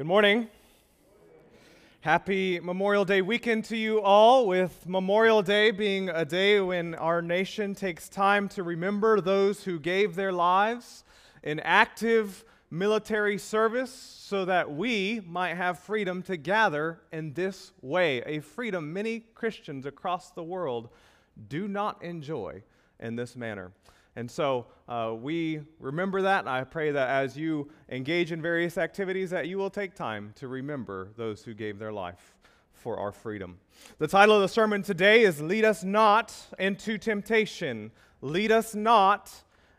Good 0.00 0.06
morning. 0.06 0.48
Happy 2.00 2.58
Memorial 2.58 3.04
Day 3.04 3.20
weekend 3.20 3.66
to 3.66 3.76
you 3.76 4.00
all, 4.00 4.46
with 4.46 4.88
Memorial 4.88 5.42
Day 5.42 5.72
being 5.72 6.08
a 6.08 6.24
day 6.24 6.58
when 6.58 6.94
our 6.94 7.20
nation 7.20 7.74
takes 7.74 8.08
time 8.08 8.48
to 8.48 8.62
remember 8.62 9.20
those 9.20 9.62
who 9.62 9.78
gave 9.78 10.14
their 10.14 10.32
lives 10.32 11.04
in 11.42 11.60
active 11.60 12.46
military 12.70 13.36
service 13.36 13.92
so 13.92 14.46
that 14.46 14.72
we 14.72 15.20
might 15.26 15.56
have 15.56 15.78
freedom 15.78 16.22
to 16.22 16.38
gather 16.38 17.02
in 17.12 17.34
this 17.34 17.72
way, 17.82 18.22
a 18.22 18.40
freedom 18.40 18.94
many 18.94 19.20
Christians 19.34 19.84
across 19.84 20.30
the 20.30 20.42
world 20.42 20.88
do 21.48 21.68
not 21.68 22.02
enjoy 22.02 22.62
in 23.00 23.16
this 23.16 23.36
manner. 23.36 23.70
And 24.20 24.30
so 24.30 24.66
uh, 24.86 25.14
we 25.18 25.60
remember 25.78 26.20
that, 26.20 26.40
and 26.40 26.48
I 26.50 26.62
pray 26.64 26.90
that 26.90 27.08
as 27.08 27.38
you 27.38 27.70
engage 27.88 28.32
in 28.32 28.42
various 28.42 28.76
activities, 28.76 29.30
that 29.30 29.48
you 29.48 29.56
will 29.56 29.70
take 29.70 29.94
time 29.94 30.34
to 30.36 30.46
remember 30.46 31.08
those 31.16 31.42
who 31.42 31.54
gave 31.54 31.78
their 31.78 31.90
life 31.90 32.36
for 32.74 32.98
our 32.98 33.12
freedom. 33.12 33.58
The 33.96 34.06
title 34.06 34.34
of 34.36 34.42
the 34.42 34.48
sermon 34.48 34.82
today 34.82 35.22
is 35.22 35.40
Lead 35.40 35.64
Us 35.64 35.84
Not 35.84 36.34
into 36.58 36.98
Temptation. 36.98 37.92
Lead 38.20 38.52
Us 38.52 38.74
Not 38.74 39.32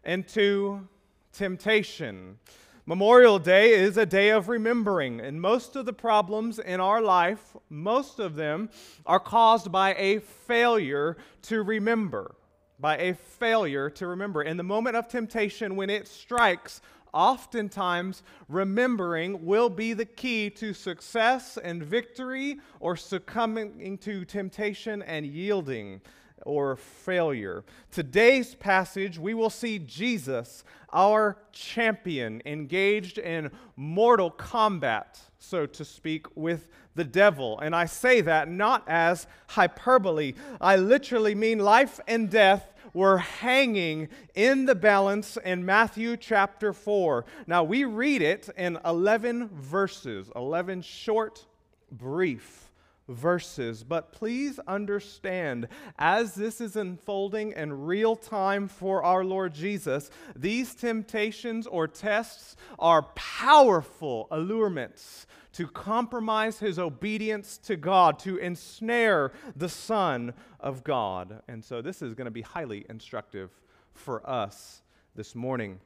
into 0.03 0.87
Temptation. 1.33 2.39
Memorial 2.87 3.37
Day 3.37 3.73
is 3.73 3.95
a 3.95 4.07
day 4.07 4.29
of 4.29 4.49
remembering, 4.49 5.21
and 5.21 5.39
most 5.39 5.75
of 5.75 5.85
the 5.85 5.93
problems 5.93 6.57
in 6.57 6.79
our 6.79 6.99
life, 6.99 7.55
most 7.69 8.17
of 8.17 8.33
them 8.33 8.71
are 9.05 9.19
caused 9.19 9.71
by 9.71 9.93
a 9.99 10.17
failure 10.17 11.15
to 11.43 11.61
remember 11.61 12.33
by 12.81 12.97
a 12.97 13.13
failure 13.13 13.89
to 13.91 14.07
remember. 14.07 14.41
In 14.41 14.57
the 14.57 14.63
moment 14.63 14.95
of 14.95 15.07
temptation, 15.07 15.75
when 15.75 15.89
it 15.89 16.07
strikes, 16.07 16.81
oftentimes 17.13 18.23
remembering 18.49 19.45
will 19.45 19.69
be 19.69 19.93
the 19.93 20.05
key 20.05 20.49
to 20.49 20.73
success 20.73 21.57
and 21.57 21.83
victory 21.83 22.59
or 22.79 22.95
succumbing 22.95 23.97
to 23.99 24.25
temptation 24.25 25.01
and 25.03 25.25
yielding 25.25 26.01
or 26.43 26.75
failure. 26.75 27.63
Today's 27.91 28.55
passage, 28.55 29.19
we 29.19 29.35
will 29.35 29.49
see 29.49 29.77
Jesus, 29.77 30.63
our 30.91 31.37
champion, 31.51 32.41
engaged 32.45 33.19
in 33.19 33.51
mortal 33.75 34.31
combat, 34.31 35.19
so 35.37 35.67
to 35.67 35.85
speak, 35.85 36.25
with 36.35 36.67
the 36.95 37.03
devil. 37.03 37.59
And 37.59 37.75
I 37.75 37.85
say 37.85 38.21
that 38.21 38.49
not 38.49 38.83
as 38.87 39.27
hyperbole, 39.49 40.33
I 40.59 40.77
literally 40.77 41.35
mean 41.35 41.59
life 41.59 41.99
and 42.07 42.29
death 42.29 42.70
were 42.93 43.17
hanging 43.17 44.09
in 44.35 44.65
the 44.65 44.75
balance 44.75 45.37
in 45.43 45.65
Matthew 45.65 46.17
chapter 46.17 46.73
4. 46.73 47.25
Now, 47.47 47.63
we 47.63 47.83
read 47.85 48.21
it 48.21 48.49
in 48.57 48.77
11 48.85 49.49
verses, 49.49 50.31
11 50.35 50.81
short, 50.81 51.45
brief 51.91 52.70
verses. 53.11 53.83
But 53.83 54.11
please 54.11 54.59
understand, 54.67 55.67
as 55.99 56.35
this 56.35 56.61
is 56.61 56.75
unfolding 56.75 57.51
in 57.51 57.85
real 57.85 58.15
time 58.15 58.67
for 58.67 59.03
our 59.03 59.23
Lord 59.23 59.53
Jesus, 59.53 60.09
these 60.35 60.73
temptations 60.73 61.67
or 61.67 61.87
tests 61.87 62.55
are 62.79 63.03
powerful 63.15 64.27
allurements 64.31 65.25
to 65.53 65.67
compromise 65.67 66.59
his 66.59 66.79
obedience 66.79 67.57
to 67.57 67.75
God, 67.75 68.17
to 68.19 68.37
ensnare 68.37 69.33
the 69.55 69.69
Son 69.69 70.33
of 70.59 70.83
God. 70.83 71.41
And 71.47 71.63
so 71.63 71.81
this 71.81 72.01
is 72.01 72.13
going 72.13 72.25
to 72.25 72.31
be 72.31 72.41
highly 72.41 72.85
instructive 72.89 73.51
for 73.93 74.27
us 74.29 74.81
this 75.15 75.35
morning. 75.35 75.79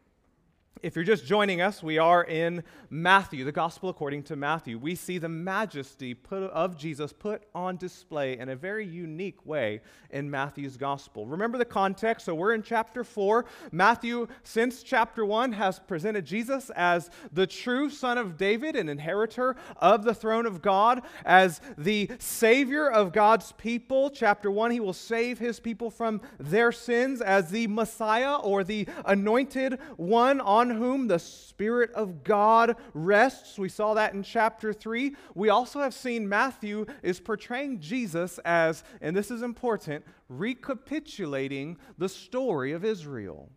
If 0.83 0.95
you're 0.95 1.05
just 1.05 1.25
joining 1.25 1.61
us, 1.61 1.81
we 1.81 1.97
are 1.97 2.23
in 2.25 2.61
Matthew, 2.89 3.45
the 3.45 3.51
gospel 3.51 3.87
according 3.89 4.23
to 4.23 4.35
Matthew. 4.35 4.77
We 4.77 4.93
see 4.93 5.17
the 5.17 5.29
majesty 5.29 6.13
put, 6.13 6.43
of 6.43 6.77
Jesus 6.77 7.13
put 7.13 7.43
on 7.55 7.77
display 7.77 8.37
in 8.37 8.49
a 8.49 8.57
very 8.57 8.85
unique 8.85 9.45
way 9.45 9.81
in 10.09 10.29
Matthew's 10.29 10.75
gospel. 10.75 11.25
Remember 11.25 11.57
the 11.57 11.65
context? 11.65 12.25
So 12.25 12.35
we're 12.35 12.53
in 12.53 12.61
chapter 12.61 13.05
4. 13.05 13.45
Matthew, 13.71 14.27
since 14.43 14.83
chapter 14.83 15.25
1, 15.25 15.53
has 15.53 15.79
presented 15.79 16.25
Jesus 16.25 16.69
as 16.71 17.09
the 17.31 17.47
true 17.47 17.89
son 17.89 18.17
of 18.17 18.37
David, 18.37 18.75
an 18.75 18.89
inheritor 18.89 19.55
of 19.77 20.03
the 20.03 20.13
throne 20.13 20.45
of 20.45 20.61
God, 20.61 21.03
as 21.25 21.61
the 21.77 22.11
savior 22.19 22.91
of 22.91 23.13
God's 23.13 23.53
people. 23.53 24.09
Chapter 24.09 24.51
1, 24.51 24.71
he 24.71 24.81
will 24.81 24.93
save 24.93 25.39
his 25.39 25.59
people 25.59 25.89
from 25.89 26.21
their 26.37 26.73
sins 26.73 27.21
as 27.21 27.49
the 27.49 27.67
Messiah 27.67 28.35
or 28.35 28.63
the 28.63 28.87
anointed 29.05 29.79
one 29.95 30.41
on 30.41 30.64
on 30.71 30.77
whom 30.77 31.07
the 31.07 31.19
Spirit 31.19 31.91
of 31.93 32.23
God 32.23 32.75
rests. 32.95 33.59
We 33.59 33.69
saw 33.69 33.93
that 33.93 34.13
in 34.13 34.23
chapter 34.23 34.73
3. 34.73 35.15
We 35.35 35.49
also 35.49 35.79
have 35.79 35.93
seen 35.93 36.27
Matthew 36.27 36.87
is 37.03 37.19
portraying 37.19 37.79
Jesus 37.79 38.39
as, 38.39 38.83
and 38.99 39.15
this 39.15 39.29
is 39.29 39.43
important, 39.43 40.03
recapitulating 40.27 41.77
the 41.99 42.09
story 42.09 42.71
of 42.71 42.83
Israel. 42.83 43.49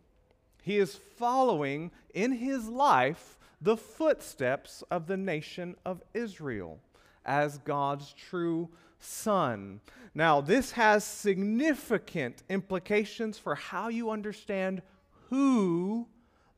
He 0.61 0.77
is 0.77 0.99
following 1.17 1.89
in 2.13 2.31
his 2.31 2.67
life 2.67 3.39
the 3.59 3.77
footsteps 3.77 4.83
of 4.91 5.07
the 5.07 5.17
nation 5.17 5.75
of 5.85 6.03
Israel 6.13 6.79
as 7.25 7.57
God's 7.59 8.13
true 8.13 8.69
son. 8.99 9.81
Now, 10.13 10.41
this 10.41 10.73
has 10.73 11.03
significant 11.03 12.43
implications 12.49 13.39
for 13.39 13.55
how 13.55 13.87
you 13.87 14.11
understand 14.11 14.83
who 15.29 16.07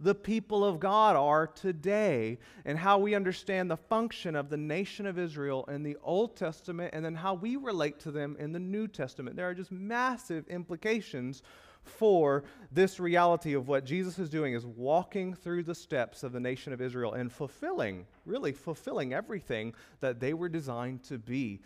the 0.01 0.16
people 0.16 0.66
of 0.66 0.79
God 0.79 1.16
are 1.16 1.45
today 1.45 2.39
and 2.66 2.78
how 2.78 2.97
we 2.97 3.13
understand 3.13 3.69
the 3.69 3.78
function 3.78 4.35
of 4.35 4.50
the 4.50 4.57
nation 4.57 5.06
of 5.06 5.19
Israel 5.19 5.63
in 5.66 5.84
the 5.84 5.95
Old 6.03 6.35
Testament 6.35 6.94
and 6.94 7.06
then 7.06 7.13
how 7.13 7.35
we 7.35 7.56
relate 7.56 8.00
to 8.00 8.12
them 8.12 8.35
in 8.39 8.51
the 8.51 8.59
New 8.59 8.88
Testament. 8.88 9.35
There 9.35 9.47
are 9.47 9.53
just 9.53 9.72
massive 9.72 10.47
implications 10.47 11.44
for 11.84 12.44
this 12.72 13.00
reality 13.00 13.53
of 13.53 13.67
what 13.67 13.85
Jesus 13.85 14.17
is 14.17 14.29
doing 14.29 14.53
is 14.53 14.66
walking 14.66 15.34
through 15.34 15.63
the 15.63 15.75
steps 15.75 16.23
of 16.23 16.31
the 16.31 16.39
nation 16.39 16.73
of 16.73 16.81
Israel 16.81 17.13
and 17.13 17.31
fulfilling, 17.31 18.06
really 18.25 18.51
fulfilling 18.51 19.13
everything 19.13 19.73
that 20.00 20.19
they 20.19 20.33
were 20.33 20.50
designed 20.50 21.03
to 21.03 21.18
be. 21.18 21.62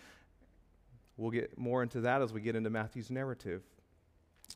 We'll 1.18 1.32
get 1.32 1.58
more 1.58 1.84
into 1.84 2.02
that 2.02 2.22
as 2.22 2.34
we 2.34 2.42
get 2.42 2.56
into 2.56 2.70
Matthew's 2.70 3.10
narrative. 3.10 3.64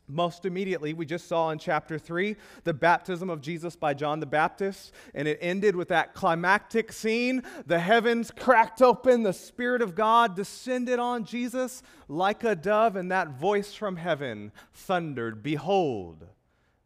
Most 0.07 0.45
immediately, 0.45 0.93
we 0.93 1.05
just 1.05 1.27
saw 1.27 1.51
in 1.51 1.59
chapter 1.59 1.99
3 1.99 2.35
the 2.63 2.73
baptism 2.73 3.29
of 3.29 3.41
Jesus 3.41 3.75
by 3.75 3.93
John 3.93 4.19
the 4.19 4.25
Baptist, 4.25 4.91
and 5.13 5.27
it 5.27 5.37
ended 5.39 5.75
with 5.75 5.89
that 5.89 6.15
climactic 6.15 6.91
scene. 6.91 7.43
The 7.67 7.79
heavens 7.79 8.31
cracked 8.31 8.81
open, 8.81 9.21
the 9.21 9.33
Spirit 9.33 9.83
of 9.83 9.93
God 9.93 10.35
descended 10.35 10.97
on 10.97 11.25
Jesus 11.25 11.83
like 12.07 12.43
a 12.43 12.55
dove, 12.55 12.95
and 12.95 13.11
that 13.11 13.39
voice 13.39 13.75
from 13.75 13.97
heaven 13.97 14.51
thundered 14.73 15.43
Behold, 15.43 16.25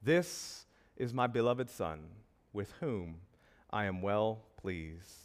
this 0.01 0.65
is 0.97 1.13
my 1.13 1.27
beloved 1.27 1.69
Son, 1.69 2.01
with 2.51 2.73
whom 2.81 3.21
I 3.71 3.85
am 3.85 4.01
well 4.01 4.43
pleased. 4.57 5.22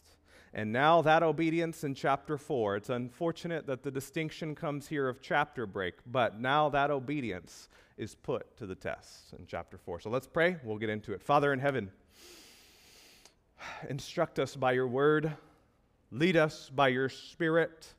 And 0.54 0.72
now 0.72 1.02
that 1.02 1.22
obedience 1.22 1.84
in 1.84 1.94
chapter 1.94 2.38
4, 2.38 2.76
it's 2.76 2.90
unfortunate 2.90 3.66
that 3.66 3.82
the 3.82 3.90
distinction 3.90 4.54
comes 4.54 4.88
here 4.88 5.08
of 5.08 5.20
chapter 5.20 5.66
break, 5.66 5.94
but 6.06 6.40
now 6.40 6.68
that 6.70 6.90
obedience 6.90 7.68
is 7.98 8.14
put 8.14 8.56
to 8.56 8.66
the 8.66 8.74
test 8.74 9.32
in 9.38 9.44
chapter 9.46 9.76
4. 9.76 10.00
So 10.00 10.10
let's 10.10 10.26
pray. 10.26 10.56
We'll 10.64 10.78
get 10.78 10.88
into 10.88 11.12
it. 11.12 11.22
Father 11.22 11.52
in 11.52 11.58
heaven, 11.58 11.90
instruct 13.88 14.38
us 14.38 14.56
by 14.56 14.72
your 14.72 14.88
word, 14.88 15.32
lead 16.10 16.36
us 16.36 16.70
by 16.70 16.88
your 16.88 17.08
spirit, 17.08 17.94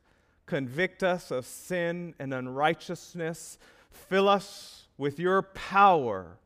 convict 0.45 1.03
us 1.03 1.31
of 1.31 1.45
sin 1.45 2.15
and 2.17 2.33
unrighteousness, 2.33 3.59
fill 3.91 4.27
us 4.27 4.87
with 4.97 5.19
your 5.19 5.43
power 5.43 6.39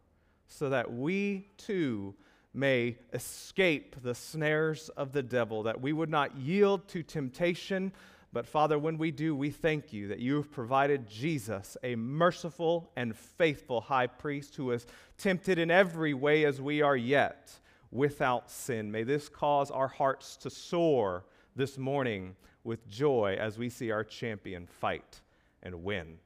so 0.47 0.70
that 0.70 0.91
we 0.91 1.47
too 1.58 2.14
may 2.53 2.97
escape 3.14 3.96
the 4.03 4.16
snares 4.16 4.90
of 4.90 5.12
the 5.12 5.24
devil, 5.24 5.64
that 5.64 5.82
we 5.82 5.94
would 5.94 6.09
not 6.09 6.38
yield 6.38 6.88
to 6.90 7.03
temptation 7.03 7.91
but 8.34 8.47
Father, 8.47 8.79
when 8.79 8.97
we 8.97 9.11
do, 9.11 9.35
we 9.35 9.52
thank 9.52 9.94
you 9.94 10.08
that 10.08 10.17
you 10.17 10.38
have 10.38 10.52
provided 10.52 11.08
Jesus, 11.08 11.78
a 11.84 11.96
merciful 11.96 12.91
and 12.96 13.16
faithful 13.16 13.79
high 13.79 14.08
priest 14.08 14.55
who 14.55 14.72
is 14.72 14.88
tempted 15.20 15.59
in 15.59 15.70
every 15.70 16.16
way 16.16 16.44
as 16.44 16.59
we 16.59 16.82
are 16.82 16.97
yet 16.97 17.52
without 17.91 18.50
sin. 18.50 18.91
May 18.91 19.03
this 19.03 19.29
cause 19.29 19.70
our 19.70 19.88
hearts 19.88 20.35
to 20.38 20.49
soar 20.49 21.26
this 21.56 21.78
morning 21.78 22.35
with 22.64 22.90
joy 22.90 23.38
as 23.40 23.59
we 23.59 23.70
see 23.70 23.91
our 23.91 24.03
champion 24.03 24.66
fight 24.66 25.22
and 25.61 25.84
win. 25.84 26.17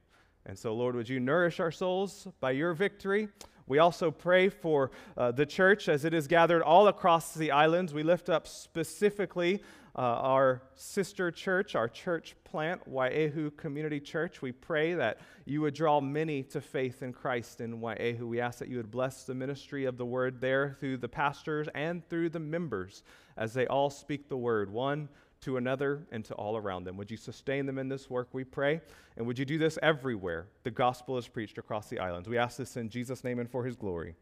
And 0.46 0.58
so, 0.58 0.74
Lord, 0.74 0.96
would 0.96 1.10
you 1.10 1.20
nourish 1.20 1.60
our 1.60 1.70
souls 1.70 2.26
by 2.40 2.52
your 2.52 2.72
victory? 2.72 3.28
We 3.68 3.78
also 3.78 4.10
pray 4.10 4.48
for 4.48 4.90
uh, 5.16 5.32
the 5.32 5.46
church 5.46 5.88
as 5.88 6.04
it 6.04 6.14
is 6.14 6.26
gathered 6.26 6.62
all 6.62 6.88
across 6.88 7.34
the 7.34 7.50
islands. 7.50 7.92
We 7.92 8.02
lift 8.02 8.30
up 8.30 8.46
specifically 8.46 9.62
uh, 9.94 10.00
our 10.00 10.62
sister 10.74 11.30
church, 11.30 11.74
our 11.74 11.88
church 11.88 12.36
plant, 12.44 12.88
Wai'ehu 12.90 13.56
Community 13.56 14.00
Church. 14.00 14.40
We 14.40 14.52
pray 14.52 14.94
that 14.94 15.18
you 15.44 15.60
would 15.60 15.74
draw 15.74 16.00
many 16.00 16.44
to 16.44 16.60
faith 16.60 17.02
in 17.02 17.12
Christ 17.12 17.60
in 17.60 17.80
Wai'ehu. 17.80 18.20
We 18.20 18.40
ask 18.40 18.58
that 18.60 18.68
you 18.68 18.76
would 18.76 18.90
bless 18.90 19.24
the 19.24 19.34
ministry 19.34 19.84
of 19.84 19.98
the 19.98 20.06
word 20.06 20.40
there 20.40 20.76
through 20.78 20.98
the 20.98 21.08
pastors 21.08 21.68
and 21.74 22.08
through 22.08 22.30
the 22.30 22.40
members 22.40 23.02
as 23.36 23.54
they 23.54 23.66
all 23.66 23.90
speak 23.90 24.28
the 24.28 24.36
word, 24.36 24.70
one 24.70 25.08
to 25.40 25.56
another 25.56 26.06
and 26.10 26.24
to 26.24 26.34
all 26.34 26.56
around 26.56 26.84
them. 26.84 26.96
Would 26.96 27.10
you 27.10 27.16
sustain 27.16 27.66
them 27.66 27.78
in 27.78 27.88
this 27.88 28.10
work, 28.10 28.28
we 28.32 28.44
pray? 28.44 28.80
And 29.16 29.26
would 29.26 29.38
you 29.38 29.44
do 29.44 29.58
this 29.58 29.78
everywhere 29.82 30.46
the 30.64 30.70
gospel 30.70 31.16
is 31.18 31.28
preached 31.28 31.58
across 31.58 31.88
the 31.88 31.98
islands? 31.98 32.28
We 32.28 32.38
ask 32.38 32.56
this 32.56 32.76
in 32.76 32.88
Jesus' 32.88 33.24
name 33.24 33.38
and 33.38 33.50
for 33.50 33.64
his 33.64 33.76
glory. 33.76 34.14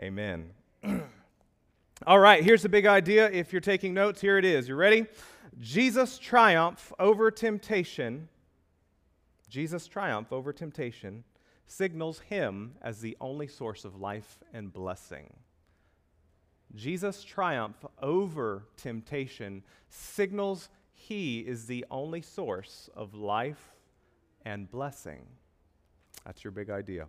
Amen. 0.00 0.50
All 2.06 2.18
right, 2.18 2.42
here's 2.42 2.62
the 2.62 2.68
big 2.68 2.86
idea. 2.86 3.30
If 3.30 3.52
you're 3.52 3.60
taking 3.60 3.94
notes, 3.94 4.20
here 4.20 4.38
it 4.38 4.44
is. 4.44 4.68
You 4.68 4.74
ready? 4.74 5.06
Jesus' 5.60 6.18
triumph 6.18 6.92
over 6.98 7.30
temptation, 7.30 8.28
Jesus' 9.48 9.86
triumph 9.86 10.32
over 10.32 10.52
temptation 10.52 11.24
signals 11.66 12.20
him 12.20 12.74
as 12.82 13.00
the 13.00 13.16
only 13.20 13.46
source 13.46 13.84
of 13.84 14.00
life 14.00 14.38
and 14.52 14.72
blessing. 14.72 15.32
Jesus' 16.74 17.22
triumph 17.22 17.84
over 18.00 18.64
temptation 18.76 19.62
signals 19.88 20.68
he 20.94 21.40
is 21.40 21.66
the 21.66 21.84
only 21.90 22.22
source 22.22 22.88
of 22.94 23.14
life 23.14 23.72
and 24.44 24.70
blessing. 24.70 25.26
That's 26.24 26.44
your 26.44 26.52
big 26.52 26.70
idea. 26.70 27.08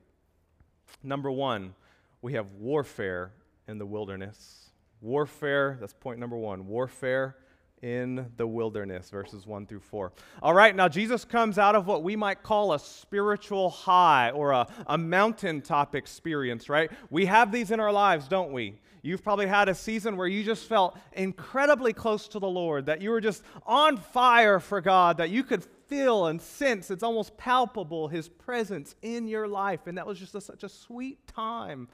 Number 1.04 1.30
one, 1.31 1.75
we 2.21 2.33
have 2.33 2.48
warfare 2.60 3.31
in 3.68 3.77
the 3.77 3.86
wilderness. 3.86 4.71
Warfare, 5.01 5.77
that's 5.80 5.94
point 5.94 6.19
number 6.19 6.38
one. 6.38 6.68
Warfare 6.68 7.36
in 7.83 8.31
the 8.38 8.48
wilderness, 8.48 9.10
verses 9.10 9.45
1 9.45 9.68
through 9.68 9.81
4. 9.81 10.12
All 10.42 10.54
right, 10.54 10.74
now 10.74 10.88
Jesus 10.88 11.25
comes 11.25 11.60
out 11.60 11.75
of 11.75 11.86
what 11.86 12.01
we 12.01 12.15
might 12.15 12.42
call 12.42 12.74
a 12.74 12.80
spiritual 12.80 13.69
high 13.69 14.31
or 14.31 14.51
a, 14.51 14.68
a 14.88 14.98
mountaintop 14.98 15.94
experience, 15.94 16.69
right? 16.69 16.89
We 17.10 17.25
have 17.25 17.51
these 17.51 17.71
in 17.71 17.81
our 17.81 17.92
lives, 17.92 18.27
don't 18.27 18.54
we? 18.54 18.80
You've 19.05 19.23
probably 19.23 19.47
had 19.47 19.67
a 19.67 19.75
season 19.75 20.15
where 20.15 20.27
you 20.27 20.44
just 20.44 20.65
felt 20.65 20.97
incredibly 21.11 21.91
close 21.91 22.27
to 22.29 22.39
the 22.39 22.47
Lord, 22.47 22.85
that 22.85 23.01
you 23.01 23.09
were 23.09 23.19
just 23.19 23.44
on 23.65 23.97
fire 23.97 24.61
for 24.61 24.79
God, 24.79 25.17
that 25.17 25.29
you 25.29 25.44
could 25.44 25.63
feel 25.88 26.27
and 26.27 26.41
sense, 26.41 26.89
it's 26.89 27.03
almost 27.03 27.38
palpable, 27.38 28.07
His 28.07 28.29
presence 28.29 28.95
in 29.01 29.27
your 29.27 29.45
life. 29.45 29.88
And 29.88 29.97
that 29.97 30.07
was 30.07 30.17
just 30.17 30.33
a, 30.35 30.41
such 30.41 30.63
a 30.63 30.69
sweet 30.69 31.27
time 31.27 31.89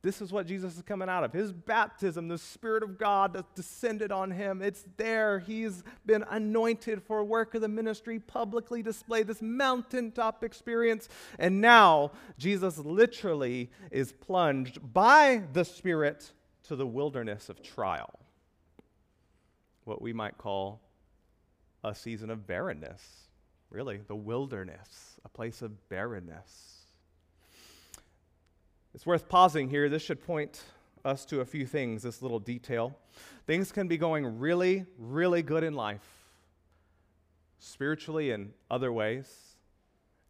this 0.00 0.22
is 0.22 0.32
what 0.32 0.46
Jesus 0.46 0.76
is 0.76 0.82
coming 0.82 1.08
out 1.08 1.24
of. 1.24 1.32
His 1.32 1.52
baptism, 1.52 2.28
the 2.28 2.38
Spirit 2.38 2.84
of 2.84 2.98
God 2.98 3.32
that 3.32 3.54
descended 3.56 4.12
on 4.12 4.30
him. 4.30 4.62
It's 4.62 4.84
there. 4.96 5.40
He's 5.40 5.82
been 6.06 6.24
anointed 6.30 7.02
for 7.02 7.24
work 7.24 7.54
of 7.54 7.62
the 7.62 7.68
ministry, 7.68 8.20
publicly 8.20 8.80
displayed 8.80 9.26
this 9.26 9.42
mountaintop 9.42 10.44
experience. 10.44 11.08
And 11.38 11.60
now 11.60 12.12
Jesus 12.38 12.78
literally 12.78 13.70
is 13.90 14.12
plunged 14.12 14.78
by 14.92 15.42
the 15.52 15.64
Spirit 15.64 16.32
to 16.68 16.76
the 16.76 16.86
wilderness 16.86 17.48
of 17.48 17.60
trial. 17.60 18.20
What 19.84 20.00
we 20.00 20.12
might 20.12 20.38
call 20.38 20.80
a 21.82 21.94
season 21.94 22.30
of 22.30 22.46
barrenness. 22.46 23.02
Really, 23.70 23.98
the 24.06 24.16
wilderness, 24.16 25.18
a 25.24 25.28
place 25.28 25.60
of 25.60 25.88
barrenness. 25.88 26.77
It's 28.98 29.06
worth 29.06 29.28
pausing 29.28 29.70
here. 29.70 29.88
This 29.88 30.02
should 30.02 30.20
point 30.20 30.60
us 31.04 31.24
to 31.26 31.40
a 31.40 31.44
few 31.44 31.66
things, 31.66 32.02
this 32.02 32.20
little 32.20 32.40
detail. 32.40 32.98
Things 33.46 33.70
can 33.70 33.86
be 33.86 33.96
going 33.96 34.40
really, 34.40 34.86
really 34.98 35.40
good 35.40 35.62
in 35.62 35.74
life, 35.74 36.02
spiritually 37.60 38.32
and 38.32 38.50
other 38.68 38.92
ways. 38.92 39.54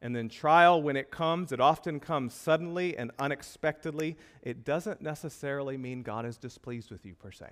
And 0.03 0.15
then 0.15 0.29
trial, 0.29 0.83
when 0.83 0.99
it 0.99 1.11
comes, 1.11 1.51
it 1.51 1.61
often 1.61 1.99
comes 1.99 2.35
suddenly 2.35 2.95
and 2.95 3.11
unexpectedly. 3.19 4.19
It 4.43 4.67
doesn't 4.67 5.01
necessarily 5.01 5.79
mean 5.79 6.03
God 6.03 6.27
is 6.27 6.37
displeased 6.37 6.91
with 6.91 7.07
you, 7.07 7.15
per 7.15 7.31
se. 7.31 7.47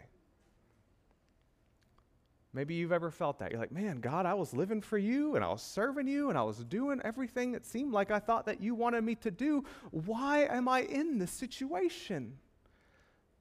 Maybe 2.57 2.73
you've 2.73 2.91
ever 2.91 3.11
felt 3.11 3.39
that. 3.41 3.51
You're 3.51 3.61
like, 3.61 3.71
man, 3.71 4.01
God, 4.01 4.25
I 4.25 4.33
was 4.33 4.55
living 4.55 4.81
for 4.81 4.97
you 4.97 5.37
and 5.37 5.45
I 5.45 5.49
was 5.49 5.61
serving 5.61 6.09
you 6.09 6.31
and 6.31 6.39
I 6.39 6.43
was 6.43 6.65
doing 6.65 7.03
everything 7.05 7.53
that 7.53 7.67
seemed 7.67 7.93
like 7.93 8.11
I 8.11 8.19
thought 8.19 8.47
that 8.47 8.63
you 8.63 8.75
wanted 8.75 9.05
me 9.05 9.15
to 9.17 9.31
do. 9.31 9.63
Why 9.91 10.47
am 10.47 10.67
I 10.67 10.81
in 10.81 11.19
this 11.19 11.31
situation? 11.31 12.39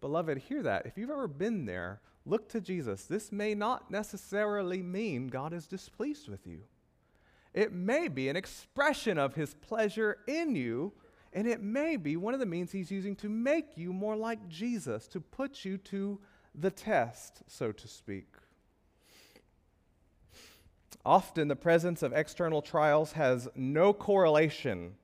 Beloved, 0.02 0.38
hear 0.38 0.62
that. 0.64 0.86
If 0.86 0.98
you've 0.98 1.10
ever 1.10 1.30
been 1.30 1.66
there, 1.66 2.02
look 2.26 2.50
to 2.50 2.60
Jesus. 2.60 3.06
This 3.06 3.32
may 3.32 3.56
not 3.56 3.90
necessarily 3.90 4.84
mean 4.84 5.30
God 5.30 5.54
is 5.54 5.66
displeased 5.66 6.28
with 6.28 6.46
you. 6.46 6.64
It 7.54 7.72
may 7.72 8.10
be 8.10 8.28
an 8.28 8.36
expression 8.36 9.18
of 9.18 9.36
his 9.36 9.54
pleasure 9.54 10.18
in 10.28 10.58
you, 10.58 10.92
and 11.32 11.48
it 11.48 11.62
may 11.62 11.96
be 11.96 12.18
one 12.18 12.34
of 12.34 12.42
the 12.42 12.46
means 12.46 12.74
he's 12.74 12.92
using 12.92 13.16
to 13.16 13.30
make 13.30 13.78
you 13.78 13.94
more 13.94 14.18
like 14.18 14.50
Jesus, 14.50 15.08
to 15.08 15.22
put 15.22 15.64
you 15.64 15.78
to 15.78 16.20
the 16.54 16.70
test, 16.70 17.44
so 17.48 17.72
to 17.72 17.88
speak. 17.88 18.28
Often, 21.04 21.48
the 21.48 21.56
presence 21.56 22.04
of 22.04 22.14
external 22.14 22.62
trials 22.62 23.14
has 23.14 23.48
no 23.56 23.94
correlation 23.94 24.96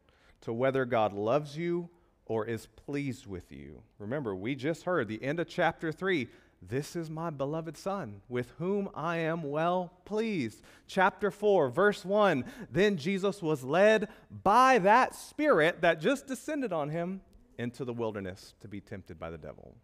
to 0.41 0.53
whether 0.53 0.85
God 0.85 1.13
loves 1.13 1.57
you 1.57 1.89
or 2.25 2.45
is 2.45 2.67
pleased 2.67 3.27
with 3.27 3.51
you. 3.51 3.81
Remember, 3.99 4.35
we 4.35 4.55
just 4.55 4.83
heard 4.83 5.07
the 5.07 5.23
end 5.23 5.39
of 5.39 5.47
chapter 5.47 5.91
3 5.91 6.27
this 6.61 6.95
is 6.95 7.09
my 7.09 7.31
beloved 7.31 7.75
Son, 7.75 8.21
with 8.29 8.51
whom 8.59 8.89
I 8.93 9.17
am 9.17 9.49
well 9.49 9.91
pleased. 10.05 10.61
Chapter 10.85 11.31
4, 11.31 11.69
verse 11.69 12.05
1 12.05 12.45
Then 12.69 12.97
Jesus 12.97 13.41
was 13.41 13.63
led 13.63 14.09
by 14.43 14.77
that 14.79 15.15
Spirit 15.15 15.81
that 15.81 15.99
just 15.99 16.27
descended 16.27 16.71
on 16.71 16.89
him 16.89 17.21
into 17.57 17.83
the 17.83 17.93
wilderness 17.93 18.53
to 18.61 18.67
be 18.67 18.79
tempted 18.79 19.19
by 19.19 19.31
the 19.31 19.39
devil. 19.39 19.75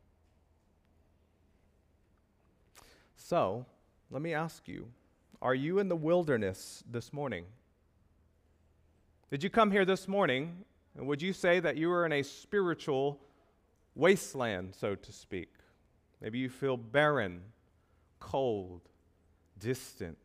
So, 3.16 3.66
let 4.12 4.22
me 4.22 4.36
ask 4.36 4.68
you 4.68 4.88
are 5.42 5.56
you 5.56 5.80
in 5.80 5.88
the 5.88 5.96
wilderness 5.96 6.84
this 6.90 7.14
morning? 7.14 7.46
Did 9.30 9.44
you 9.44 9.50
come 9.50 9.72
here 9.72 9.86
this 9.86 10.08
morning 10.08 10.64
and 10.98 11.08
would 11.08 11.22
you 11.22 11.32
say 11.32 11.60
that 11.60 11.78
you 11.78 11.92
are 11.92 12.06
in 12.06 12.12
a 12.12 12.24
spiritual 12.24 13.20
wasteland, 13.94 14.74
so 14.74 14.96
to 14.96 15.12
speak? 15.12 15.50
Maybe 16.22 16.40
you 16.40 16.50
feel 16.50 16.76
barren, 16.76 17.42
cold, 18.20 18.82
distant. 19.60 20.18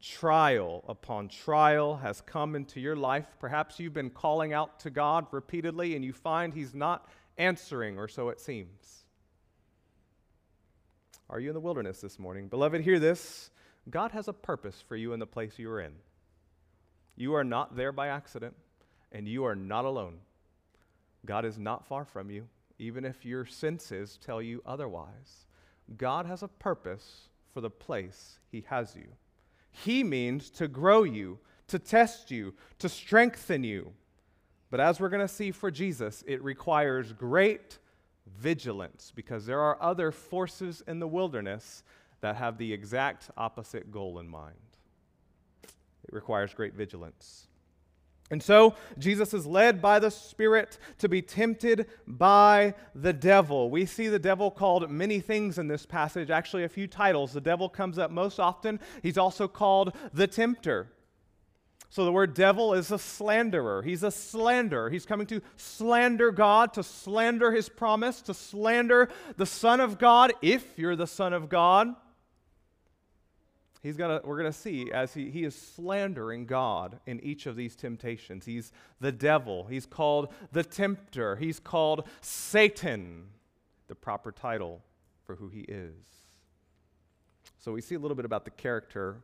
Trial 0.00 0.84
upon 0.88 1.28
trial 1.28 1.96
has 1.96 2.20
come 2.20 2.54
into 2.54 2.80
your 2.80 2.96
life. 2.96 3.26
Perhaps 3.40 3.80
you've 3.80 3.92
been 3.92 4.10
calling 4.10 4.52
out 4.52 4.80
to 4.80 4.90
God 4.90 5.26
repeatedly 5.32 5.96
and 5.96 6.04
you 6.04 6.12
find 6.12 6.54
He's 6.54 6.72
not 6.72 7.08
answering, 7.36 7.98
or 7.98 8.08
so 8.08 8.28
it 8.28 8.40
seems. 8.40 9.04
Are 11.28 11.40
you 11.40 11.50
in 11.50 11.54
the 11.54 11.60
wilderness 11.60 12.00
this 12.00 12.18
morning? 12.18 12.48
Beloved, 12.48 12.80
hear 12.80 12.98
this. 12.98 13.50
God 13.90 14.12
has 14.12 14.28
a 14.28 14.32
purpose 14.32 14.82
for 14.86 14.96
you 14.96 15.12
in 15.12 15.20
the 15.20 15.26
place 15.26 15.58
you 15.58 15.70
are 15.70 15.80
in. 15.80 15.92
You 17.16 17.34
are 17.34 17.44
not 17.44 17.76
there 17.76 17.92
by 17.92 18.08
accident, 18.08 18.54
and 19.12 19.26
you 19.26 19.44
are 19.44 19.56
not 19.56 19.84
alone. 19.84 20.18
God 21.26 21.44
is 21.44 21.58
not 21.58 21.86
far 21.86 22.04
from 22.04 22.30
you, 22.30 22.46
even 22.78 23.04
if 23.04 23.24
your 23.24 23.44
senses 23.44 24.18
tell 24.24 24.40
you 24.40 24.62
otherwise. 24.64 25.46
God 25.96 26.26
has 26.26 26.42
a 26.42 26.48
purpose 26.48 27.28
for 27.52 27.60
the 27.60 27.70
place 27.70 28.38
He 28.50 28.64
has 28.68 28.94
you. 28.94 29.08
He 29.70 30.04
means 30.04 30.50
to 30.50 30.68
grow 30.68 31.02
you, 31.02 31.38
to 31.68 31.78
test 31.78 32.30
you, 32.30 32.54
to 32.78 32.88
strengthen 32.88 33.64
you. 33.64 33.92
But 34.70 34.80
as 34.80 35.00
we're 35.00 35.08
going 35.08 35.26
to 35.26 35.32
see 35.32 35.50
for 35.50 35.70
Jesus, 35.70 36.22
it 36.26 36.42
requires 36.42 37.12
great 37.12 37.78
vigilance 38.26 39.12
because 39.14 39.46
there 39.46 39.60
are 39.60 39.80
other 39.80 40.12
forces 40.12 40.82
in 40.86 40.98
the 40.98 41.08
wilderness 41.08 41.82
that 42.20 42.36
have 42.36 42.58
the 42.58 42.72
exact 42.72 43.30
opposite 43.36 43.90
goal 43.90 44.18
in 44.18 44.28
mind. 44.28 44.56
It 45.62 46.12
requires 46.12 46.54
great 46.54 46.74
vigilance. 46.74 47.48
And 48.30 48.42
so, 48.42 48.74
Jesus 48.98 49.32
is 49.32 49.46
led 49.46 49.80
by 49.80 49.98
the 49.98 50.10
Spirit 50.10 50.78
to 50.98 51.08
be 51.08 51.22
tempted 51.22 51.86
by 52.06 52.74
the 52.94 53.14
devil. 53.14 53.70
We 53.70 53.86
see 53.86 54.08
the 54.08 54.18
devil 54.18 54.50
called 54.50 54.90
many 54.90 55.20
things 55.20 55.56
in 55.56 55.66
this 55.66 55.86
passage, 55.86 56.28
actually, 56.28 56.64
a 56.64 56.68
few 56.68 56.86
titles. 56.86 57.32
The 57.32 57.40
devil 57.40 57.70
comes 57.70 57.98
up 57.98 58.10
most 58.10 58.38
often. 58.38 58.80
He's 59.02 59.16
also 59.16 59.48
called 59.48 59.96
the 60.12 60.26
tempter. 60.26 60.88
So, 61.88 62.04
the 62.04 62.12
word 62.12 62.34
devil 62.34 62.74
is 62.74 62.90
a 62.90 62.98
slanderer. 62.98 63.80
He's 63.80 64.02
a 64.02 64.10
slanderer. 64.10 64.90
He's 64.90 65.06
coming 65.06 65.26
to 65.28 65.40
slander 65.56 66.30
God, 66.30 66.74
to 66.74 66.82
slander 66.82 67.50
his 67.50 67.70
promise, 67.70 68.20
to 68.22 68.34
slander 68.34 69.08
the 69.38 69.46
Son 69.46 69.80
of 69.80 69.98
God, 69.98 70.34
if 70.42 70.78
you're 70.78 70.96
the 70.96 71.06
Son 71.06 71.32
of 71.32 71.48
God. 71.48 71.94
He's 73.82 73.96
gonna, 73.96 74.20
we're 74.24 74.38
going 74.38 74.50
to 74.50 74.58
see 74.58 74.90
as 74.92 75.14
he, 75.14 75.30
he 75.30 75.44
is 75.44 75.54
slandering 75.54 76.46
God 76.46 76.98
in 77.06 77.20
each 77.20 77.46
of 77.46 77.56
these 77.56 77.76
temptations. 77.76 78.44
He's 78.44 78.72
the 79.00 79.12
devil. 79.12 79.66
He's 79.66 79.86
called 79.86 80.32
the 80.52 80.64
tempter. 80.64 81.36
He's 81.36 81.60
called 81.60 82.08
Satan, 82.20 83.26
the 83.86 83.94
proper 83.94 84.32
title 84.32 84.82
for 85.24 85.36
who 85.36 85.48
he 85.48 85.60
is. 85.60 85.94
So 87.58 87.72
we 87.72 87.80
see 87.80 87.94
a 87.94 87.98
little 87.98 88.16
bit 88.16 88.24
about 88.24 88.44
the 88.44 88.50
character 88.50 89.16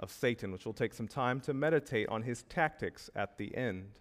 of 0.00 0.10
Satan, 0.10 0.50
which 0.50 0.64
will 0.64 0.72
take 0.72 0.94
some 0.94 1.06
time 1.08 1.40
to 1.40 1.54
meditate 1.54 2.08
on 2.08 2.22
his 2.22 2.42
tactics 2.44 3.10
at 3.14 3.36
the 3.36 3.54
end. 3.54 3.98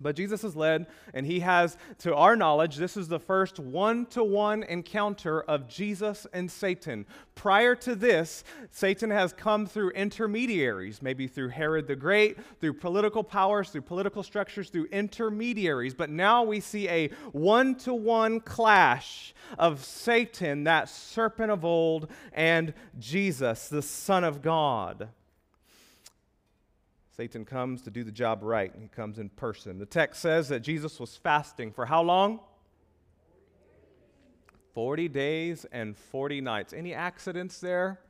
But 0.00 0.14
Jesus 0.14 0.44
is 0.44 0.54
led, 0.54 0.86
and 1.14 1.24
he 1.24 1.40
has, 1.40 1.78
to 2.00 2.14
our 2.14 2.36
knowledge, 2.36 2.76
this 2.76 2.96
is 2.96 3.08
the 3.08 3.18
first 3.18 3.58
one 3.58 4.04
to 4.06 4.22
one 4.22 4.62
encounter 4.62 5.40
of 5.42 5.68
Jesus 5.68 6.26
and 6.34 6.50
Satan. 6.50 7.06
Prior 7.34 7.74
to 7.76 7.94
this, 7.94 8.44
Satan 8.70 9.10
has 9.10 9.32
come 9.32 9.66
through 9.66 9.90
intermediaries, 9.90 11.00
maybe 11.00 11.26
through 11.26 11.48
Herod 11.48 11.86
the 11.86 11.96
Great, 11.96 12.36
through 12.60 12.74
political 12.74 13.24
powers, 13.24 13.70
through 13.70 13.82
political 13.82 14.22
structures, 14.22 14.68
through 14.68 14.86
intermediaries. 14.92 15.94
But 15.94 16.10
now 16.10 16.42
we 16.42 16.60
see 16.60 16.88
a 16.88 17.08
one 17.32 17.74
to 17.76 17.94
one 17.94 18.40
clash 18.40 19.34
of 19.58 19.82
Satan, 19.82 20.64
that 20.64 20.90
serpent 20.90 21.50
of 21.50 21.64
old, 21.64 22.10
and 22.32 22.74
Jesus, 22.98 23.68
the 23.68 23.82
Son 23.82 24.24
of 24.24 24.42
God. 24.42 25.08
Satan 27.16 27.46
comes 27.46 27.80
to 27.80 27.90
do 27.90 28.04
the 28.04 28.12
job 28.12 28.40
right, 28.42 28.70
he 28.78 28.88
comes 28.88 29.18
in 29.18 29.30
person. 29.30 29.78
The 29.78 29.86
text 29.86 30.20
says 30.20 30.50
that 30.50 30.60
Jesus 30.60 31.00
was 31.00 31.16
fasting 31.16 31.72
for 31.72 31.86
how 31.86 32.02
long? 32.02 32.40
40 34.74 35.08
days 35.08 35.64
and 35.72 35.96
40 35.96 36.42
nights. 36.42 36.74
Any 36.74 36.92
accidents 36.92 37.58
there 37.58 38.00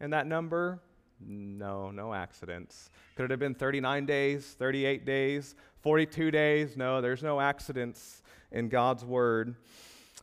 in 0.00 0.10
that 0.10 0.26
number? 0.26 0.80
No, 1.24 1.92
no 1.92 2.12
accidents. 2.12 2.90
Could 3.14 3.26
it 3.26 3.30
have 3.30 3.38
been 3.38 3.54
39 3.54 4.04
days, 4.04 4.56
38 4.58 5.06
days, 5.06 5.54
42 5.82 6.32
days? 6.32 6.76
No, 6.76 7.00
there's 7.00 7.22
no 7.22 7.40
accidents 7.40 8.20
in 8.50 8.68
God's 8.68 9.04
word. 9.04 9.54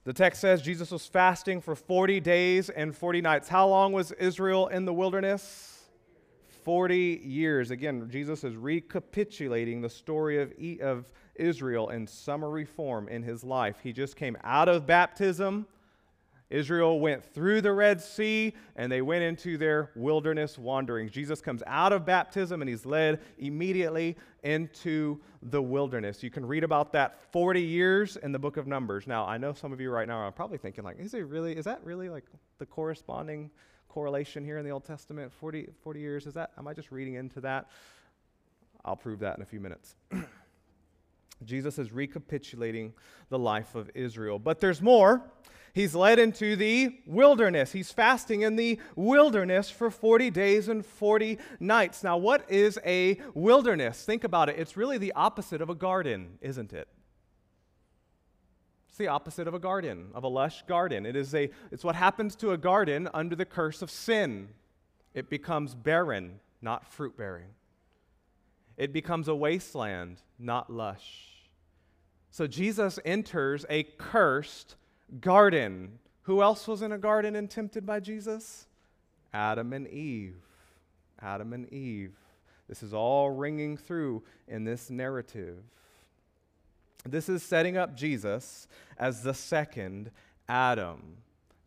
The 0.03 0.11
text 0.11 0.41
says 0.41 0.61
Jesus 0.61 0.91
was 0.91 1.05
fasting 1.05 1.61
for 1.61 1.75
40 1.75 2.19
days 2.19 2.69
and 2.69 2.93
40 2.93 3.21
nights. 3.21 3.47
How 3.47 3.69
long 3.69 3.93
was 3.93 4.11
Israel 4.11 4.67
in 4.67 4.83
the 4.83 4.93
wilderness? 4.93 5.72
40 6.63 7.21
years. 7.23 7.71
Again, 7.71 8.09
Jesus 8.09 8.43
is 8.43 8.55
recapitulating 8.55 9.81
the 9.81 9.89
story 9.89 10.41
of, 10.41 10.53
e- 10.57 10.79
of 10.81 11.11
Israel 11.35 11.89
in 11.89 12.07
summary 12.07 12.65
form 12.65 13.07
in 13.07 13.23
his 13.23 13.43
life. 13.43 13.77
He 13.83 13.93
just 13.93 14.15
came 14.15 14.37
out 14.43 14.69
of 14.69 14.85
baptism. 14.85 15.67
Israel 16.49 16.99
went 16.99 17.23
through 17.23 17.61
the 17.61 17.71
Red 17.71 17.99
Sea 17.99 18.53
and 18.75 18.91
they 18.91 19.01
went 19.01 19.23
into 19.23 19.57
their 19.57 19.89
wilderness 19.95 20.57
wanderings. 20.59 21.09
Jesus 21.09 21.41
comes 21.41 21.63
out 21.65 21.91
of 21.91 22.05
baptism 22.05 22.61
and 22.61 22.69
he's 22.69 22.85
led 22.85 23.21
immediately 23.39 24.15
into 24.43 25.19
the 25.41 25.61
wilderness. 25.61 26.21
You 26.21 26.29
can 26.29 26.45
read 26.45 26.63
about 26.63 26.91
that 26.93 27.19
40 27.31 27.59
years 27.59 28.17
in 28.17 28.31
the 28.31 28.37
book 28.37 28.57
of 28.57 28.67
Numbers. 28.67 29.07
Now, 29.07 29.25
I 29.25 29.37
know 29.37 29.53
some 29.53 29.73
of 29.73 29.81
you 29.81 29.89
right 29.89 30.07
now 30.07 30.17
are 30.17 30.31
probably 30.31 30.59
thinking 30.59 30.83
like, 30.83 30.99
is 30.99 31.15
it 31.15 31.25
really 31.25 31.57
is 31.57 31.65
that 31.65 31.83
really 31.83 32.09
like 32.09 32.25
the 32.59 32.65
corresponding 32.67 33.49
correlation 33.93 34.43
here 34.43 34.57
in 34.57 34.65
the 34.65 34.71
Old 34.71 34.83
Testament, 34.83 35.31
40, 35.31 35.69
40 35.83 35.99
years. 35.99 36.25
Is 36.25 36.33
that, 36.33 36.51
am 36.57 36.67
I 36.67 36.73
just 36.73 36.91
reading 36.91 37.13
into 37.13 37.39
that? 37.41 37.69
I'll 38.83 38.95
prove 38.95 39.19
that 39.19 39.37
in 39.37 39.43
a 39.43 39.45
few 39.45 39.59
minutes. 39.59 39.95
Jesus 41.45 41.77
is 41.77 41.91
recapitulating 41.91 42.93
the 43.29 43.37
life 43.37 43.75
of 43.75 43.91
Israel. 43.93 44.39
But 44.39 44.59
there's 44.59 44.81
more. 44.81 45.21
He's 45.73 45.93
led 45.93 46.17
into 46.17 46.55
the 46.55 46.97
wilderness. 47.05 47.71
He's 47.71 47.91
fasting 47.91 48.41
in 48.41 48.55
the 48.55 48.79
wilderness 48.95 49.69
for 49.69 49.91
40 49.91 50.31
days 50.31 50.69
and 50.69 50.83
40 50.83 51.37
nights. 51.59 52.03
Now, 52.03 52.17
what 52.17 52.49
is 52.49 52.79
a 52.83 53.19
wilderness? 53.35 54.03
Think 54.03 54.23
about 54.23 54.49
it. 54.49 54.55
It's 54.57 54.75
really 54.75 54.97
the 54.97 55.13
opposite 55.13 55.61
of 55.61 55.69
a 55.69 55.75
garden, 55.75 56.39
isn't 56.41 56.73
it? 56.73 56.87
It's 58.93 58.99
the 58.99 59.07
opposite 59.07 59.47
of 59.47 59.55
a 59.55 59.59
garden, 59.59 60.09
of 60.13 60.23
a 60.23 60.27
lush 60.27 60.61
garden. 60.67 61.07
It 61.07 61.15
is 61.15 61.33
a, 61.33 61.49
it's 61.71 61.83
what 61.83 61.95
happens 61.95 62.35
to 62.35 62.51
a 62.51 62.57
garden 62.59 63.09
under 63.11 63.35
the 63.35 63.43
curse 63.43 63.81
of 63.81 63.89
sin. 63.89 64.49
It 65.15 65.31
becomes 65.31 65.73
barren, 65.73 66.39
not 66.61 66.85
fruit 66.85 67.17
bearing. 67.17 67.47
It 68.77 68.93
becomes 68.93 69.27
a 69.27 69.33
wasteland, 69.33 70.21
not 70.37 70.71
lush. 70.71 71.23
So 72.29 72.45
Jesus 72.45 72.99
enters 73.03 73.65
a 73.67 73.81
cursed 73.81 74.75
garden. 75.19 75.97
Who 76.21 76.43
else 76.43 76.67
was 76.67 76.83
in 76.83 76.91
a 76.91 76.99
garden 76.99 77.35
and 77.35 77.49
tempted 77.49 77.87
by 77.87 77.99
Jesus? 77.99 78.67
Adam 79.33 79.73
and 79.73 79.87
Eve. 79.87 80.37
Adam 81.19 81.53
and 81.53 81.67
Eve. 81.73 82.13
This 82.69 82.83
is 82.83 82.93
all 82.93 83.31
ringing 83.31 83.75
through 83.75 84.21
in 84.47 84.65
this 84.65 84.91
narrative. 84.91 85.57
This 87.05 87.27
is 87.27 87.43
setting 87.43 87.77
up 87.77 87.95
Jesus 87.95 88.67
as 88.97 89.23
the 89.23 89.33
second 89.33 90.11
Adam, 90.47 91.17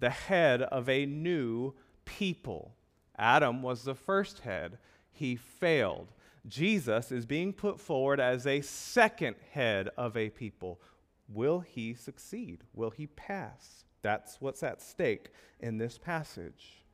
the 0.00 0.10
head 0.10 0.62
of 0.62 0.88
a 0.88 1.04
new 1.04 1.74
people. 2.04 2.74
Adam 3.18 3.62
was 3.62 3.84
the 3.84 3.94
first 3.94 4.40
head, 4.40 4.78
he 5.12 5.36
failed. 5.36 6.12
Jesus 6.46 7.10
is 7.10 7.26
being 7.26 7.52
put 7.52 7.80
forward 7.80 8.20
as 8.20 8.46
a 8.46 8.60
second 8.60 9.36
head 9.52 9.90
of 9.96 10.16
a 10.16 10.30
people. 10.30 10.80
Will 11.28 11.60
he 11.60 11.92
succeed? 11.92 12.62
Will 12.72 12.90
he 12.90 13.08
pass? 13.08 13.84
That's 14.02 14.40
what's 14.40 14.62
at 14.62 14.80
stake 14.80 15.30
in 15.58 15.78
this 15.78 15.98
passage. 15.98 16.84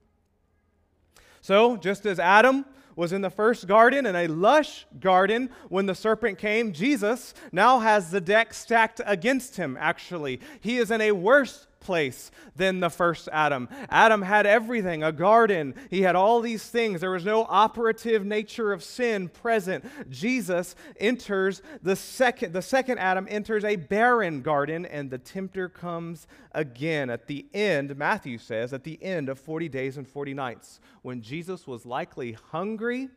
So, 1.43 1.77
just 1.77 2.07
as 2.07 2.21
Adam 2.21 2.65
was 2.95 3.13
in 3.13 3.21
the 3.21 3.31
first 3.31 3.67
garden, 3.67 4.07
in 4.07 4.15
a 4.15 4.29
lush 4.29 4.87
garden, 5.01 5.51
when 5.69 5.87
the 5.87 5.95
serpent 5.95 6.39
came, 6.39 6.73
Jesus 6.73 7.35
now 7.51 7.81
has 7.81 8.11
the 8.11 8.21
deck 8.21 8.55
stacked 8.55 9.01
against 9.05 9.57
him, 9.57 9.77
actually. 9.81 10.41
He 10.61 10.79
is 10.79 10.91
in 10.91 11.01
a 11.01 11.13
worse 11.13 11.67
place 11.83 12.31
than 12.57 12.81
the 12.81 12.89
first 12.89 13.29
Adam. 13.33 13.69
Adam 13.91 14.23
had 14.23 14.47
everything, 14.47 15.03
a 15.03 15.13
garden. 15.13 15.75
He 15.91 16.03
had 16.03 16.17
all 16.17 16.41
these 16.41 16.65
things. 16.65 17.01
There 17.01 17.11
was 17.11 17.25
no 17.25 17.45
operative 17.49 18.25
nature 18.25 18.73
of 18.73 18.83
sin 18.83 19.29
present. 19.29 19.85
Jesus 20.11 20.75
enters 20.99 21.61
the 21.83 21.97
second 21.97 22.53
the 22.53 22.63
second 22.63 22.99
Adam 22.99 23.27
enters 23.29 23.65
a 23.65 23.77
barren 23.77 24.41
garden 24.43 24.87
and 24.87 25.11
the 25.11 25.19
tempter 25.19 25.69
comes 25.69 26.27
again 26.53 27.11
at 27.11 27.27
the 27.27 27.47
end, 27.53 27.97
Matthew 27.97 28.39
says, 28.39 28.73
at 28.73 28.85
the 28.85 29.03
end 29.03 29.29
of 29.29 29.39
40 29.39 29.69
days 29.69 29.97
and 29.97 30.07
40 30.07 30.35
nights 30.35 30.81
when 31.03 31.21
Jesus 31.21 31.67
was 31.67 31.85
likely 31.85 32.33
hungry 32.33 33.09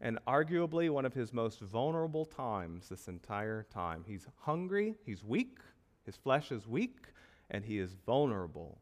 and 0.00 0.18
arguably 0.26 0.90
one 0.90 1.04
of 1.04 1.12
his 1.12 1.32
most 1.32 1.60
vulnerable 1.60 2.24
times 2.24 2.88
this 2.88 3.08
entire 3.08 3.66
time. 3.72 4.04
He's 4.06 4.26
hungry, 4.38 4.94
he's 5.04 5.22
weak, 5.22 5.58
his 6.04 6.16
flesh 6.16 6.50
is 6.50 6.66
weak, 6.66 7.08
and 7.50 7.64
he 7.64 7.78
is 7.78 7.94
vulnerable. 8.06 8.78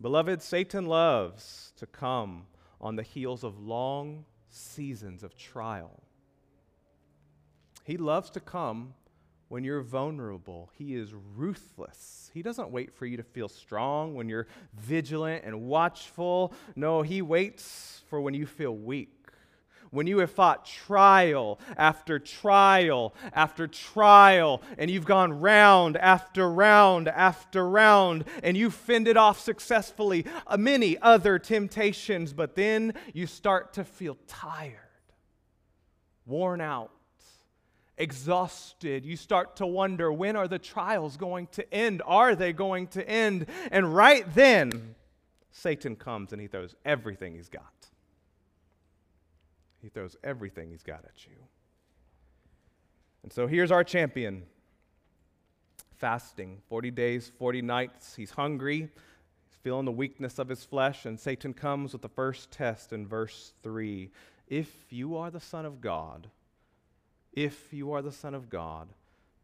Beloved, 0.00 0.42
Satan 0.42 0.86
loves 0.86 1.72
to 1.76 1.86
come 1.86 2.46
on 2.80 2.96
the 2.96 3.02
heels 3.02 3.44
of 3.44 3.58
long 3.58 4.24
seasons 4.48 5.22
of 5.22 5.36
trial. 5.36 6.02
He 7.84 7.96
loves 7.96 8.30
to 8.30 8.40
come 8.40 8.94
when 9.48 9.64
you're 9.64 9.82
vulnerable. 9.82 10.70
He 10.78 10.94
is 10.94 11.12
ruthless. 11.36 12.30
He 12.32 12.42
doesn't 12.42 12.70
wait 12.70 12.92
for 12.92 13.06
you 13.06 13.16
to 13.16 13.22
feel 13.22 13.48
strong 13.48 14.14
when 14.14 14.28
you're 14.28 14.46
vigilant 14.74 15.44
and 15.44 15.62
watchful. 15.62 16.52
No, 16.74 17.02
he 17.02 17.22
waits 17.22 18.02
for 18.08 18.20
when 18.20 18.34
you 18.34 18.46
feel 18.46 18.76
weak 18.76 19.21
when 19.92 20.06
you 20.06 20.18
have 20.18 20.30
fought 20.30 20.64
trial 20.64 21.60
after 21.76 22.18
trial 22.18 23.14
after 23.32 23.68
trial, 23.68 24.62
and 24.78 24.90
you've 24.90 25.04
gone 25.04 25.40
round 25.40 25.96
after 25.98 26.50
round 26.50 27.08
after 27.08 27.68
round, 27.68 28.24
and 28.42 28.56
you've 28.56 28.74
fended 28.74 29.16
off 29.16 29.38
successfully 29.38 30.24
uh, 30.46 30.56
many 30.56 30.98
other 31.00 31.38
temptations, 31.38 32.32
but 32.32 32.56
then 32.56 32.94
you 33.12 33.26
start 33.26 33.74
to 33.74 33.84
feel 33.84 34.16
tired, 34.26 34.78
worn 36.26 36.60
out, 36.60 36.90
exhausted. 37.98 39.04
You 39.04 39.16
start 39.16 39.56
to 39.56 39.66
wonder 39.66 40.10
when 40.10 40.36
are 40.36 40.48
the 40.48 40.58
trials 40.58 41.18
going 41.18 41.48
to 41.48 41.72
end? 41.72 42.00
Are 42.06 42.34
they 42.34 42.54
going 42.54 42.86
to 42.88 43.06
end? 43.06 43.46
And 43.70 43.94
right 43.94 44.24
then, 44.34 44.94
Satan 45.50 45.96
comes 45.96 46.32
and 46.32 46.40
he 46.40 46.48
throws 46.48 46.74
everything 46.84 47.34
he's 47.34 47.50
got. 47.50 47.81
He 49.82 49.88
throws 49.88 50.16
everything 50.22 50.70
he's 50.70 50.84
got 50.84 51.04
at 51.04 51.26
you. 51.26 51.34
And 53.22 53.32
so 53.32 53.46
here's 53.46 53.70
our 53.70 53.84
champion 53.84 54.44
fasting 55.96 56.58
40 56.68 56.90
days, 56.90 57.30
40 57.38 57.62
nights. 57.62 58.16
He's 58.16 58.30
hungry, 58.30 58.80
he's 58.80 59.58
feeling 59.62 59.84
the 59.84 59.92
weakness 59.92 60.38
of 60.38 60.48
his 60.48 60.64
flesh, 60.64 61.06
and 61.06 61.18
Satan 61.18 61.54
comes 61.54 61.92
with 61.92 62.02
the 62.02 62.08
first 62.08 62.50
test 62.50 62.92
in 62.92 63.06
verse 63.06 63.52
3. 63.62 64.10
If 64.48 64.92
you 64.92 65.16
are 65.16 65.30
the 65.30 65.40
Son 65.40 65.64
of 65.64 65.80
God, 65.80 66.28
if 67.32 67.72
you 67.72 67.92
are 67.92 68.02
the 68.02 68.12
Son 68.12 68.34
of 68.34 68.50
God, 68.50 68.88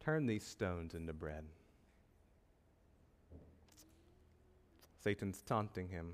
turn 0.00 0.26
these 0.26 0.44
stones 0.44 0.94
into 0.94 1.12
bread. 1.12 1.44
Satan's 5.00 5.42
taunting 5.42 5.88
him. 5.88 6.12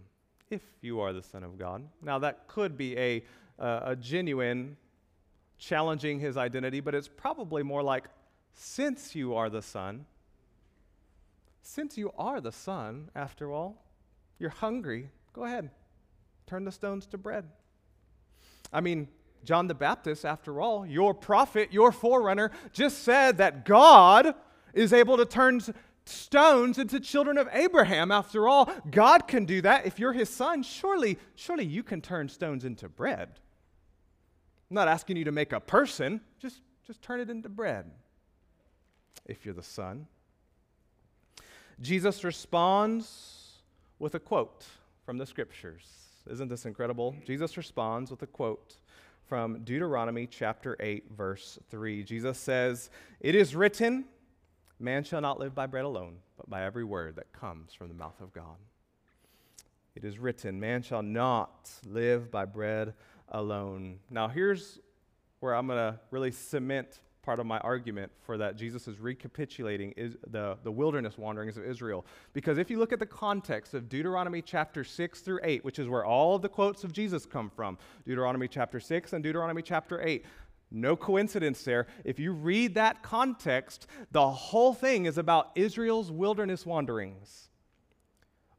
if 0.51 0.63
you 0.83 1.01
are 1.01 1.13
the 1.13 1.23
Son 1.23 1.43
of 1.43 1.59
God. 1.59 1.89
Now, 2.03 2.19
that 2.19 2.47
could 2.47 2.77
be 2.77 2.97
a, 2.99 3.25
uh, 3.59 3.81
a 3.85 3.97
genuine 3.97 4.77
challenging 5.59 6.21
his 6.21 6.37
identity, 6.37 6.81
but 6.81 6.95
it's 6.95 7.09
probably 7.09 7.63
more 7.63 7.83
like, 7.83 8.09
since 8.53 9.15
you 9.15 9.35
are 9.35 9.51
the 9.51 9.63
Son, 9.63 10.07
since 11.63 11.97
you 11.97 12.13
are 12.19 12.41
the 12.41 12.53
Son, 12.53 13.11
after 13.15 13.51
all, 13.51 13.83
you're 14.39 14.51
hungry, 14.51 15.11
go 15.33 15.45
ahead, 15.45 15.71
turn 16.47 16.65
the 16.65 16.73
stones 16.73 17.07
to 17.07 17.19
bread. 17.19 17.45
I 18.73 18.81
mean, 18.81 19.09
John 19.45 19.67
the 19.67 19.75
Baptist, 19.75 20.25
after 20.25 20.61
all, 20.61 20.87
your 20.87 21.15
prophet, 21.15 21.73
your 21.73 21.93
forerunner, 21.93 22.51
just 22.73 23.05
said 23.05 23.39
that 23.39 23.65
God 23.65 24.35
is 24.73 24.93
able 24.93 25.17
to 25.17 25.25
turn 25.25 25.61
stones 26.07 26.79
into 26.79 27.01
children 27.01 27.39
of 27.39 27.49
Abraham. 27.53 28.11
After 28.11 28.49
all, 28.49 28.71
God 28.91 29.27
can 29.27 29.45
do 29.45 29.63
that. 29.63 29.87
If 29.87 29.99
you're 29.99 30.13
his 30.13 30.29
son, 30.29 30.63
surely, 30.63 31.19
surely 31.35 31.65
you 31.65 31.83
can 31.83 32.01
turn 32.01 32.29
stones 32.29 32.65
into 32.65 32.89
bread. 32.89 33.41
I'm 34.75 34.87
not 34.87 34.89
asking 34.89 35.17
you 35.17 35.25
to 35.27 35.31
make 35.31 35.53
a 35.53 35.61
person, 35.61 36.21
just, 36.41 36.61
just 36.85 37.01
turn 37.01 37.21
it 37.21 37.31
into 37.31 37.49
bread 37.49 37.89
if 39.25 39.45
you're 39.45 39.55
the 39.55 39.63
son. 39.63 40.09
Jesus 41.81 42.25
responds 42.25 43.61
with 44.01 44.17
a 44.17 44.19
quote 44.19 44.65
from 45.07 45.17
the 45.17 45.27
scriptures. 45.27 45.87
Isn't 46.29 46.49
this 46.49 46.67
incredible? 46.67 47.15
Jesus 47.25 47.57
responds 47.57 48.11
with 48.11 48.23
a 48.23 48.27
quote 48.27 48.75
from 49.29 49.61
Deuteronomy 49.61 50.27
chapter 50.27 50.77
8, 50.81 51.05
verse 51.17 51.57
3. 51.71 52.03
Jesus 52.03 52.37
says, 52.37 52.91
It 53.21 53.37
is 53.37 53.55
written, 53.55 54.07
Man 54.81 55.05
shall 55.05 55.21
not 55.21 55.39
live 55.39 55.55
by 55.55 55.69
bread 55.69 55.85
alone, 55.85 56.17
but 56.37 56.51
by 56.51 56.65
every 56.65 56.83
word 56.83 57.15
that 57.15 57.33
comes 57.33 57.73
from 57.75 57.87
the 57.87 57.95
mouth 57.95 58.21
of 58.21 58.33
God. 58.33 58.57
It 59.95 60.05
is 60.05 60.19
written, 60.19 60.59
Man 60.59 60.83
shall 60.83 61.03
not 61.03 61.71
live 61.87 62.33
by 62.33 62.45
bread 62.45 62.95
alone. 63.29 63.99
Now, 64.11 64.29
here's 64.29 64.79
where 65.41 65.55
I'm 65.55 65.67
going 65.67 65.79
to 65.79 65.99
really 66.11 66.31
cement 66.31 67.01
part 67.25 67.39
of 67.39 67.47
my 67.47 67.59
argument 67.59 68.13
for 68.21 68.37
that 68.37 68.57
Jesus 68.57 68.87
is 68.87 69.01
recapitulating 69.01 69.93
is 69.93 70.17
the, 70.31 70.59
the 70.63 70.71
wilderness 70.71 71.17
wanderings 71.17 71.57
of 71.57 71.65
Israel. 71.65 72.05
Because 72.35 72.59
if 72.59 72.71
you 72.71 72.79
look 72.79 72.93
at 72.93 72.99
the 72.99 73.07
context 73.07 73.73
of 73.73 73.89
Deuteronomy 73.89 74.43
chapter 74.43 74.85
6 74.85 75.21
through 75.21 75.41
8, 75.43 75.65
which 75.65 75.79
is 75.79 75.89
where 75.89 76.05
all 76.05 76.37
of 76.37 76.43
the 76.43 76.49
quotes 76.49 76.85
of 76.85 76.93
Jesus 76.93 77.25
come 77.25 77.51
from, 77.51 77.79
Deuteronomy 78.07 78.47
chapter 78.47 78.79
6 78.79 79.15
and 79.15 79.25
Deuteronomy 79.25 79.63
chapter 79.63 80.03
8, 80.07 80.25
no 80.71 80.97
coincidence 80.97 81.63
there. 81.63 81.87
If 82.05 82.19
you 82.19 82.33
read 82.33 82.75
that 82.75 83.03
context, 83.03 83.87
the 84.13 84.29
whole 84.29 84.75
thing 84.75 85.07
is 85.07 85.17
about 85.17 85.51
Israel's 85.55 86.11
wilderness 86.11 86.67
wanderings. 86.67 87.49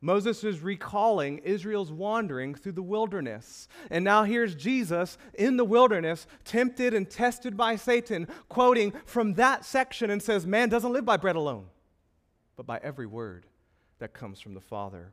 Moses 0.01 0.43
is 0.43 0.59
recalling 0.59 1.39
Israel's 1.39 1.91
wandering 1.91 2.53
through 2.55 2.73
the 2.73 2.83
wilderness. 2.83 3.67
And 3.89 4.03
now 4.03 4.23
here's 4.23 4.55
Jesus 4.55 5.17
in 5.33 5.57
the 5.57 5.65
wilderness, 5.65 6.27
tempted 6.43 6.93
and 6.93 7.09
tested 7.09 7.57
by 7.57 7.75
Satan, 7.75 8.27
quoting 8.49 8.93
from 9.05 9.33
that 9.35 9.65
section 9.65 10.09
and 10.09 10.21
says, 10.21 10.45
Man 10.45 10.69
doesn't 10.69 10.93
live 10.93 11.05
by 11.05 11.17
bread 11.17 11.35
alone, 11.35 11.65
but 12.55 12.65
by 12.65 12.79
every 12.83 13.07
word 13.07 13.45
that 13.99 14.13
comes 14.13 14.39
from 14.39 14.53
the 14.53 14.61
Father. 14.61 15.11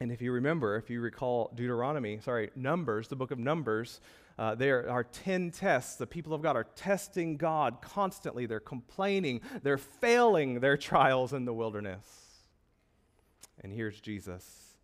And 0.00 0.12
if 0.12 0.22
you 0.22 0.32
remember, 0.32 0.76
if 0.76 0.90
you 0.90 1.00
recall 1.00 1.50
Deuteronomy, 1.54 2.20
sorry, 2.20 2.50
Numbers, 2.54 3.08
the 3.08 3.16
book 3.16 3.30
of 3.30 3.38
Numbers, 3.38 4.00
uh, 4.38 4.54
there 4.54 4.88
are 4.88 5.02
10 5.02 5.50
tests. 5.50 5.96
The 5.96 6.06
people 6.06 6.32
of 6.32 6.40
God 6.40 6.54
are 6.54 6.66
testing 6.76 7.36
God 7.36 7.82
constantly. 7.82 8.46
They're 8.46 8.60
complaining, 8.60 9.40
they're 9.62 9.78
failing 9.78 10.60
their 10.60 10.76
trials 10.76 11.32
in 11.32 11.44
the 11.44 11.52
wilderness. 11.52 12.27
And 13.62 13.72
here's 13.72 14.00
Jesus 14.00 14.76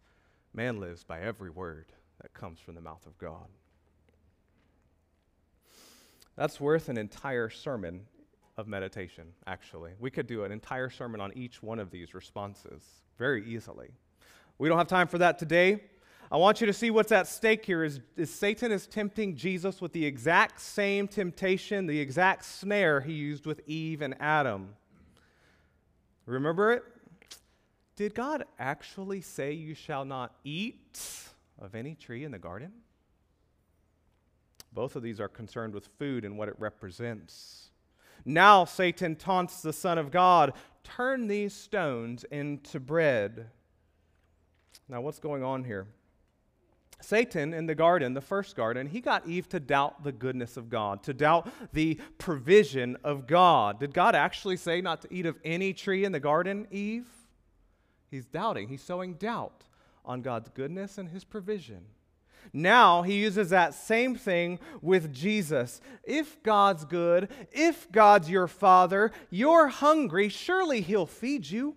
man 0.53 0.79
lives 0.79 1.03
by 1.05 1.21
every 1.21 1.51
word 1.51 1.87
that 2.23 2.33
comes 2.33 2.61
from 2.61 2.75
the 2.75 2.81
mouth 2.81 3.07
of 3.07 3.19
God. 3.19 3.49
That's 6.37 6.61
worth 6.61 6.89
an 6.89 6.97
entire 6.97 7.51
sermon 7.51 8.03
of 8.57 8.69
meditation, 8.69 9.27
actually. 9.47 9.93
We 9.99 10.11
could 10.11 10.27
do 10.27 10.45
an 10.45 10.53
entire 10.53 10.91
sermon 10.91 11.21
on 11.21 11.33
each 11.37 11.63
one 11.63 11.79
of 11.79 11.91
these 11.91 12.15
responses 12.15 12.83
very 13.19 13.45
easily. 13.47 13.91
We 14.59 14.69
don't 14.69 14.79
have 14.79 14.87
time 14.89 15.09
for 15.09 15.19
that 15.19 15.39
today. 15.39 15.81
I 16.31 16.37
want 16.37 16.61
you 16.61 16.67
to 16.67 16.73
see 16.73 16.91
what's 16.91 17.13
at 17.13 17.29
stake 17.29 17.65
here 17.65 17.85
is, 17.85 18.01
is 18.17 18.31
Satan 18.31 18.73
is 18.73 18.87
tempting 18.87 19.37
Jesus 19.37 19.81
with 19.81 19.93
the 19.93 20.05
exact 20.05 20.61
same 20.61 21.07
temptation, 21.07 21.87
the 21.87 22.01
exact 22.01 22.45
snare 22.45 23.01
he 23.01 23.13
used 23.13 23.47
with 23.47 23.61
Eve 23.69 24.03
and 24.03 24.15
Adam. 24.21 24.75
Remember 26.27 26.73
it? 26.73 26.83
Did 27.97 28.15
God 28.15 28.45
actually 28.59 29.21
say 29.21 29.53
you 29.53 29.75
shall 29.75 30.05
not 30.05 30.35
eat 30.45 31.01
of 31.59 31.75
any 31.75 31.95
tree 31.95 32.25
in 32.25 32.33
the 32.33 32.39
garden? 32.39 32.73
Both 34.73 34.97
of 34.97 35.03
these 35.03 35.21
are 35.21 35.29
concerned 35.29 35.75
with 35.75 35.87
food 35.99 36.25
and 36.25 36.37
what 36.37 36.49
it 36.49 36.57
represents. 36.59 37.71
Now 38.25 38.65
Satan 38.65 39.15
taunts 39.15 39.63
the 39.63 39.73
Son 39.73 39.99
of 39.99 40.11
God 40.11 40.55
turn 40.85 41.27
these 41.27 41.55
stones 41.55 42.25
into 42.31 42.79
bread. 42.79 43.51
Now, 44.89 45.01
what's 45.01 45.19
going 45.19 45.43
on 45.43 45.65
here? 45.65 45.87
Satan 47.01 47.53
in 47.53 47.67
the 47.67 47.75
garden, 47.75 48.15
the 48.15 48.21
first 48.21 48.55
garden, 48.55 48.87
he 48.87 49.01
got 49.01 49.27
Eve 49.27 49.49
to 49.49 49.61
doubt 49.61 50.05
the 50.05 50.13
goodness 50.13 50.57
of 50.57 50.71
God, 50.71 51.03
to 51.05 51.13
doubt 51.13 51.49
the 51.73 52.01
provision 52.19 52.97
of 53.03 53.27
God. 53.27 53.81
Did 53.81 53.93
God 53.93 54.15
actually 54.15 54.57
say 54.57 54.81
not 54.81 55.03
to 55.03 55.09
eat 55.11 55.27
of 55.27 55.37
any 55.45 55.73
tree 55.73 56.05
in 56.05 56.13
the 56.13 56.21
garden, 56.21 56.67
Eve? 56.71 57.09
He's 58.15 58.27
doubting. 58.27 58.69
He's 58.69 58.83
sowing 58.83 59.15
doubt 59.15 59.65
on 60.05 60.23
God's 60.23 60.49
goodness 60.51 60.99
and 60.99 61.09
his 61.09 61.25
provision. 61.25 61.81
Now 62.53 63.03
he 63.03 63.15
uses 63.15 63.51
that 63.51 63.75
same 63.75 64.15
thing 64.15 64.61
with 64.81 65.13
Jesus. 65.13 65.81
If 66.05 66.43
God's 66.43 66.85
good, 66.85 67.29
if 67.51 67.91
God's 67.91 68.31
your 68.31 68.47
father, 68.47 69.11
you're 69.31 69.67
hungry, 69.67 70.29
surely 70.29 70.81
he'll 70.81 71.07
feed 71.07 71.51
you. 71.51 71.75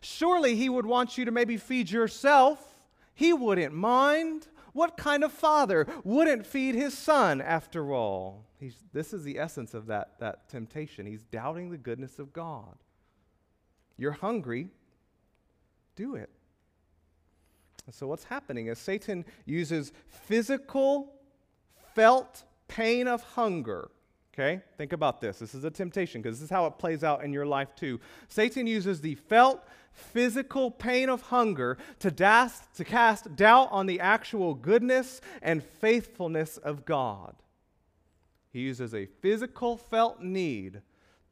Surely 0.00 0.54
he 0.54 0.68
would 0.68 0.86
want 0.86 1.18
you 1.18 1.24
to 1.24 1.30
maybe 1.30 1.56
feed 1.56 1.90
yourself. 1.90 2.78
He 3.12 3.32
wouldn't 3.32 3.74
mind. 3.74 4.46
What 4.72 4.96
kind 4.96 5.24
of 5.24 5.32
father 5.32 5.88
wouldn't 6.04 6.46
feed 6.46 6.76
his 6.76 6.96
son 6.96 7.40
after 7.40 7.92
all? 7.92 8.46
He's, 8.60 8.76
this 8.92 9.12
is 9.12 9.24
the 9.24 9.38
essence 9.38 9.74
of 9.74 9.86
that, 9.86 10.20
that 10.20 10.48
temptation. 10.48 11.06
He's 11.06 11.24
doubting 11.24 11.70
the 11.70 11.78
goodness 11.78 12.20
of 12.20 12.32
God. 12.32 12.76
You're 13.96 14.12
hungry, 14.12 14.68
do 16.00 16.14
it. 16.14 16.30
So, 17.90 18.06
what's 18.06 18.24
happening 18.24 18.68
is 18.68 18.78
Satan 18.78 19.24
uses 19.44 19.92
physical, 20.06 21.12
felt 21.94 22.44
pain 22.68 23.06
of 23.08 23.22
hunger. 23.22 23.90
Okay? 24.32 24.62
Think 24.78 24.92
about 24.92 25.20
this. 25.20 25.40
This 25.40 25.54
is 25.54 25.64
a 25.64 25.70
temptation 25.70 26.22
because 26.22 26.38
this 26.38 26.44
is 26.44 26.50
how 26.50 26.66
it 26.66 26.78
plays 26.78 27.04
out 27.04 27.24
in 27.24 27.32
your 27.32 27.44
life 27.44 27.74
too. 27.74 28.00
Satan 28.28 28.66
uses 28.66 29.00
the 29.00 29.16
felt, 29.16 29.66
physical 29.92 30.70
pain 30.70 31.10
of 31.10 31.20
hunger 31.20 31.76
to, 31.98 32.10
das- 32.10 32.62
to 32.76 32.84
cast 32.84 33.34
doubt 33.36 33.68
on 33.72 33.86
the 33.86 34.00
actual 34.00 34.54
goodness 34.54 35.20
and 35.42 35.62
faithfulness 35.62 36.56
of 36.58 36.84
God. 36.84 37.34
He 38.52 38.60
uses 38.60 38.94
a 38.94 39.06
physical, 39.06 39.76
felt 39.76 40.22
need 40.22 40.80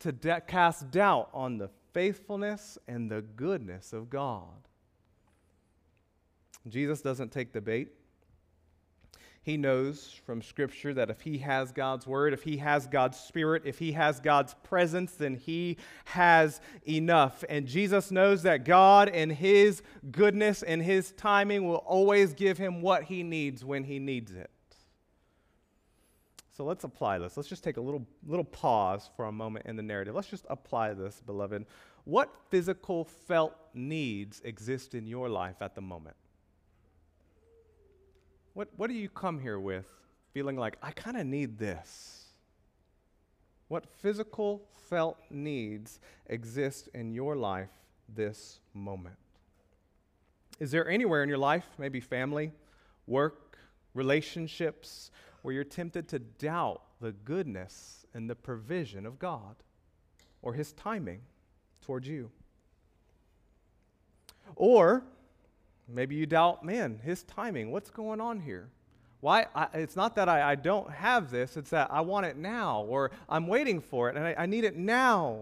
to 0.01 0.13
de- 0.13 0.41
cast 0.43 0.91
doubt 0.91 1.31
on 1.33 1.59
the 1.59 1.71
faithfulness 1.99 2.79
and 2.87 3.11
the 3.11 3.23
goodness 3.23 3.93
of 3.93 4.09
God. 4.09 4.69
Jesus 6.69 7.03
doesn't 7.03 7.33
take 7.33 7.53
the 7.53 7.61
bait. 7.61 7.89
He 9.43 9.57
knows 9.57 10.13
from 10.25 10.41
Scripture 10.41 10.95
that 10.95 11.11
if 11.11 11.23
he 11.23 11.39
has 11.39 11.73
God's 11.73 12.07
Word, 12.07 12.33
if 12.33 12.45
he 12.45 12.59
has 12.59 12.87
God's 12.87 13.19
Spirit, 13.19 13.63
if 13.65 13.81
he 13.81 13.91
has 13.93 14.21
God's 14.21 14.55
presence, 14.63 15.15
then 15.15 15.35
he 15.35 15.77
has 16.05 16.61
enough. 16.89 17.43
And 17.49 17.67
Jesus 17.67 18.13
knows 18.13 18.45
that 18.45 18.65
God, 18.65 19.09
in 19.09 19.31
his 19.31 19.83
goodness 20.13 20.63
and 20.63 20.81
his 20.81 21.11
timing, 21.17 21.67
will 21.67 21.79
always 21.79 22.33
give 22.33 22.59
him 22.59 22.81
what 22.81 23.03
he 23.03 23.25
needs 23.25 23.65
when 23.65 23.83
he 23.83 23.99
needs 23.99 24.31
it. 24.31 24.53
So 26.59 26.65
let's 26.65 26.83
apply 26.83 27.19
this. 27.19 27.37
Let's 27.37 27.49
just 27.49 27.63
take 27.63 27.77
a 27.77 27.81
little, 27.81 28.05
little 28.27 28.45
pause 28.45 29.09
for 29.15 29.27
a 29.27 29.33
moment 29.33 29.67
in 29.67 29.77
the 29.77 29.83
narrative. 29.83 30.17
Let's 30.17 30.27
just 30.27 30.45
apply 30.51 30.93
this, 30.93 31.23
beloved. 31.25 31.65
What 32.03 32.35
physical 32.51 33.05
felt 33.05 33.55
needs 33.75 34.43
exist 34.45 34.97
in 34.97 35.07
your 35.07 35.29
life 35.29 35.55
at 35.61 35.77
the 35.77 35.81
moment? 35.81 36.17
What, 38.55 38.71
what 38.77 38.91
do 38.91 38.95
you 38.95 39.09
come 39.09 39.39
here 39.39 39.61
with 39.61 39.87
feeling 40.33 40.57
like, 40.57 40.77
I 40.83 40.91
kind 40.91 41.17
of 41.17 41.27
need 41.27 41.61
this? 41.61 42.25
What 43.69 43.87
physical 43.87 44.63
felt 44.91 45.17
needs 45.31 46.01
exist 46.27 46.89
in 46.93 47.13
your 47.13 47.37
life 47.37 47.71
this 48.13 48.59
moment? 48.75 49.15
Is 50.59 50.73
there 50.73 50.91
anywhere 50.91 51.23
in 51.23 51.29
your 51.29 51.39
life, 51.39 51.67
maybe 51.79 52.01
family, 52.01 52.51
work, 53.07 53.59
relationships, 53.95 55.13
where 55.43 55.55
you're 55.55 55.65
tempted 55.65 56.09
to 56.09 56.19
doubt 56.19 56.83
the 57.01 57.13
goodness 57.13 58.07
and 58.15 58.29
the 58.29 58.35
provision 58.35 59.07
of 59.07 59.19
God 59.19 59.57
or 60.43 60.55
His 60.55 60.73
timing 60.73 61.21
towards 61.81 62.09
you. 62.09 62.31
Or 64.57 65.05
Maybe 65.89 66.17
you 66.17 66.27
doubt, 66.27 66.65
man, 66.65 67.01
his 67.03 67.23
timing, 67.23 67.73
what's 67.73 67.91
going 67.91 68.21
on 68.21 68.41
here? 68.41 68.69
Why? 69.21 69.47
I, 69.55 69.69
it's 69.75 69.97
not 69.97 70.15
that 70.17 70.29
I, 70.29 70.53
I, 70.53 70.55
don't 70.55 70.91
have 70.91 71.31
this, 71.31 71.57
it's 71.57 71.71
that 71.71 71.89
I 71.91 72.03
want 72.03 72.27
it 72.27 72.37
now, 72.37 72.83
or 72.83 73.11
I'm 73.29 73.47
waiting 73.47 73.81
for 73.81 74.11
it 74.11 74.17
and 74.17 74.25
I, 74.25 74.35
I 74.39 74.47
need 74.47 74.65
it 74.65 74.77
now. 74.77 75.41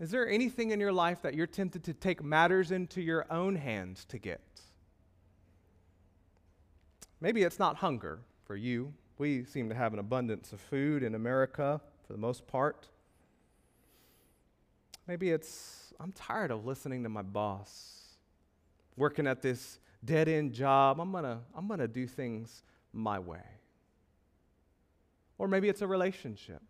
Is 0.00 0.10
there 0.10 0.28
anything 0.28 0.70
in 0.70 0.80
your 0.80 0.92
life 0.92 1.22
that 1.22 1.34
you're 1.34 1.46
tempted 1.46 1.84
to 1.84 1.92
take 1.92 2.22
matters 2.22 2.70
into 2.70 3.02
your 3.02 3.26
own 3.30 3.54
hands 3.54 4.04
to 4.06 4.18
get? 4.18 4.40
Maybe 7.20 7.42
it's 7.42 7.58
not 7.58 7.76
hunger 7.76 8.20
for 8.44 8.56
you. 8.56 8.92
We 9.18 9.44
seem 9.44 9.68
to 9.68 9.74
have 9.74 9.92
an 9.92 9.98
abundance 9.98 10.52
of 10.52 10.60
food 10.60 11.02
in 11.02 11.14
America 11.14 11.80
for 12.06 12.12
the 12.12 12.18
most 12.18 12.46
part. 12.46 12.88
Maybe 15.06 15.30
it's, 15.30 15.92
I'm 15.98 16.12
tired 16.12 16.50
of 16.50 16.64
listening 16.64 17.02
to 17.02 17.08
my 17.08 17.22
boss, 17.22 18.16
working 18.96 19.26
at 19.26 19.42
this 19.42 19.80
dead 20.04 20.28
end 20.28 20.52
job. 20.52 21.00
I'm 21.00 21.10
going 21.10 21.24
to 21.24 21.38
I'm 21.56 21.66
going 21.66 21.80
to 21.80 21.88
do 21.88 22.06
things 22.06 22.62
my 22.92 23.18
way. 23.18 23.42
Or 25.38 25.48
maybe 25.48 25.68
it's 25.68 25.82
a 25.82 25.86
relationship. 25.86 26.62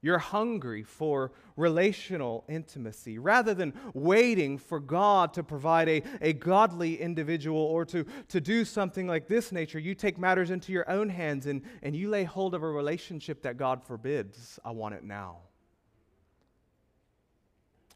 You're 0.00 0.18
hungry 0.18 0.84
for 0.84 1.32
relational 1.56 2.44
intimacy. 2.48 3.18
Rather 3.18 3.52
than 3.52 3.74
waiting 3.94 4.56
for 4.56 4.78
God 4.78 5.34
to 5.34 5.42
provide 5.42 5.88
a, 5.88 6.02
a 6.20 6.32
godly 6.32 7.00
individual 7.00 7.60
or 7.60 7.84
to, 7.86 8.04
to 8.28 8.40
do 8.40 8.64
something 8.64 9.08
like 9.08 9.26
this 9.26 9.50
nature, 9.50 9.78
you 9.78 9.94
take 9.94 10.16
matters 10.16 10.50
into 10.50 10.70
your 10.70 10.88
own 10.88 11.08
hands 11.08 11.46
and, 11.46 11.62
and 11.82 11.96
you 11.96 12.08
lay 12.08 12.22
hold 12.22 12.54
of 12.54 12.62
a 12.62 12.68
relationship 12.68 13.42
that 13.42 13.56
God 13.56 13.82
forbids. 13.82 14.60
I 14.64 14.70
want 14.70 14.94
it 14.94 15.02
now. 15.02 15.38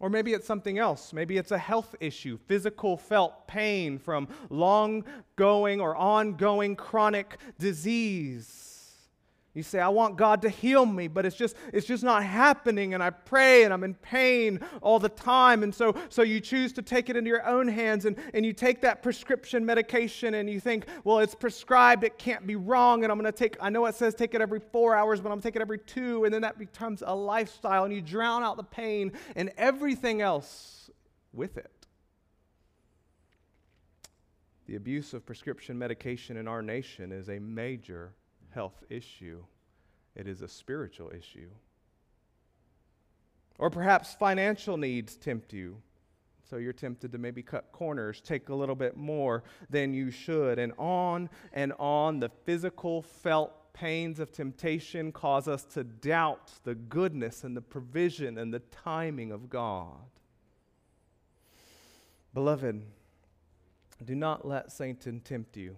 Or 0.01 0.11
maybe 0.11 0.33
it's 0.33 0.49
something 0.49 0.81
else. 0.81 1.13
Maybe 1.13 1.37
it's 1.37 1.53
a 1.53 1.59
health 1.59 1.95
issue, 2.01 2.37
physical 2.49 2.97
felt 2.97 3.47
pain 3.47 4.01
from 4.01 4.27
long 4.51 5.05
going 5.37 5.81
or 5.81 5.95
ongoing 5.95 6.75
chronic 6.75 7.39
disease. 7.61 8.72
You 9.55 9.63
say, 9.63 9.81
I 9.81 9.89
want 9.89 10.17
God 10.17 10.41
to 10.43 10.49
heal 10.49 10.87
me, 10.87 11.09
but 11.09 11.27
it's 11.27 11.37
just, 11.37 11.57
it's 11.75 11.87
just 11.87 12.03
not 12.03 12.25
happening, 12.25 12.95
and 12.95 13.03
I 13.03 13.11
pray 13.11 13.65
and 13.65 13.73
I'm 13.73 13.85
in 13.85 13.93
pain 13.93 14.61
all 14.81 14.99
the 14.99 15.11
time. 15.11 15.63
And 15.63 15.75
so, 15.75 15.95
so 16.09 16.23
you 16.23 16.41
choose 16.41 16.73
to 16.73 16.83
take 16.83 17.11
it 17.11 17.17
into 17.17 17.29
your 17.29 17.47
own 17.47 17.69
hands 17.69 18.07
and, 18.07 18.17
and 18.33 18.47
you 18.47 18.55
take 18.55 18.81
that 18.81 19.03
prescription 19.03 19.67
medication 19.67 20.35
and 20.35 20.49
you 20.49 20.59
think, 20.59 20.87
well, 21.05 21.19
it's 21.19 21.35
prescribed, 21.35 22.03
it 22.03 22.17
can't 22.17 22.47
be 22.47 22.57
wrong, 22.57 23.03
and 23.03 23.13
I'm 23.13 23.19
gonna 23.19 23.31
take, 23.31 23.59
I 23.61 23.69
know 23.69 23.85
it 23.85 23.95
says 23.95 24.15
take 24.15 24.35
it 24.35 24.41
every 24.41 24.61
four 24.61 24.97
hours, 24.97 25.21
but 25.21 25.29
I'm 25.29 25.33
gonna 25.33 25.43
take 25.43 25.57
it 25.57 25.63
every 25.63 25.81
two, 25.81 26.25
and 26.25 26.33
then 26.33 26.41
that 26.43 26.59
becomes 26.59 27.03
a 27.07 27.15
lifestyle, 27.15 27.85
and 27.85 27.93
you 27.93 28.01
drown 28.01 28.43
out 28.43 28.57
the 28.57 28.63
pain 28.63 29.13
and 29.37 29.51
everything 29.59 30.23
else 30.23 30.91
with 31.35 31.59
it. 31.59 31.71
The 34.67 34.77
abuse 34.77 35.13
of 35.13 35.27
prescription 35.27 35.79
medication 35.79 36.39
in 36.39 36.49
our 36.49 36.63
nation 36.63 37.13
is 37.13 37.29
a 37.29 37.39
major 37.39 38.15
health 38.55 38.85
issue, 38.89 39.43
it 40.15 40.27
is 40.27 40.43
a 40.43 40.49
spiritual 40.49 41.11
issue. 41.11 41.49
Or 43.59 43.71
perhaps 43.71 44.15
financial 44.15 44.77
needs 44.77 45.17
tempt 45.17 45.53
you. 45.53 45.77
So 46.49 46.57
you're 46.57 46.73
tempted 46.73 47.13
to 47.13 47.19
maybe 47.19 47.43
cut 47.43 47.73
corners, 47.73 48.21
take 48.21 48.49
a 48.49 48.55
little 48.55 48.75
bit 48.75 48.97
more 48.97 49.43
than 49.71 49.95
you 49.95 50.11
should, 50.11 50.59
and 50.59 50.73
on 50.77 51.31
and 51.53 51.73
on. 51.79 52.21
The 52.21 52.29
physical, 52.45 53.03
felt 53.03 53.73
pains 53.73 54.21
of 54.21 54.33
temptation 54.33 55.13
cause 55.13 55.49
us 55.49 55.65
to 55.65 55.85
doubt 55.85 56.53
the 56.65 56.75
goodness 56.75 57.45
and 57.45 57.57
the 57.57 57.63
provision 57.63 58.37
and 58.37 58.53
the 58.53 58.59
timing 58.59 59.33
of 59.33 59.49
God. 59.49 59.97
Beloved, 62.35 62.83
do 64.05 64.15
not 64.15 64.47
let 64.47 64.73
Satan 64.73 65.21
tempt 65.21 65.57
you 65.57 65.77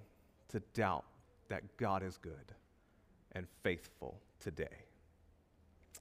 to 0.49 0.61
doubt 0.73 1.05
that 1.49 1.77
God 1.77 2.03
is 2.03 2.17
good 2.17 2.55
and 3.35 3.47
faithful 3.62 4.20
today. 4.40 4.85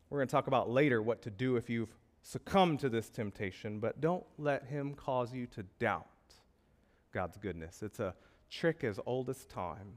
We're 0.10 0.20
going 0.20 0.28
to 0.28 0.32
talk 0.32 0.48
about 0.48 0.70
later 0.70 1.02
what 1.02 1.22
to 1.24 1.32
do 1.32 1.56
if 1.56 1.70
you've 1.70 1.96
succumbed 2.22 2.80
to 2.80 2.90
this 2.90 3.10
temptation, 3.10 3.80
but 3.80 4.00
don't 4.00 4.24
let 4.38 4.66
him 4.66 4.94
cause 4.94 5.34
you 5.34 5.48
to 5.48 5.64
doubt 5.80 6.06
God's 7.14 7.38
goodness. 7.38 7.82
It's 7.82 8.00
a 8.00 8.14
trick 8.50 8.84
as 8.84 9.00
old 9.06 9.30
as 9.30 9.46
time. 9.46 9.94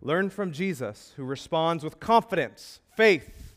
Learn 0.00 0.28
from 0.28 0.52
Jesus, 0.52 1.14
who 1.16 1.24
responds 1.24 1.82
with 1.82 1.98
confidence, 1.98 2.80
faith 2.96 3.54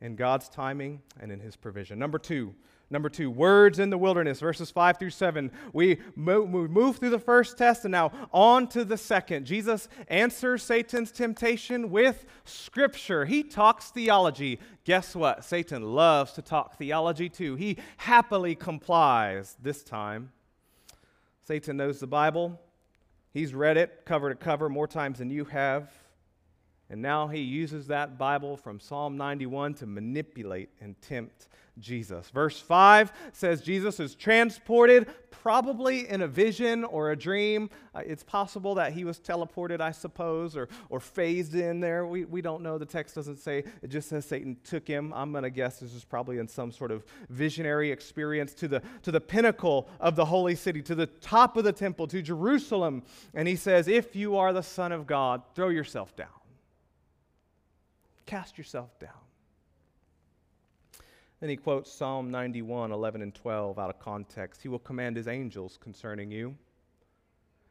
in 0.00 0.16
God's 0.16 0.48
timing 0.48 1.02
and 1.20 1.30
in 1.30 1.40
his 1.40 1.56
provision. 1.56 1.98
Number 1.98 2.18
two, 2.18 2.54
Number 2.88 3.08
two, 3.08 3.30
words 3.32 3.80
in 3.80 3.90
the 3.90 3.98
wilderness, 3.98 4.38
verses 4.38 4.70
5 4.70 4.98
through 4.98 5.10
7. 5.10 5.50
We 5.72 5.98
move, 6.14 6.50
we 6.50 6.68
move 6.68 6.98
through 6.98 7.10
the 7.10 7.18
first 7.18 7.58
test 7.58 7.84
and 7.84 7.90
now 7.90 8.12
on 8.32 8.68
to 8.68 8.84
the 8.84 8.96
second. 8.96 9.44
Jesus 9.44 9.88
answers 10.06 10.62
Satan's 10.62 11.10
temptation 11.10 11.90
with 11.90 12.24
scripture. 12.44 13.24
He 13.24 13.42
talks 13.42 13.90
theology. 13.90 14.60
Guess 14.84 15.16
what? 15.16 15.44
Satan 15.44 15.82
loves 15.82 16.34
to 16.34 16.42
talk 16.42 16.78
theology 16.78 17.28
too. 17.28 17.56
He 17.56 17.78
happily 17.96 18.54
complies 18.54 19.56
this 19.60 19.82
time. 19.82 20.30
Satan 21.42 21.76
knows 21.76 21.98
the 21.98 22.06
Bible, 22.08 22.60
he's 23.32 23.54
read 23.54 23.76
it 23.76 24.04
cover 24.04 24.28
to 24.28 24.34
cover 24.34 24.68
more 24.68 24.88
times 24.88 25.18
than 25.18 25.30
you 25.30 25.44
have. 25.44 25.90
And 26.88 27.02
now 27.02 27.26
he 27.26 27.40
uses 27.40 27.88
that 27.88 28.16
Bible 28.16 28.56
from 28.56 28.78
Psalm 28.78 29.16
91 29.16 29.74
to 29.74 29.86
manipulate 29.86 30.70
and 30.80 31.00
tempt 31.02 31.48
Jesus. 31.78 32.30
Verse 32.30 32.60
5 32.60 33.12
says 33.32 33.60
Jesus 33.60 34.00
is 34.00 34.14
transported, 34.14 35.08
probably 35.30 36.08
in 36.08 36.22
a 36.22 36.28
vision 36.28 36.84
or 36.84 37.10
a 37.10 37.16
dream. 37.16 37.70
Uh, 37.94 38.00
it's 38.04 38.24
possible 38.24 38.74
that 38.74 38.92
he 38.92 39.04
was 39.04 39.20
teleported, 39.20 39.80
I 39.80 39.92
suppose, 39.92 40.56
or, 40.56 40.68
or 40.88 41.00
phased 41.00 41.54
in 41.54 41.80
there. 41.80 42.06
We, 42.06 42.24
we 42.24 42.40
don't 42.40 42.62
know. 42.62 42.78
The 42.78 42.86
text 42.86 43.14
doesn't 43.14 43.38
say. 43.38 43.64
It 43.82 43.88
just 43.88 44.08
says 44.08 44.24
Satan 44.24 44.56
took 44.64 44.88
him. 44.88 45.12
I'm 45.14 45.32
going 45.32 45.44
to 45.44 45.50
guess 45.50 45.78
this 45.78 45.94
is 45.94 46.04
probably 46.04 46.38
in 46.38 46.48
some 46.48 46.72
sort 46.72 46.90
of 46.90 47.04
visionary 47.28 47.90
experience 47.90 48.54
to 48.54 48.68
the, 48.68 48.82
to 49.02 49.12
the 49.12 49.20
pinnacle 49.20 49.88
of 50.00 50.16
the 50.16 50.24
holy 50.24 50.54
city, 50.54 50.82
to 50.82 50.94
the 50.94 51.06
top 51.06 51.56
of 51.56 51.64
the 51.64 51.72
temple, 51.72 52.06
to 52.08 52.22
Jerusalem. 52.22 53.02
And 53.34 53.46
he 53.46 53.56
says, 53.56 53.86
If 53.86 54.16
you 54.16 54.36
are 54.36 54.52
the 54.52 54.62
Son 54.62 54.92
of 54.92 55.06
God, 55.06 55.42
throw 55.54 55.68
yourself 55.68 56.16
down. 56.16 56.28
Cast 58.24 58.58
yourself 58.58 58.98
down. 58.98 59.25
Then 61.40 61.50
he 61.50 61.56
quotes 61.56 61.92
Psalm 61.92 62.30
91, 62.30 62.92
11 62.92 63.22
and 63.22 63.34
12 63.34 63.78
out 63.78 63.90
of 63.90 63.98
context. 63.98 64.62
He 64.62 64.68
will 64.68 64.78
command 64.78 65.16
his 65.16 65.28
angels 65.28 65.78
concerning 65.78 66.30
you, 66.30 66.56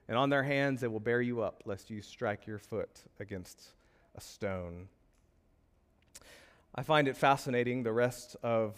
and 0.08 0.17
on 0.17 0.30
their 0.30 0.43
hands 0.43 0.82
they 0.82 0.88
will 0.88 0.99
bear 0.99 1.21
you 1.21 1.41
up, 1.41 1.63
lest 1.65 1.89
you 1.89 2.01
strike 2.01 2.45
your 2.45 2.60
foot 2.60 3.01
against 3.19 3.69
a 4.15 4.21
stone. 4.21 4.88
I 6.75 6.84
find 6.84 7.08
it 7.08 7.17
fascinating, 7.17 7.84
the 7.84 7.91
rest 7.91 8.36
of 8.43 8.78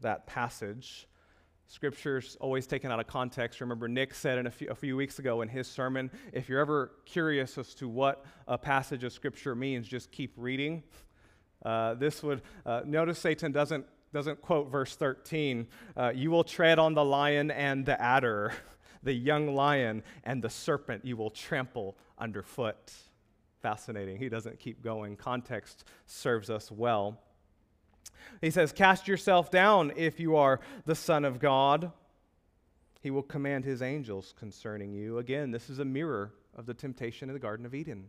that 0.00 0.26
passage. 0.26 1.08
Scripture's 1.66 2.36
always 2.40 2.66
taken 2.66 2.90
out 2.90 3.00
of 3.00 3.06
context. 3.06 3.60
Remember, 3.60 3.88
Nick 3.88 4.14
said 4.14 4.38
in 4.38 4.46
a 4.46 4.50
few, 4.50 4.68
a 4.68 4.74
few, 4.74 4.96
weeks 4.96 5.18
ago 5.18 5.40
in 5.40 5.48
his 5.48 5.66
sermon 5.66 6.10
if 6.32 6.48
you're 6.48 6.60
ever 6.60 6.92
curious 7.04 7.56
as 7.58 7.74
to 7.76 7.88
what 7.88 8.24
a 8.46 8.58
passage 8.58 9.04
of 9.04 9.12
Scripture 9.12 9.54
means, 9.54 9.88
just 9.88 10.10
keep 10.12 10.32
reading. 10.36 10.82
Uh, 11.64 11.94
this 11.94 12.22
would, 12.22 12.42
uh, 12.66 12.82
notice 12.84 13.18
Satan 13.18 13.52
doesn't 13.52 13.86
doesn't 14.12 14.40
quote 14.40 14.70
verse 14.70 14.96
13 14.96 15.66
uh, 15.96 16.12
you 16.14 16.30
will 16.30 16.44
tread 16.44 16.78
on 16.78 16.94
the 16.94 17.04
lion 17.04 17.50
and 17.50 17.86
the 17.86 18.00
adder 18.00 18.52
the 19.02 19.12
young 19.12 19.54
lion 19.54 20.02
and 20.24 20.42
the 20.42 20.50
serpent 20.50 21.04
you 21.04 21.16
will 21.16 21.30
trample 21.30 21.96
underfoot. 22.18 22.92
Fascinating. 23.60 24.16
He 24.18 24.28
doesn't 24.28 24.58
keep 24.58 24.82
going. 24.82 25.16
Context 25.16 25.84
serves 26.06 26.50
us 26.50 26.70
well. 26.70 27.20
He 28.40 28.50
says 28.50 28.72
cast 28.72 29.08
yourself 29.08 29.50
down 29.50 29.92
if 29.96 30.20
you 30.20 30.36
are 30.36 30.60
the 30.84 30.94
son 30.94 31.24
of 31.24 31.40
god. 31.40 31.92
He 33.00 33.10
will 33.10 33.22
command 33.22 33.64
his 33.64 33.80
angels 33.80 34.34
concerning 34.38 34.92
you. 34.92 35.18
Again 35.18 35.50
this 35.50 35.70
is 35.70 35.78
a 35.78 35.84
mirror 35.84 36.32
of 36.54 36.66
the 36.66 36.74
temptation 36.74 37.28
in 37.28 37.34
the 37.34 37.40
garden 37.40 37.64
of 37.64 37.74
eden. 37.74 38.08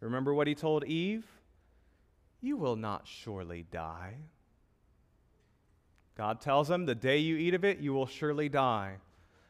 Remember 0.00 0.34
what 0.34 0.46
he 0.46 0.54
told 0.54 0.84
eve 0.84 1.24
you 2.44 2.58
will 2.58 2.76
not 2.76 3.06
surely 3.06 3.64
die. 3.70 4.16
God 6.16 6.40
tells 6.40 6.70
him, 6.70 6.84
The 6.84 6.94
day 6.94 7.18
you 7.18 7.36
eat 7.36 7.54
of 7.54 7.64
it, 7.64 7.78
you 7.78 7.92
will 7.94 8.06
surely 8.06 8.48
die. 8.48 8.96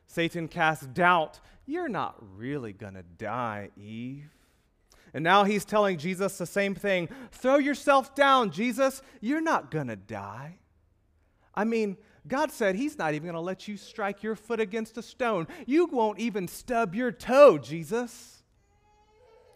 Satan 0.07 0.49
casts 0.49 0.87
doubt. 0.87 1.41
You're 1.67 1.89
not 1.89 2.17
really 2.37 2.73
going 2.73 2.95
to 2.95 3.03
die, 3.03 3.71
Eve. 3.77 4.31
And 5.13 5.25
now 5.25 5.45
he's 5.45 5.65
telling 5.65 5.99
Jesus 5.99 6.39
the 6.39 6.47
same 6.47 6.75
thing 6.75 7.09
Throw 7.33 7.59
yourself 7.59 8.15
down, 8.15 8.51
Jesus. 8.51 9.03
You're 9.21 9.41
not 9.41 9.71
going 9.71 9.89
to 9.89 9.97
die. 9.97 10.59
I 11.55 11.65
mean, 11.65 11.97
God 12.27 12.51
said 12.53 12.75
he's 12.75 12.97
not 12.97 13.15
even 13.15 13.27
going 13.27 13.35
to 13.35 13.41
let 13.41 13.69
you 13.69 13.77
strike 13.77 14.23
your 14.23 14.37
foot 14.37 14.61
against 14.61 14.97
a 14.97 15.03
stone. 15.03 15.47
You 15.67 15.87
won't 15.87 16.19
even 16.21 16.49
stub 16.49 16.95
your 16.95 17.13
toe, 17.13 17.59
Jesus. 17.59 18.43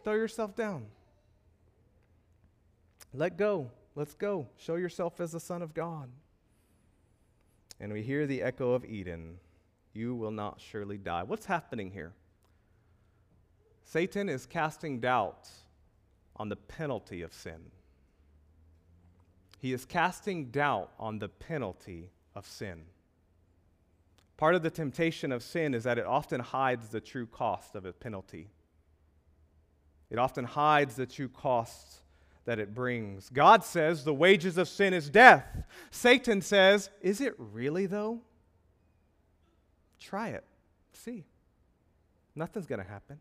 Throw 0.03 0.15
yourself 0.15 0.55
down. 0.55 0.87
Let 3.13 3.37
go. 3.37 3.71
Let's 3.95 4.15
go. 4.15 4.49
Show 4.57 4.77
yourself 4.77 5.21
as 5.21 5.33
the 5.33 5.41
Son 5.41 5.63
of 5.63 5.75
God. 5.75 6.11
And 7.81 7.93
we 7.93 8.03
hear 8.03 8.27
the 8.27 8.43
echo 8.43 8.73
of 8.73 8.85
Eden 8.85 9.39
You 9.95 10.15
will 10.15 10.31
not 10.31 10.61
surely 10.61 10.99
die. 10.99 11.23
What's 11.23 11.47
happening 11.47 11.91
here? 11.91 12.13
Satan 13.85 14.29
is 14.29 14.47
casting 14.47 15.01
doubt 15.01 15.49
on 16.37 16.51
the 16.51 16.57
penalty 16.57 17.23
of 17.23 17.33
sin. 17.33 17.71
He 19.61 19.73
is 19.73 19.85
casting 19.85 20.51
doubt 20.51 20.91
on 20.99 21.19
the 21.19 21.29
penalty 21.29 22.11
of 22.37 22.47
sin. 22.47 22.83
Part 24.37 24.55
of 24.55 24.63
the 24.63 24.71
temptation 24.71 25.33
of 25.33 25.43
sin 25.43 25.75
is 25.75 25.83
that 25.85 25.99
it 25.99 26.07
often 26.07 26.41
hides 26.41 26.91
the 26.91 27.01
true 27.01 27.27
cost 27.27 27.75
of 27.75 27.85
a 27.85 27.93
penalty. 27.93 28.51
It 30.11 30.19
often 30.19 30.45
hides 30.45 30.95
the 30.95 31.07
true 31.07 31.29
cost 31.29 32.03
that 32.49 32.59
it 32.59 32.75
brings. 32.75 33.29
God 33.29 33.63
says 33.63 34.05
the 34.05 34.15
wages 34.15 34.57
of 34.57 34.69
sin 34.69 34.95
is 34.95 35.11
death. 35.11 35.45
Satan 35.91 36.41
says, 36.41 36.89
Is 37.03 37.21
it 37.21 37.35
really 37.37 37.85
though? 37.85 38.23
Try 40.01 40.29
it. 40.29 40.45
See. 40.95 41.27
Nothing's 42.35 42.65
going 42.65 42.83
to 42.83 42.89
happen. 42.89 43.19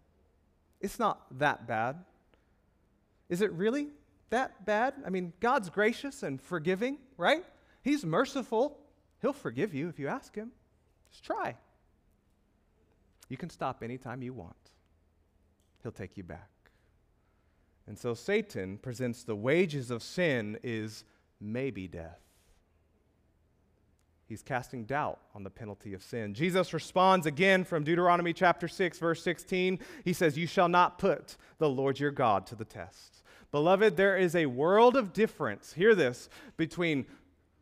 It's 0.79 0.97
not 0.97 1.25
that 1.39 1.67
bad. 1.67 1.97
Is 3.27 3.41
it 3.41 3.51
really 3.51 3.89
that 4.29 4.65
bad? 4.65 4.93
I 5.05 5.09
mean, 5.09 5.33
God's 5.41 5.69
gracious 5.69 6.23
and 6.23 6.41
forgiving, 6.41 6.97
right? 7.17 7.43
He's 7.81 8.05
merciful. 8.05 8.79
He'll 9.21 9.33
forgive 9.33 9.73
you 9.73 9.89
if 9.89 9.99
you 9.99 10.07
ask 10.07 10.33
Him. 10.35 10.53
Just 11.11 11.25
try. 11.25 11.57
You 13.27 13.35
can 13.35 13.49
stop 13.49 13.83
anytime 13.83 14.21
you 14.21 14.31
want, 14.31 14.55
He'll 15.83 15.91
take 15.91 16.15
you 16.15 16.23
back. 16.23 16.47
And 17.87 17.97
so 17.97 18.13
Satan 18.13 18.77
presents 18.77 19.23
the 19.23 19.35
wages 19.35 19.89
of 19.91 20.03
sin 20.03 20.59
is 20.61 21.05
maybe 21.39 21.87
death. 21.87 22.19
He's 24.27 24.43
casting 24.43 24.83
doubt 24.83 25.19
on 25.33 25.43
the 25.43 25.49
penalty 25.49 25.93
of 25.93 26.03
sin. 26.03 26.33
Jesus 26.33 26.73
responds 26.73 27.25
again 27.25 27.63
from 27.63 27.85
Deuteronomy 27.85 28.33
chapter 28.33 28.67
6, 28.67 28.99
verse 28.99 29.23
16. 29.23 29.79
He 30.03 30.11
says, 30.11 30.37
You 30.37 30.47
shall 30.47 30.67
not 30.67 30.99
put 30.99 31.37
the 31.59 31.69
Lord 31.69 31.97
your 31.97 32.11
God 32.11 32.45
to 32.47 32.55
the 32.55 32.65
test. 32.65 33.23
Beloved, 33.51 33.95
there 33.95 34.17
is 34.17 34.35
a 34.35 34.47
world 34.47 34.97
of 34.97 35.13
difference, 35.13 35.71
hear 35.71 35.95
this, 35.95 36.27
between 36.57 37.05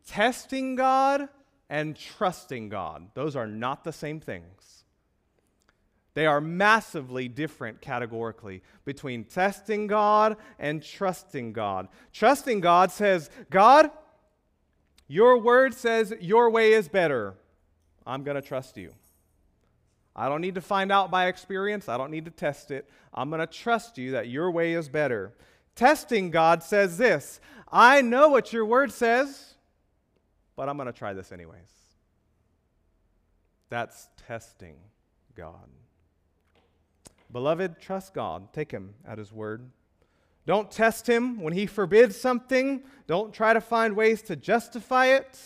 testing 0.08 0.76
God 0.76 1.30
and 1.70 1.96
trusting 1.96 2.70
God. 2.70 3.10
Those 3.14 3.36
are 3.36 3.48
not 3.48 3.84
the 3.84 3.94
same 3.94 4.20
things. 4.20 4.75
They 6.16 6.26
are 6.26 6.40
massively 6.40 7.28
different 7.28 7.82
categorically 7.82 8.64
between 8.86 9.26
testing 9.26 9.86
God 9.86 10.38
and 10.58 10.82
trusting 10.82 11.52
God. 11.52 11.90
Trusting 12.14 12.62
God 12.62 12.92
says, 12.92 13.30
God, 13.50 13.92
your 15.08 15.38
word 15.38 15.74
says 15.74 16.14
your 16.22 16.50
way 16.50 16.72
is 16.72 16.88
better. 16.88 17.36
I'm 18.08 18.24
going 18.24 18.36
to 18.36 18.42
trust 18.42 18.78
you. 18.78 18.94
I 20.16 20.30
don't 20.30 20.40
need 20.40 20.56
to 20.56 20.62
find 20.62 20.90
out 20.90 21.12
by 21.12 21.28
experience. 21.28 21.90
I 21.90 21.98
don't 21.98 22.12
need 22.12 22.26
to 22.26 22.32
test 22.32 22.72
it. 22.72 22.90
I'm 23.14 23.30
going 23.30 23.42
to 23.42 23.48
trust 23.48 23.98
you 23.98 24.12
that 24.12 24.30
your 24.30 24.50
way 24.50 24.74
is 24.74 24.88
better. 24.88 25.34
Testing 25.76 26.32
God 26.32 26.64
says 26.64 26.98
this 26.98 27.42
I 27.70 28.02
know 28.02 28.30
what 28.30 28.54
your 28.54 28.66
word 28.66 28.94
says, 28.94 29.56
but 30.56 30.70
I'm 30.70 30.78
going 30.78 30.88
to 30.88 30.94
try 30.94 31.12
this 31.12 31.34
anyways. 31.34 31.60
That's 33.70 34.08
testing 34.26 34.78
God. 35.36 35.68
Beloved, 37.36 37.82
trust 37.82 38.14
God. 38.14 38.54
Take 38.54 38.72
him 38.72 38.94
at 39.06 39.18
his 39.18 39.34
word. 39.34 39.70
Don't 40.46 40.72
test 40.72 41.06
him 41.06 41.42
when 41.42 41.52
he 41.52 41.66
forbids 41.66 42.16
something. 42.16 42.82
Don't 43.08 43.34
try 43.34 43.52
to 43.52 43.60
find 43.60 43.94
ways 43.94 44.22
to 44.22 44.38
justify 44.38 45.08
it. 45.08 45.38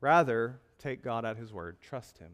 Rather, 0.00 0.60
take 0.78 1.02
God 1.02 1.24
at 1.24 1.36
his 1.36 1.52
word. 1.52 1.78
Trust 1.80 2.18
him. 2.18 2.30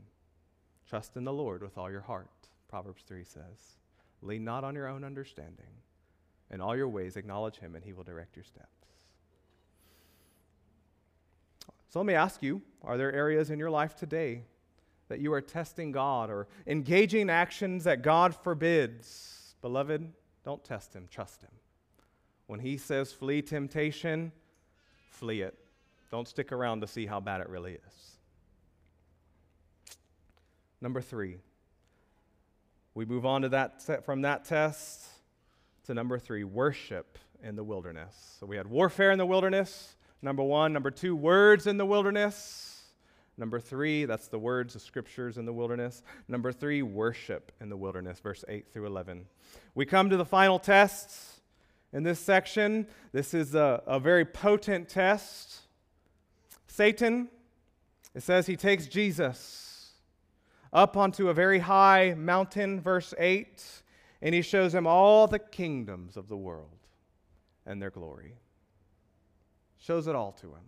Trust 0.91 1.17
in 1.17 1.25
the 1.25 1.33
Lord 1.33 1.63
with 1.63 1.79
all 1.79 1.91
your 1.91 2.03
heart, 2.03 2.29
Proverbs 2.69 3.03
3 3.09 3.25
says. 3.25 3.79
Lean 4.21 4.45
not 4.45 4.63
on 4.63 4.75
your 4.75 4.87
own 4.87 5.03
understanding. 5.03 5.73
In 6.51 6.61
all 6.61 6.77
your 6.77 6.91
ways, 6.91 7.17
acknowledge 7.17 7.61
him, 7.61 7.75
and 7.75 7.83
he 7.83 7.95
will 7.95 8.05
direct 8.05 8.37
your 8.37 8.45
steps. 8.45 8.89
So 11.89 12.01
let 12.01 12.05
me 12.05 12.13
ask 12.13 12.43
you 12.43 12.61
are 12.83 12.99
there 12.99 13.11
areas 13.11 13.49
in 13.49 13.59
your 13.59 13.71
life 13.71 13.97
today 13.97 14.43
that 15.11 15.21
you 15.21 15.33
are 15.33 15.41
testing 15.41 15.91
God 15.93 16.31
or 16.31 16.47
engaging 16.67 17.29
actions 17.29 17.85
that 17.85 18.01
God 18.01 18.35
forbids? 18.35 19.57
Beloved, 19.61 20.13
don't 20.45 20.65
test 20.65 20.95
him, 20.95 21.09
trust 21.11 21.43
him. 21.43 21.51
When 22.47 22.61
he 22.61 22.79
says 22.79 23.13
flee 23.13 23.43
temptation, 23.43 24.33
flee 25.11 25.43
it. 25.43 25.59
Don't 26.13 26.27
stick 26.27 26.53
around 26.53 26.81
to 26.81 26.87
see 26.87 27.07
how 27.07 27.21
bad 27.21 27.41
it 27.41 27.49
really 27.49 27.73
is. 27.73 28.17
Number 30.81 31.01
three, 31.01 31.39
we 32.95 33.05
move 33.05 33.27
on 33.27 33.43
to 33.43 33.49
that 33.51 34.05
from 34.05 34.23
that 34.23 34.45
test 34.45 35.07
to 35.87 35.95
number 35.95 36.21
three, 36.21 36.45
worship 36.45 37.19
in 37.43 37.57
the 37.57 37.65
wilderness. 37.65 38.37
So 38.39 38.47
we 38.47 38.57
had 38.57 38.69
warfare 38.69 39.11
in 39.11 39.19
the 39.19 39.27
wilderness, 39.27 39.97
number 40.23 40.43
one. 40.43 40.73
Number 40.73 40.93
two, 40.93 41.17
words 41.17 41.67
in 41.67 41.79
the 41.79 41.87
wilderness. 41.87 42.70
Number 43.41 43.59
three, 43.59 44.05
that's 44.05 44.29
the 44.29 44.39
words, 44.39 44.75
the 44.75 44.81
scriptures 44.81 45.39
in 45.39 45.47
the 45.47 45.53
wilderness. 45.53 46.03
Number 46.29 46.53
three, 46.53 46.83
worship 46.83 47.53
in 47.59 47.71
the 47.71 47.77
wilderness, 47.77 48.21
verse 48.21 48.45
8 48.47 48.71
through 48.71 48.85
11. 48.85 49.25
We 49.75 49.87
come 49.87 50.11
to 50.11 50.19
the 50.19 50.27
final 50.27 50.59
tests 50.59 51.41
in 51.91 52.03
this 52.03 52.21
section. 52.21 52.87
This 53.13 53.33
is 53.33 53.55
a, 53.55 53.83
a 53.87 53.99
very 53.99 54.27
potent 54.27 54.91
test. 54.91 55.61
Satan, 56.67 57.31
it 58.15 58.23
says 58.23 58.47
he 58.47 58.57
takes 58.57 58.87
Jesus 58.87 59.93
up 60.71 60.99
onto 60.99 61.31
a 61.31 61.35
very 61.35 61.61
high 61.61 62.13
mountain, 62.19 62.79
verse 62.79 63.15
8, 63.17 63.65
and 64.21 64.35
he 64.35 64.43
shows 64.43 64.75
him 64.75 64.87
all 64.87 65.27
the 65.27 65.39
kingdoms 65.39 66.19
of 66.19 66.29
the 66.29 66.37
world 66.37 66.77
and 67.65 67.81
their 67.81 67.89
glory. 67.89 68.35
Shows 69.79 70.09
it 70.09 70.15
all 70.15 70.33
to 70.33 70.49
him. 70.49 70.65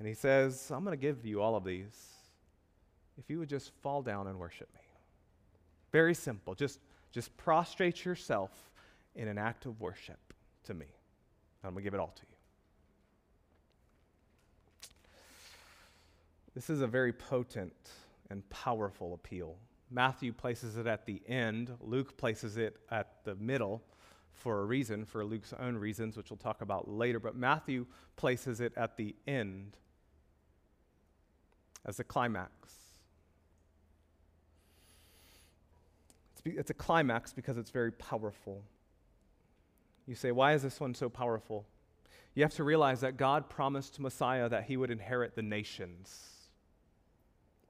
And 0.00 0.08
he 0.08 0.14
says, 0.14 0.70
I'm 0.74 0.82
going 0.82 0.98
to 0.98 1.00
give 1.00 1.26
you 1.26 1.42
all 1.42 1.54
of 1.54 1.62
these 1.62 2.08
if 3.18 3.28
you 3.28 3.38
would 3.38 3.50
just 3.50 3.70
fall 3.82 4.00
down 4.00 4.28
and 4.28 4.38
worship 4.38 4.68
me. 4.74 4.80
Very 5.92 6.14
simple. 6.14 6.54
Just, 6.54 6.80
just 7.12 7.36
prostrate 7.36 8.02
yourself 8.02 8.50
in 9.14 9.28
an 9.28 9.36
act 9.36 9.66
of 9.66 9.78
worship 9.78 10.18
to 10.64 10.72
me. 10.72 10.86
I'm 11.62 11.72
going 11.72 11.82
to 11.82 11.84
give 11.84 11.92
it 11.92 12.00
all 12.00 12.14
to 12.16 12.22
you. 12.22 12.36
This 16.54 16.70
is 16.70 16.80
a 16.80 16.86
very 16.86 17.12
potent 17.12 17.90
and 18.30 18.48
powerful 18.48 19.12
appeal. 19.12 19.56
Matthew 19.90 20.32
places 20.32 20.78
it 20.78 20.86
at 20.86 21.04
the 21.04 21.20
end, 21.28 21.72
Luke 21.82 22.16
places 22.16 22.56
it 22.56 22.78
at 22.90 23.22
the 23.24 23.34
middle 23.34 23.82
for 24.32 24.62
a 24.62 24.64
reason, 24.64 25.04
for 25.04 25.26
Luke's 25.26 25.52
own 25.60 25.76
reasons, 25.76 26.16
which 26.16 26.30
we'll 26.30 26.38
talk 26.38 26.62
about 26.62 26.88
later, 26.88 27.20
but 27.20 27.36
Matthew 27.36 27.84
places 28.16 28.62
it 28.62 28.72
at 28.78 28.96
the 28.96 29.14
end 29.26 29.76
as 31.84 32.00
a 32.00 32.04
climax. 32.04 32.50
It's, 36.32 36.40
be, 36.40 36.50
it's 36.52 36.70
a 36.70 36.74
climax 36.74 37.32
because 37.32 37.58
it's 37.58 37.70
very 37.70 37.92
powerful. 37.92 38.62
You 40.06 40.14
say, 40.14 40.32
why 40.32 40.54
is 40.54 40.62
this 40.62 40.80
one 40.80 40.94
so 40.94 41.08
powerful? 41.08 41.66
You 42.34 42.42
have 42.42 42.54
to 42.54 42.64
realize 42.64 43.00
that 43.00 43.16
God 43.16 43.48
promised 43.48 44.00
Messiah 44.00 44.48
that 44.48 44.64
he 44.64 44.76
would 44.76 44.90
inherit 44.90 45.34
the 45.34 45.42
nations, 45.42 46.48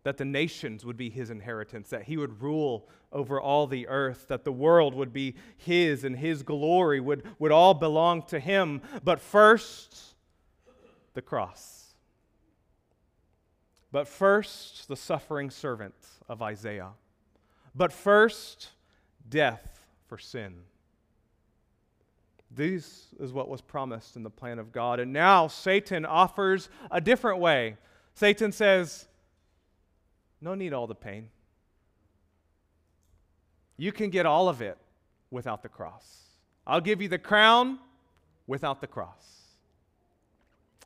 that 0.02 0.18
the 0.18 0.24
nations 0.24 0.84
would 0.84 0.96
be 0.96 1.10
his 1.10 1.30
inheritance, 1.30 1.90
that 1.90 2.04
he 2.04 2.16
would 2.16 2.40
rule 2.42 2.88
over 3.12 3.40
all 3.40 3.66
the 3.66 3.88
earth, 3.88 4.26
that 4.28 4.44
the 4.44 4.52
world 4.52 4.94
would 4.94 5.12
be 5.12 5.34
his 5.56 6.04
and 6.04 6.16
his 6.16 6.42
glory 6.42 7.00
would, 7.00 7.24
would 7.38 7.52
all 7.52 7.74
belong 7.74 8.22
to 8.22 8.38
him. 8.38 8.82
But 9.02 9.20
first, 9.20 10.14
the 11.14 11.22
cross. 11.22 11.79
But 13.92 14.06
first, 14.06 14.88
the 14.88 14.96
suffering 14.96 15.50
servant 15.50 15.94
of 16.28 16.42
Isaiah. 16.42 16.90
But 17.74 17.92
first, 17.92 18.70
death 19.28 19.86
for 20.06 20.18
sin. 20.18 20.54
This 22.50 23.06
is 23.18 23.32
what 23.32 23.48
was 23.48 23.60
promised 23.60 24.16
in 24.16 24.22
the 24.22 24.30
plan 24.30 24.58
of 24.58 24.72
God. 24.72 25.00
And 25.00 25.12
now 25.12 25.46
Satan 25.46 26.04
offers 26.04 26.68
a 26.90 27.00
different 27.00 27.38
way. 27.38 27.76
Satan 28.14 28.52
says, 28.52 29.06
No 30.40 30.54
need 30.54 30.72
all 30.72 30.86
the 30.86 30.94
pain. 30.94 31.28
You 33.76 33.92
can 33.92 34.10
get 34.10 34.26
all 34.26 34.48
of 34.48 34.60
it 34.60 34.76
without 35.30 35.62
the 35.62 35.68
cross. 35.68 36.22
I'll 36.66 36.80
give 36.80 37.00
you 37.00 37.08
the 37.08 37.18
crown 37.18 37.78
without 38.46 38.80
the 38.80 38.86
cross. 38.86 39.40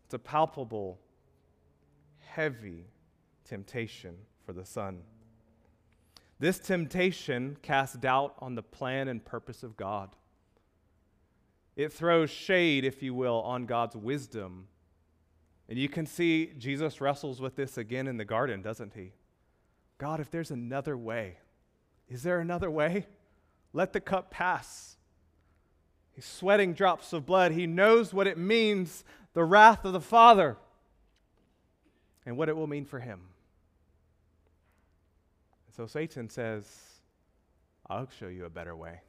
It's 0.05 0.15
a 0.15 0.19
palpable, 0.19 0.99
heavy 2.21 2.85
temptation 3.45 4.17
for 4.45 4.53
the 4.53 4.65
Son. 4.65 5.03
This 6.39 6.59
temptation 6.59 7.57
casts 7.63 7.97
doubt 7.97 8.35
on 8.39 8.55
the 8.55 8.63
plan 8.63 9.09
and 9.09 9.25
purpose 9.25 9.63
of 9.63 9.77
God. 9.77 10.17
It 11.77 11.93
throws 11.93 12.31
shade, 12.31 12.85
if 12.85 13.03
you 13.03 13.15
will, 13.15 13.41
on 13.43 13.67
God's 13.67 13.97
wisdom 13.97 14.69
And 15.69 15.79
you 15.79 15.89
can 15.89 16.07
see 16.07 16.53
Jesus 16.59 17.01
wrestles 17.01 17.41
with 17.41 17.57
this 17.57 17.79
again 17.79 18.07
in 18.07 18.17
the 18.17 18.25
garden, 18.25 18.61
doesn't 18.63 18.95
he? 18.95 19.13
God, 19.99 20.21
if 20.21 20.31
there's 20.31 20.51
another 20.51 20.97
way, 20.97 21.39
is 22.09 22.23
there 22.23 22.41
another 22.41 22.71
way? 22.71 23.07
Let 23.73 23.93
the 23.93 24.01
cup 24.01 24.31
pass. 24.31 24.97
He's 26.13 26.27
sweating 26.27 26.75
drops 26.75 27.13
of 27.13 27.27
blood. 27.27 27.53
He 27.53 27.67
knows 27.67 28.13
what 28.13 28.27
it 28.27 28.39
means, 28.39 29.05
the 29.33 29.45
wrath 29.45 29.85
of 29.85 29.93
the 29.93 30.01
Father, 30.01 30.57
and 32.27 32.37
what 32.37 32.49
it 32.49 32.57
will 32.57 32.67
mean 32.67 32.85
for 32.85 33.01
him. 33.01 33.21
So 35.77 35.87
Satan 35.87 36.29
says, 36.29 36.67
I'll 37.89 38.09
show 38.19 38.29
you 38.29 38.45
a 38.45 38.51
better 38.51 38.77
way. 38.77 39.01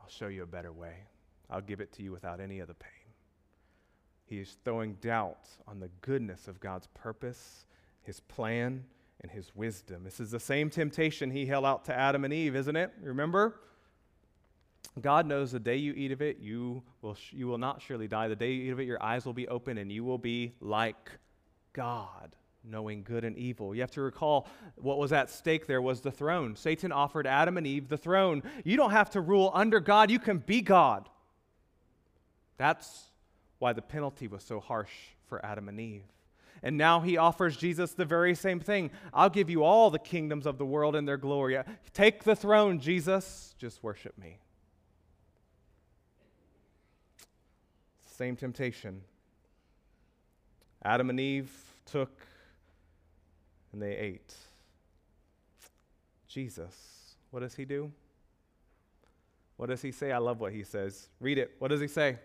I'll 0.00 0.10
show 0.10 0.28
you 0.28 0.42
a 0.42 0.46
better 0.46 0.72
way. 0.72 0.94
I'll 1.48 1.62
give 1.62 1.80
it 1.80 1.92
to 1.94 2.02
you 2.02 2.12
without 2.12 2.40
any 2.40 2.60
of 2.60 2.68
the 2.68 2.74
pain. 2.74 2.90
He 4.26 4.38
is 4.38 4.56
throwing 4.64 4.94
doubt 4.94 5.48
on 5.66 5.80
the 5.80 5.88
goodness 6.02 6.48
of 6.48 6.60
God's 6.60 6.88
purpose, 6.88 7.66
his 8.02 8.20
plan, 8.20 8.84
and 9.22 9.30
his 9.30 9.54
wisdom. 9.54 10.04
This 10.04 10.20
is 10.20 10.32
the 10.32 10.40
same 10.40 10.68
temptation 10.68 11.30
he 11.30 11.46
held 11.46 11.64
out 11.64 11.86
to 11.86 11.94
Adam 11.94 12.24
and 12.24 12.32
Eve, 12.34 12.56
isn't 12.56 12.76
it? 12.76 12.92
Remember? 13.00 13.60
God 15.00 15.26
knows 15.26 15.52
the 15.52 15.60
day 15.60 15.76
you 15.76 15.92
eat 15.94 16.12
of 16.12 16.20
it, 16.20 16.38
you 16.40 16.82
will, 17.02 17.14
sh- 17.14 17.32
you 17.32 17.46
will 17.46 17.58
not 17.58 17.82
surely 17.82 18.08
die. 18.08 18.28
The 18.28 18.36
day 18.36 18.52
you 18.52 18.64
eat 18.64 18.70
of 18.70 18.80
it, 18.80 18.84
your 18.84 19.02
eyes 19.02 19.24
will 19.24 19.34
be 19.34 19.48
open 19.48 19.78
and 19.78 19.90
you 19.90 20.04
will 20.04 20.18
be 20.18 20.54
like 20.60 21.10
God, 21.72 22.34
knowing 22.68 23.02
good 23.02 23.24
and 23.24 23.36
evil. 23.38 23.74
You 23.74 23.80
have 23.80 23.90
to 23.92 24.02
recall 24.02 24.48
what 24.76 24.98
was 24.98 25.12
at 25.12 25.30
stake 25.30 25.66
there 25.66 25.82
was 25.82 26.00
the 26.00 26.10
throne. 26.10 26.56
Satan 26.56 26.92
offered 26.92 27.26
Adam 27.26 27.56
and 27.56 27.66
Eve 27.66 27.88
the 27.88 27.96
throne. 27.96 28.42
You 28.64 28.76
don't 28.76 28.90
have 28.90 29.10
to 29.10 29.20
rule 29.20 29.50
under 29.54 29.80
God, 29.80 30.10
you 30.10 30.18
can 30.18 30.38
be 30.38 30.62
God. 30.62 31.08
That's 32.56 33.04
why 33.58 33.72
the 33.72 33.82
penalty 33.82 34.28
was 34.28 34.42
so 34.42 34.60
harsh 34.60 34.92
for 35.28 35.44
Adam 35.44 35.68
and 35.68 35.80
Eve. 35.80 36.04
And 36.62 36.76
now 36.76 37.00
he 37.00 37.16
offers 37.16 37.56
Jesus 37.56 37.92
the 37.92 38.04
very 38.04 38.34
same 38.34 38.60
thing. 38.60 38.90
I'll 39.12 39.30
give 39.30 39.50
you 39.50 39.62
all 39.62 39.90
the 39.90 39.98
kingdoms 39.98 40.46
of 40.46 40.58
the 40.58 40.64
world 40.64 40.96
and 40.96 41.06
their 41.06 41.18
glory. 41.18 41.58
Take 41.92 42.24
the 42.24 42.34
throne, 42.34 42.80
Jesus. 42.80 43.54
Just 43.58 43.82
worship 43.82 44.16
me. 44.18 44.38
Same 48.16 48.36
temptation. 48.36 49.02
Adam 50.82 51.10
and 51.10 51.20
Eve 51.20 51.52
took 51.84 52.26
and 53.76 53.82
they 53.82 53.94
ate. 53.94 54.34
Jesus, 56.26 57.14
what 57.30 57.40
does 57.40 57.54
he 57.54 57.66
do? 57.66 57.92
What 59.58 59.68
does 59.68 59.82
he 59.82 59.92
say? 59.92 60.12
I 60.12 60.18
love 60.18 60.40
what 60.40 60.54
he 60.54 60.64
says. 60.64 61.10
Read 61.20 61.36
it. 61.36 61.56
What 61.58 61.68
does 61.68 61.82
he 61.82 61.86
say 61.86 62.16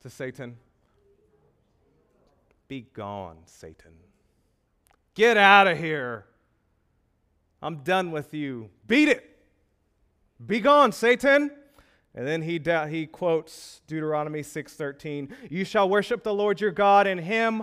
to 0.00 0.10
Satan? 0.10 0.56
Be 2.66 2.80
gone, 2.94 3.36
Satan. 3.46 3.92
Get 5.14 5.36
out 5.36 5.68
of 5.68 5.78
here. 5.78 6.26
I'm 7.62 7.84
done 7.84 8.10
with 8.10 8.34
you. 8.34 8.68
Beat 8.88 9.08
it. 9.08 9.38
Be 10.44 10.58
gone, 10.58 10.90
Satan. 10.90 11.52
And 12.12 12.26
then 12.26 12.42
he, 12.42 12.58
da- 12.58 12.86
he 12.86 13.06
quotes 13.06 13.82
Deuteronomy 13.86 14.42
6:13, 14.42 15.32
"You 15.48 15.64
shall 15.64 15.88
worship 15.88 16.24
the 16.24 16.34
Lord 16.34 16.60
your 16.60 16.72
God, 16.72 17.06
and 17.06 17.20
him 17.20 17.62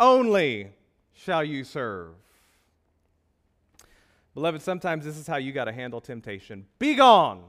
only 0.00 0.72
shall 1.12 1.44
you 1.44 1.62
serve." 1.62 2.16
Beloved, 4.36 4.60
sometimes 4.60 5.06
this 5.06 5.16
is 5.16 5.26
how 5.26 5.38
you 5.38 5.50
got 5.50 5.64
to 5.64 5.72
handle 5.72 5.98
temptation. 5.98 6.66
Be 6.78 6.94
gone. 6.94 7.42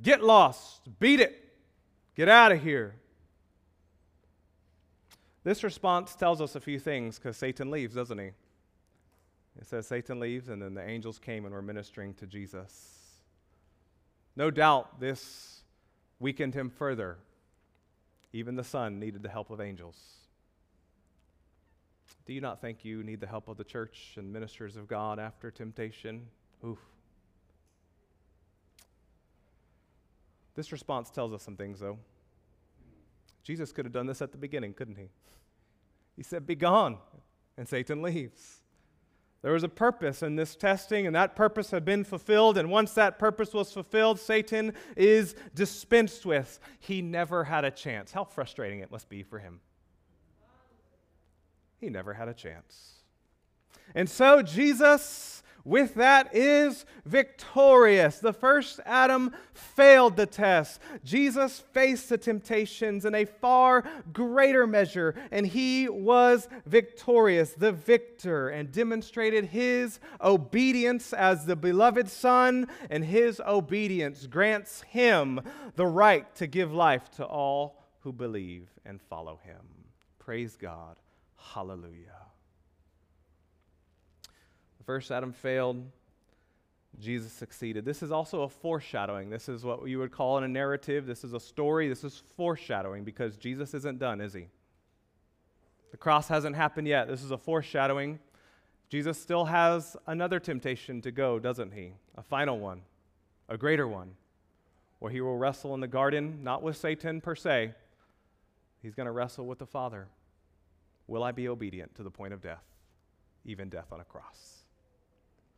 Get 0.00 0.22
lost. 0.22 0.88
Beat 1.00 1.18
it. 1.18 1.44
Get 2.14 2.28
out 2.28 2.52
of 2.52 2.62
here. 2.62 2.94
This 5.42 5.64
response 5.64 6.14
tells 6.14 6.40
us 6.40 6.54
a 6.54 6.60
few 6.60 6.78
things 6.78 7.18
because 7.18 7.36
Satan 7.36 7.68
leaves, 7.68 7.96
doesn't 7.96 8.18
he? 8.18 8.26
It 9.58 9.66
says 9.66 9.88
Satan 9.88 10.20
leaves, 10.20 10.50
and 10.50 10.62
then 10.62 10.72
the 10.72 10.88
angels 10.88 11.18
came 11.18 11.44
and 11.44 11.52
were 11.52 11.62
ministering 11.62 12.14
to 12.14 12.28
Jesus. 12.28 13.16
No 14.36 14.52
doubt 14.52 15.00
this 15.00 15.64
weakened 16.20 16.54
him 16.54 16.70
further. 16.70 17.18
Even 18.32 18.54
the 18.54 18.62
Son 18.62 19.00
needed 19.00 19.24
the 19.24 19.28
help 19.28 19.50
of 19.50 19.60
angels. 19.60 19.96
Do 22.30 22.34
you 22.34 22.40
not 22.40 22.60
think 22.60 22.84
you 22.84 23.02
need 23.02 23.18
the 23.18 23.26
help 23.26 23.48
of 23.48 23.56
the 23.56 23.64
church 23.64 24.12
and 24.16 24.32
ministers 24.32 24.76
of 24.76 24.86
God 24.86 25.18
after 25.18 25.50
temptation? 25.50 26.28
Oof. 26.64 26.78
This 30.54 30.70
response 30.70 31.10
tells 31.10 31.32
us 31.32 31.42
some 31.42 31.56
things, 31.56 31.80
though. 31.80 31.98
Jesus 33.42 33.72
could 33.72 33.84
have 33.84 33.92
done 33.92 34.06
this 34.06 34.22
at 34.22 34.30
the 34.30 34.38
beginning, 34.38 34.74
couldn't 34.74 34.94
he? 34.94 35.08
He 36.14 36.22
said, 36.22 36.46
Be 36.46 36.54
gone. 36.54 36.98
And 37.58 37.68
Satan 37.68 38.00
leaves. 38.00 38.60
There 39.42 39.52
was 39.52 39.64
a 39.64 39.68
purpose 39.68 40.22
in 40.22 40.36
this 40.36 40.54
testing, 40.54 41.08
and 41.08 41.16
that 41.16 41.34
purpose 41.34 41.72
had 41.72 41.84
been 41.84 42.04
fulfilled. 42.04 42.58
And 42.58 42.70
once 42.70 42.92
that 42.92 43.18
purpose 43.18 43.52
was 43.52 43.72
fulfilled, 43.72 44.20
Satan 44.20 44.74
is 44.96 45.34
dispensed 45.52 46.24
with. 46.24 46.60
He 46.78 47.02
never 47.02 47.42
had 47.42 47.64
a 47.64 47.72
chance. 47.72 48.12
How 48.12 48.22
frustrating 48.22 48.78
it 48.78 48.92
must 48.92 49.08
be 49.08 49.24
for 49.24 49.40
him. 49.40 49.58
He 51.80 51.90
never 51.90 52.14
had 52.14 52.28
a 52.28 52.34
chance. 52.34 53.02
And 53.94 54.08
so 54.08 54.42
Jesus 54.42 55.40
with 55.64 55.94
that 55.94 56.34
is 56.34 56.84
victorious. 57.04 58.18
The 58.18 58.32
first 58.32 58.80
Adam 58.86 59.32
failed 59.52 60.16
the 60.16 60.26
test. 60.26 60.80
Jesus 61.04 61.60
faced 61.72 62.08
the 62.08 62.18
temptations 62.18 63.04
in 63.04 63.14
a 63.14 63.24
far 63.24 63.84
greater 64.12 64.66
measure, 64.66 65.14
and 65.30 65.46
he 65.46 65.88
was 65.88 66.48
victorious, 66.66 67.52
the 67.52 67.72
victor, 67.72 68.48
and 68.48 68.72
demonstrated 68.72 69.46
his 69.46 70.00
obedience 70.22 71.12
as 71.12 71.44
the 71.44 71.56
beloved 71.56 72.08
Son, 72.08 72.66
and 72.88 73.04
his 73.04 73.40
obedience 73.46 74.26
grants 74.26 74.82
him 74.82 75.40
the 75.76 75.86
right 75.86 76.34
to 76.36 76.46
give 76.46 76.72
life 76.72 77.10
to 77.12 77.24
all 77.24 77.76
who 78.00 78.12
believe 78.12 78.68
and 78.84 79.00
follow 79.00 79.38
him. 79.44 79.60
Praise 80.18 80.56
God. 80.56 80.96
Hallelujah. 81.40 82.26
The 84.78 84.84
First 84.84 85.10
Adam 85.10 85.32
failed, 85.32 85.84
Jesus 87.00 87.32
succeeded. 87.32 87.84
This 87.84 88.02
is 88.02 88.12
also 88.12 88.42
a 88.42 88.48
foreshadowing. 88.48 89.30
This 89.30 89.48
is 89.48 89.64
what 89.64 89.86
you 89.88 89.98
would 89.98 90.12
call 90.12 90.38
in 90.38 90.44
a 90.44 90.48
narrative. 90.48 91.06
This 91.06 91.24
is 91.24 91.32
a 91.32 91.40
story. 91.40 91.88
This 91.88 92.04
is 92.04 92.22
foreshadowing 92.36 93.04
because 93.04 93.36
Jesus 93.36 93.74
isn't 93.74 93.98
done, 93.98 94.20
is 94.20 94.32
he? 94.32 94.48
The 95.90 95.96
cross 95.96 96.28
hasn't 96.28 96.56
happened 96.56 96.86
yet. 96.86 97.08
This 97.08 97.22
is 97.22 97.30
a 97.30 97.38
foreshadowing. 97.38 98.20
Jesus 98.88 99.20
still 99.20 99.44
has 99.44 99.96
another 100.06 100.40
temptation 100.40 101.00
to 101.02 101.10
go, 101.10 101.38
doesn't 101.38 101.72
he? 101.72 101.92
A 102.16 102.22
final 102.22 102.58
one, 102.58 102.82
a 103.48 103.56
greater 103.56 103.86
one, 103.86 104.12
where 104.98 105.12
he 105.12 105.20
will 105.20 105.36
wrestle 105.36 105.74
in 105.74 105.80
the 105.80 105.88
garden, 105.88 106.40
not 106.42 106.62
with 106.62 106.76
Satan 106.76 107.20
per 107.20 107.34
se. 107.34 107.72
He's 108.82 108.94
going 108.94 109.06
to 109.06 109.12
wrestle 109.12 109.46
with 109.46 109.58
the 109.58 109.66
Father. 109.66 110.08
Will 111.10 111.24
I 111.24 111.32
be 111.32 111.48
obedient 111.48 111.96
to 111.96 112.04
the 112.04 112.10
point 112.10 112.32
of 112.32 112.40
death, 112.40 112.62
even 113.44 113.68
death 113.68 113.90
on 113.90 114.00
a 114.00 114.04
cross? 114.04 114.60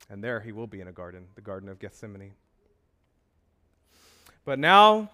And 0.08 0.24
there 0.24 0.40
he 0.40 0.50
will 0.50 0.66
be 0.66 0.80
in 0.80 0.88
a 0.88 0.92
garden, 0.92 1.26
the 1.34 1.42
Garden 1.42 1.68
of 1.68 1.78
Gethsemane. 1.78 2.32
But 4.46 4.58
now 4.58 5.10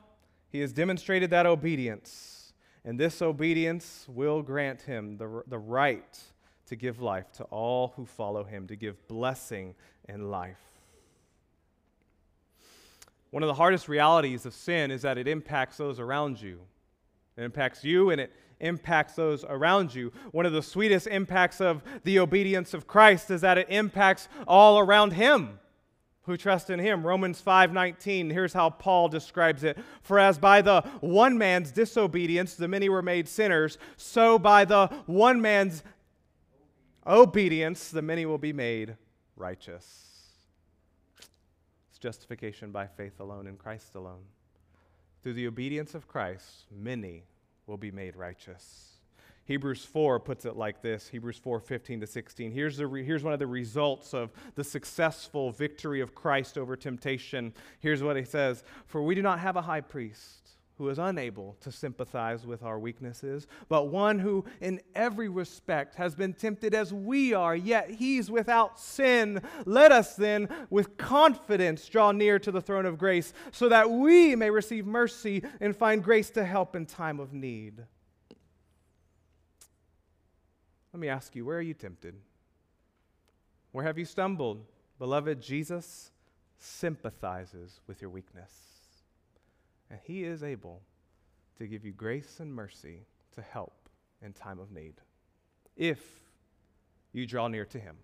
he 0.53 0.61
has 0.61 0.73
demonstrated 0.73 1.31
that 1.31 1.45
obedience, 1.45 2.53
and 2.85 3.01
this 3.01 3.21
obedience 3.21 4.07
will 4.09 4.41
grant 4.43 4.83
him 4.83 5.17
the, 5.17 5.43
the 5.49 5.59
right 5.59 6.23
to 6.67 6.77
give 6.77 7.01
life 7.01 7.33
to 7.33 7.45
all 7.45 7.95
who 7.97 8.07
follow 8.07 8.45
him, 8.45 8.69
to 8.69 8.77
give 8.77 9.09
blessing 9.09 9.75
and 10.09 10.31
life. 10.31 10.63
One 13.31 13.43
of 13.43 13.49
the 13.49 13.55
hardest 13.55 13.89
realities 13.89 14.47
of 14.47 14.55
sin 14.55 14.93
is 14.93 15.03
that 15.03 15.19
it 15.19 15.27
impacts 15.27 15.79
those 15.79 15.99
around 15.99 16.41
you. 16.41 16.61
It 17.37 17.43
impacts 17.43 17.83
you 17.83 18.11
and 18.11 18.21
it 18.21 18.33
impacts 18.61 19.15
those 19.15 19.45
around 19.45 19.95
you. 19.95 20.13
One 20.33 20.47
of 20.47 20.53
the 20.53 20.63
sweetest 20.63 21.07
impacts 21.07 21.61
of 21.61 21.83
the 22.05 22.19
obedience 22.19 22.75
of 22.75 22.87
Christ 22.87 23.31
is 23.31 23.41
that 23.41 23.59
it 23.59 23.69
impacts 23.71 24.29
all 24.47 24.79
around 24.79 25.13
him 25.13 25.59
who 26.23 26.37
trust 26.37 26.69
in 26.69 26.79
him. 26.79 27.07
Romans 27.07 27.41
5:19, 27.41 28.31
here's 28.31 28.53
how 28.53 28.69
Paul 28.69 29.09
describes 29.09 29.65
it. 29.65 29.79
For 30.03 30.19
as 30.19 30.39
by 30.39 30.61
the 30.61 30.83
one 31.01 31.39
man's 31.39 31.73
disobedience 31.73 32.55
the 32.55 32.69
many 32.69 32.89
were 32.89 33.03
made 33.03 33.29
sinners, 33.29 33.79
so 33.97 34.39
by 34.39 34.67
the 34.67 34.89
one 35.07 35.41
man's 35.41 35.83
obedience 37.07 37.91
the 37.91 38.03
many 38.03 38.27
will 38.27 38.39
be 38.39 38.53
made 38.53 38.97
righteous. 39.37 40.05
It's 41.89 41.99
justification 41.99 42.73
by 42.73 42.87
faith 42.87 43.19
alone 43.21 43.47
in 43.47 43.57
Christ 43.57 43.95
alone. 43.95 44.25
Through 45.23 45.33
the 45.33 45.47
obedience 45.47 45.95
of 45.95 46.07
Christ, 46.07 46.67
many 46.71 47.25
will 47.69 47.77
be 47.77 47.91
made 47.91 48.17
righteous. 48.17 48.85
Hebrews 49.45 49.85
4 49.85 50.21
puts 50.21 50.45
it 50.45 50.57
like 50.57 50.83
this 50.83 51.09
Hebrews 51.09 51.39
4 51.39 51.61
15 51.61 52.01
to 52.01 52.07
16. 52.07 52.53
Here's, 52.53 52.77
the 52.77 52.87
re- 52.87 53.05
here's 53.05 53.25
one 53.25 53.33
of 53.33 53.39
the 53.39 53.47
results 53.47 54.13
of 54.13 54.31
the 54.57 54.65
successful 54.65 55.53
victory 55.53 56.01
of 56.01 56.15
Christ 56.15 56.59
over 56.59 56.77
temptation. 56.77 57.55
Here's 57.81 58.03
what 58.03 58.17
he 58.17 58.25
says 58.25 58.63
For 58.87 59.03
we 59.03 59.15
do 59.15 59.23
not 59.23 59.39
have 59.39 59.57
a 59.57 59.63
high 59.63 59.81
priest 59.81 60.58
who 60.79 60.89
is 60.89 60.99
unable 60.99 61.57
to 61.61 61.73
sympathize 61.73 62.47
with 62.47 62.63
our 62.63 62.79
weaknesses, 62.79 63.49
but 63.69 63.89
one 63.89 64.21
who, 64.21 64.45
in 64.61 64.81
every 64.95 65.29
respect, 65.29 65.97
has 65.97 66.15
been 66.15 66.33
tempted 66.33 66.73
as 66.73 66.95
we 66.95 67.35
are, 67.35 67.57
yet 67.57 67.91
he's 67.91 68.31
without 68.31 68.79
sin. 68.79 69.43
Let 69.67 69.91
us 69.91 70.15
then, 70.15 70.49
with 70.71 70.97
confidence, 70.97 71.89
draw 71.89 72.13
near 72.13 72.39
to 72.39 72.53
the 72.53 72.61
throne 72.61 72.87
of 72.87 72.97
grace, 72.97 73.33
so 73.51 73.69
that 73.69 73.91
we 73.91 74.37
may 74.37 74.51
receive 74.51 74.87
mercy 74.87 75.43
and 75.61 75.77
find 75.77 76.03
grace 76.03 76.31
to 76.31 76.45
help 76.45 76.77
in 76.77 76.87
time 76.87 77.19
of 77.19 77.33
need. 77.33 77.85
Let 80.93 81.01
me 81.01 81.09
ask 81.09 81.35
you, 81.35 81.45
where 81.45 81.59
are 81.59 81.63
you 81.63 81.75
tempted? 81.75 82.15
Where 83.73 83.85
have 83.85 83.99
you 83.99 84.05
stumbled? 84.05 84.65
Beloved, 85.01 85.43
Jesus 85.43 86.13
sympathizes 86.59 87.81
with 87.89 88.01
your 88.01 88.11
weakness. 88.11 88.78
And 89.91 89.99
he 90.03 90.25
is 90.25 90.43
able 90.43 90.83
to 91.59 91.67
give 91.67 91.85
you 91.85 91.93
grace 91.93 92.41
and 92.41 92.53
mercy 92.53 93.07
to 93.35 93.43
help 93.43 93.89
in 94.23 94.33
time 94.33 94.59
of 94.59 94.71
need 94.71 94.95
if 95.77 96.01
you 97.13 97.27
draw 97.27 97.49
near 97.49 97.65
to 97.67 97.79
him. 97.79 97.97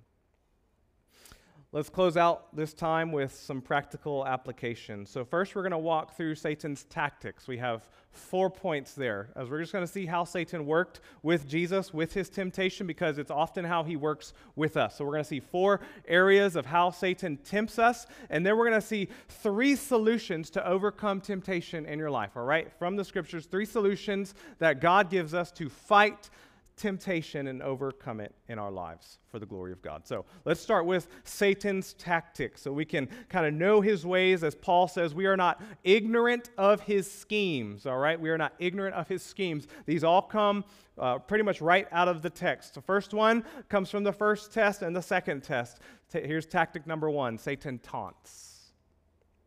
Let's 1.75 1.89
close 1.89 2.17
out 2.17 2.55
this 2.55 2.73
time 2.73 3.11
with 3.11 3.35
some 3.35 3.61
practical 3.61 4.25
application. 4.25 5.05
So, 5.07 5.25
first, 5.25 5.57
we're 5.57 5.63
going 5.63 5.73
to 5.73 5.79
walk 5.79 6.17
through 6.17 6.37
Satan's 6.37 6.85
tactics. 6.85 7.49
We 7.49 7.59
have 7.59 7.89
four 8.13 8.49
points 8.49 8.95
there, 8.95 9.31
as 9.35 9.51
we're 9.51 9.59
just 9.59 9.73
going 9.73 9.85
to 9.85 9.93
see 9.93 10.07
how 10.07 10.23
Satan 10.23 10.67
worked 10.67 11.01
with 11.25 11.49
Jesus, 11.49 11.93
with 11.93 12.15
his 12.15 12.29
temptation, 12.29 12.87
because 12.87 13.19
it's 13.19 13.33
often 13.33 13.65
how 13.65 13.83
he 13.83 13.97
works 13.97 14.35
with 14.55 14.77
us. 14.77 14.95
So, 14.95 15.05
we're 15.05 15.15
going 15.15 15.25
to 15.25 15.29
see 15.29 15.41
four 15.41 15.81
areas 16.07 16.55
of 16.55 16.65
how 16.65 16.91
Satan 16.91 17.39
tempts 17.39 17.81
us, 17.81 18.07
and 18.31 18.47
then 18.47 18.57
we're 18.57 18.69
going 18.69 18.81
to 18.81 18.87
see 18.87 19.09
three 19.27 19.75
solutions 19.75 20.51
to 20.51 20.65
overcome 20.65 21.21
temptation 21.21 21.87
in 21.87 21.99
your 21.99 22.09
life, 22.13 22.37
all 22.37 22.45
right? 22.45 22.71
From 22.79 22.95
the 22.95 23.05
scriptures, 23.05 23.47
three 23.47 23.67
solutions 23.67 24.37
that 24.61 24.81
God 24.81 25.11
gives 25.11 25.35
us 25.35 25.51
to 25.51 25.69
fight 25.69 26.31
temptation 26.77 27.47
and 27.47 27.63
overcome 27.63 28.21
it 28.21 28.35
in 28.49 28.59
our 28.59 28.71
lives 28.71 29.19
for 29.31 29.39
the 29.39 29.47
glory 29.47 29.73
of 29.73 29.81
God. 29.83 30.07
So 30.07 30.25
let's 30.45 30.61
start 30.61 30.87
with 30.87 31.09
Satan's 31.25 31.95
tactics 31.95 32.63
so 32.63 32.73
we 32.73 32.85
can 32.85 33.09
kind 33.29 33.47
of 33.47 33.55
know 33.55 33.81
his 33.81 34.05
ways. 34.05 34.43
As 34.43 34.55
Paul 34.55 34.89
says, 34.89 35.15
we 35.15 35.27
are 35.27 35.37
not 35.37 35.63
ignorant 35.85 36.51
of 36.59 36.81
his 36.81 37.11
schemes, 37.11 37.87
all 37.87 37.99
right? 37.99 38.21
We 38.21 38.31
are 38.31 38.39
not 38.39 38.55
ignorant 38.59 38.95
of 38.97 39.09
his 39.09 39.23
schemes. 39.23 39.67
These 39.87 40.05
all 40.05 40.23
come 40.23 40.65
uh, 40.99 41.19
pretty 41.19 41.45
much 41.45 41.61
right 41.61 41.87
out 41.93 42.09
of 42.09 42.23
the 42.23 42.31
text. 42.31 42.75
The 42.75 42.83
first 42.83 43.15
one 43.15 43.45
comes 43.69 43.91
from 43.91 44.05
the 44.05 44.13
first 44.13 44.53
test 44.53 44.83
and 44.83 44.95
the 44.95 45.03
second 45.03 45.43
test. 45.43 45.81
Here's 46.13 46.47
tactic 46.47 46.87
number 46.87 47.11
one 47.11 47.39
Satan 47.39 47.79
taunts. 47.79 48.73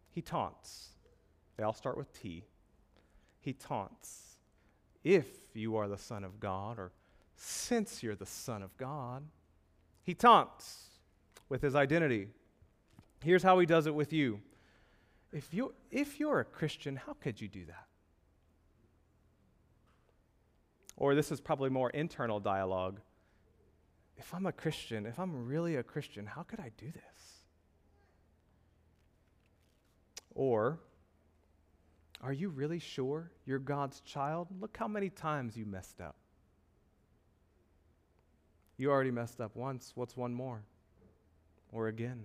He 0.10 0.22
taunts. 0.22 0.90
They 1.58 1.64
all 1.64 1.74
start 1.74 1.98
with 1.98 2.12
T. 2.14 2.46
He 3.40 3.54
taunts. 3.54 4.38
If 5.04 5.28
you 5.54 5.78
are 5.78 5.88
the 5.88 5.98
Son 5.98 6.24
of 6.24 6.40
God, 6.40 6.80
or 6.80 6.92
since 7.38 8.04
you're 8.04 8.16
the 8.16 8.26
Son 8.26 8.62
of 8.62 8.76
God. 8.78 9.24
He 10.04 10.14
taunts 10.14 10.86
with 11.48 11.62
his 11.62 11.76
identity. 11.76 12.28
Here's 13.24 13.44
how 13.44 13.60
he 13.60 13.66
does 13.66 13.88
it 13.88 13.96
with 13.96 14.12
you. 14.12 14.42
If 15.32 15.54
you're, 15.54 15.72
if 15.92 16.20
you're 16.20 16.40
a 16.40 16.46
Christian, 16.46 16.96
how 16.96 17.14
could 17.14 17.40
you 17.40 17.48
do 17.48 17.66
that? 17.66 17.86
Or 20.96 21.14
this 21.14 21.32
is 21.32 21.40
probably 21.40 21.70
more 21.70 21.92
internal 21.92 22.40
dialogue. 22.40 23.00
If 24.18 24.34
I'm 24.34 24.48
a 24.48 24.52
Christian, 24.52 25.06
if 25.06 25.20
I'm 25.20 25.46
really 25.48 25.76
a 25.76 25.84
Christian, 25.84 26.26
how 26.26 26.42
could 26.42 26.60
I 26.60 26.72
do 26.78 26.88
this? 26.88 27.44
Or, 30.34 30.80
are 32.22 32.34
you 32.34 32.50
really 32.50 32.80
sure 32.80 33.32
you're 33.46 33.60
God's 33.60 34.02
child? 34.02 34.48
Look 34.60 34.76
how 34.78 34.88
many 34.88 35.10
times 35.10 35.56
you 35.56 35.66
messed 35.66 36.02
up. 36.02 36.16
You 38.78 38.92
already 38.92 39.12
messed 39.12 39.42
up 39.42 39.56
once. 39.56 39.94
What's 39.96 40.16
one 40.16 40.34
more? 40.34 40.62
Or 41.72 41.88
again? 41.88 42.24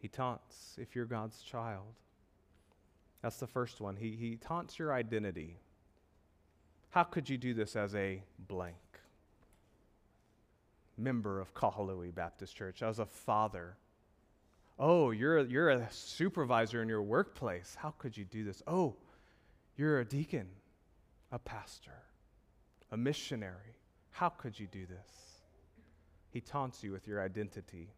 He 0.00 0.08
taunts 0.08 0.76
if 0.78 0.94
you're 0.94 1.04
God's 1.04 1.42
child. 1.42 1.94
That's 3.22 3.38
the 3.38 3.46
first 3.46 3.80
one. 3.80 3.96
He, 3.96 4.10
he 4.10 4.36
taunts 4.36 4.78
your 4.78 4.92
identity. 4.92 5.56
How 6.90 7.02
could 7.02 7.28
you 7.28 7.38
do 7.38 7.54
this 7.54 7.74
as 7.74 7.94
a 7.94 8.22
blank? 8.38 8.76
Member 10.96 11.40
of 11.40 11.54
Kahului 11.54 12.14
Baptist 12.14 12.54
Church, 12.54 12.82
as 12.82 13.00
a 13.00 13.06
father. 13.06 13.76
Oh, 14.78 15.10
you're 15.10 15.40
you're 15.46 15.70
a 15.70 15.88
supervisor 15.90 16.82
in 16.82 16.88
your 16.88 17.02
workplace. 17.02 17.76
How 17.76 17.90
could 17.98 18.16
you 18.16 18.24
do 18.24 18.44
this? 18.44 18.62
Oh, 18.66 18.94
you're 19.76 20.00
a 20.00 20.04
deacon, 20.04 20.46
a 21.32 21.38
pastor, 21.38 22.02
a 22.92 22.96
missionary. 22.96 23.78
How 24.14 24.28
could 24.28 24.60
you 24.60 24.68
do 24.68 24.86
this? 24.86 25.40
He 26.30 26.40
taunts 26.40 26.84
you 26.84 26.92
with 26.92 27.08
your 27.08 27.20
identity. 27.20 27.88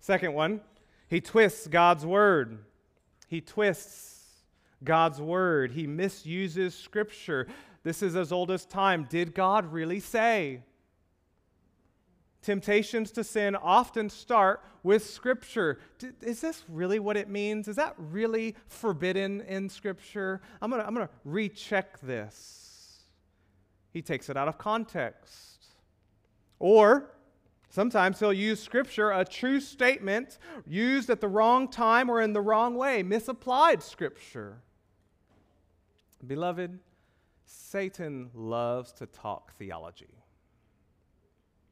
Second 0.00 0.34
one, 0.34 0.60
he 1.06 1.20
twists 1.20 1.68
God's 1.68 2.04
word. 2.04 2.58
He 3.28 3.40
twists 3.40 4.24
God's 4.82 5.20
word. 5.20 5.70
He 5.70 5.86
misuses 5.86 6.74
scripture. 6.74 7.46
This 7.84 8.02
is 8.02 8.16
as 8.16 8.32
old 8.32 8.50
as 8.50 8.66
time. 8.66 9.06
Did 9.08 9.32
God 9.32 9.72
really 9.72 10.00
say? 10.00 10.62
Temptations 12.42 13.12
to 13.12 13.22
sin 13.22 13.54
often 13.54 14.10
start 14.10 14.64
with 14.82 15.04
Scripture. 15.04 15.78
Is 16.22 16.40
this 16.40 16.64
really 16.68 16.98
what 16.98 17.18
it 17.18 17.28
means? 17.28 17.68
Is 17.68 17.76
that 17.76 17.94
really 17.98 18.56
forbidden 18.66 19.42
in 19.42 19.68
Scripture? 19.68 20.40
I'm 20.62 20.70
going 20.70 20.80
to 20.80 20.88
I'm 20.88 20.94
going 20.94 21.06
to 21.06 21.12
recheck 21.24 22.00
this 22.00 22.59
he 23.92 24.02
takes 24.02 24.28
it 24.28 24.36
out 24.36 24.48
of 24.48 24.58
context. 24.58 25.66
Or 26.58 27.10
sometimes 27.68 28.20
he'll 28.20 28.32
use 28.32 28.62
scripture, 28.62 29.10
a 29.10 29.24
true 29.24 29.60
statement, 29.60 30.38
used 30.66 31.10
at 31.10 31.20
the 31.20 31.28
wrong 31.28 31.68
time 31.68 32.10
or 32.10 32.20
in 32.20 32.32
the 32.32 32.40
wrong 32.40 32.74
way, 32.76 33.02
misapplied 33.02 33.82
scripture. 33.82 34.58
Beloved, 36.26 36.78
Satan 37.46 38.30
loves 38.34 38.92
to 38.92 39.06
talk 39.06 39.54
theology. 39.54 40.22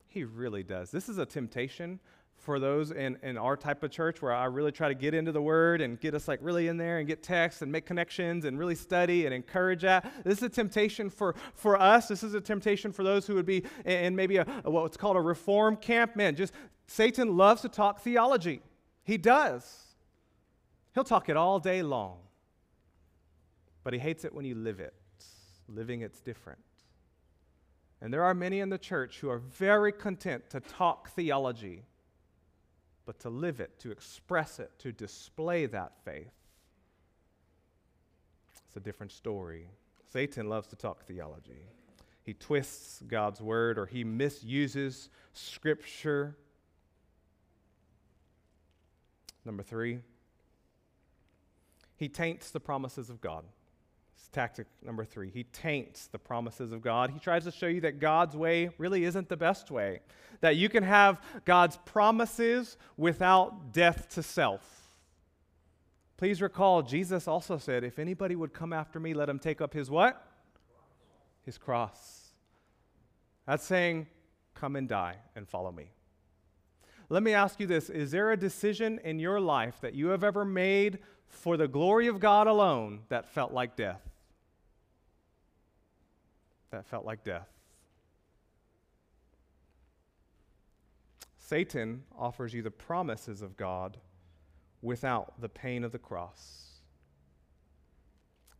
He 0.06 0.24
really 0.24 0.62
does. 0.62 0.90
This 0.90 1.08
is 1.08 1.18
a 1.18 1.26
temptation 1.26 2.00
for 2.48 2.58
those 2.58 2.92
in, 2.92 3.18
in 3.22 3.36
our 3.36 3.58
type 3.58 3.82
of 3.82 3.90
church 3.90 4.22
where 4.22 4.32
I 4.32 4.46
really 4.46 4.72
try 4.72 4.88
to 4.88 4.94
get 4.94 5.12
into 5.12 5.32
the 5.32 5.42
word 5.42 5.82
and 5.82 6.00
get 6.00 6.14
us 6.14 6.26
like 6.26 6.38
really 6.40 6.68
in 6.68 6.78
there 6.78 6.96
and 6.96 7.06
get 7.06 7.22
texts 7.22 7.60
and 7.60 7.70
make 7.70 7.84
connections 7.84 8.46
and 8.46 8.58
really 8.58 8.74
study 8.74 9.26
and 9.26 9.34
encourage 9.34 9.82
that. 9.82 10.10
This 10.24 10.38
is 10.38 10.44
a 10.44 10.48
temptation 10.48 11.10
for, 11.10 11.34
for 11.52 11.78
us. 11.78 12.08
This 12.08 12.22
is 12.22 12.32
a 12.32 12.40
temptation 12.40 12.90
for 12.90 13.02
those 13.02 13.26
who 13.26 13.34
would 13.34 13.44
be 13.44 13.64
in 13.84 14.16
maybe 14.16 14.38
a, 14.38 14.46
a 14.64 14.70
what's 14.70 14.96
called 14.96 15.18
a 15.18 15.20
reform 15.20 15.76
camp. 15.76 16.16
Man, 16.16 16.36
just 16.36 16.54
Satan 16.86 17.36
loves 17.36 17.60
to 17.60 17.68
talk 17.68 18.00
theology. 18.00 18.62
He 19.04 19.18
does. 19.18 19.84
He'll 20.94 21.04
talk 21.04 21.28
it 21.28 21.36
all 21.36 21.60
day 21.60 21.82
long. 21.82 22.16
But 23.84 23.92
he 23.92 23.98
hates 23.98 24.24
it 24.24 24.32
when 24.32 24.46
you 24.46 24.54
live 24.54 24.80
it. 24.80 24.94
Living 25.68 26.00
it's 26.00 26.22
different. 26.22 26.60
And 28.00 28.10
there 28.10 28.24
are 28.24 28.32
many 28.32 28.60
in 28.60 28.70
the 28.70 28.78
church 28.78 29.18
who 29.18 29.28
are 29.28 29.38
very 29.38 29.92
content 29.92 30.48
to 30.48 30.60
talk 30.60 31.10
theology 31.10 31.84
but 33.08 33.18
to 33.20 33.30
live 33.30 33.58
it, 33.58 33.78
to 33.78 33.90
express 33.90 34.58
it, 34.58 34.70
to 34.78 34.92
display 34.92 35.64
that 35.64 35.92
faith. 36.04 36.34
It's 38.66 38.76
a 38.76 38.80
different 38.80 39.12
story. 39.12 39.66
Satan 40.12 40.50
loves 40.50 40.68
to 40.68 40.76
talk 40.76 41.06
theology. 41.06 41.62
He 42.22 42.34
twists 42.34 43.00
God's 43.08 43.40
word 43.40 43.78
or 43.78 43.86
he 43.86 44.04
misuses 44.04 45.08
scripture. 45.32 46.36
Number 49.42 49.62
three, 49.62 50.00
he 51.96 52.10
taints 52.10 52.50
the 52.50 52.60
promises 52.60 53.08
of 53.08 53.22
God 53.22 53.44
tactic 54.32 54.66
number 54.84 55.04
three. 55.04 55.30
He 55.30 55.44
taints 55.44 56.06
the 56.06 56.18
promises 56.18 56.72
of 56.72 56.82
God. 56.82 57.10
He 57.10 57.18
tries 57.18 57.44
to 57.44 57.50
show 57.50 57.66
you 57.66 57.80
that 57.82 58.00
God's 58.00 58.36
way 58.36 58.70
really 58.78 59.04
isn't 59.04 59.28
the 59.28 59.36
best 59.36 59.70
way, 59.70 60.00
that 60.40 60.56
you 60.56 60.68
can 60.68 60.82
have 60.82 61.20
God's 61.44 61.78
promises 61.84 62.76
without 62.96 63.72
death 63.72 64.08
to 64.10 64.22
self. 64.22 64.78
Please 66.16 66.42
recall, 66.42 66.82
Jesus 66.82 67.28
also 67.28 67.58
said, 67.58 67.84
If 67.84 67.98
anybody 67.98 68.34
would 68.34 68.52
come 68.52 68.72
after 68.72 68.98
me, 68.98 69.14
let 69.14 69.28
him 69.28 69.38
take 69.38 69.60
up 69.60 69.72
his 69.72 69.88
what? 69.88 70.24
His 71.44 71.56
cross. 71.56 72.32
That's 73.46 73.64
saying, 73.64 74.08
Come 74.54 74.74
and 74.74 74.88
die 74.88 75.16
and 75.36 75.48
follow 75.48 75.70
me. 75.70 75.92
Let 77.08 77.22
me 77.22 77.32
ask 77.32 77.60
you 77.60 77.66
this 77.66 77.88
Is 77.88 78.10
there 78.10 78.32
a 78.32 78.36
decision 78.36 79.00
in 79.04 79.18
your 79.18 79.40
life 79.40 79.80
that 79.80 79.94
you 79.94 80.08
have 80.08 80.24
ever 80.24 80.44
made 80.44 80.98
for 81.28 81.56
the 81.56 81.68
glory 81.68 82.08
of 82.08 82.20
God 82.20 82.46
alone 82.46 83.00
that 83.08 83.28
felt 83.28 83.52
like 83.52 83.76
death? 83.76 84.07
That 86.70 86.86
felt 86.86 87.04
like 87.04 87.24
death. 87.24 87.48
Satan 91.38 92.02
offers 92.18 92.52
you 92.52 92.62
the 92.62 92.70
promises 92.70 93.40
of 93.40 93.56
God 93.56 93.96
without 94.82 95.40
the 95.40 95.48
pain 95.48 95.82
of 95.82 95.92
the 95.92 95.98
cross. 95.98 96.80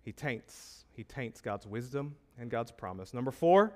he 0.03 0.13
taints. 0.13 0.87
He 0.95 1.05
taints 1.05 1.41
God's 1.41 1.67
wisdom 1.67 2.17
and 2.39 2.51
God's 2.51 2.73
promise. 2.73 3.13
Number 3.13 3.31
four, 3.31 3.75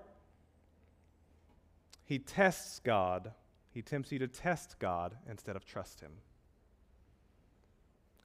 he 2.05 2.19
tests 2.19 2.81
God. 2.81 3.33
He 3.71 3.83
tempts 3.83 4.11
you 4.13 4.19
to 4.19 4.29
test 4.29 4.79
God 4.79 5.15
instead 5.31 5.57
of 5.57 5.65
trust 5.65 6.01
him. 6.01 6.13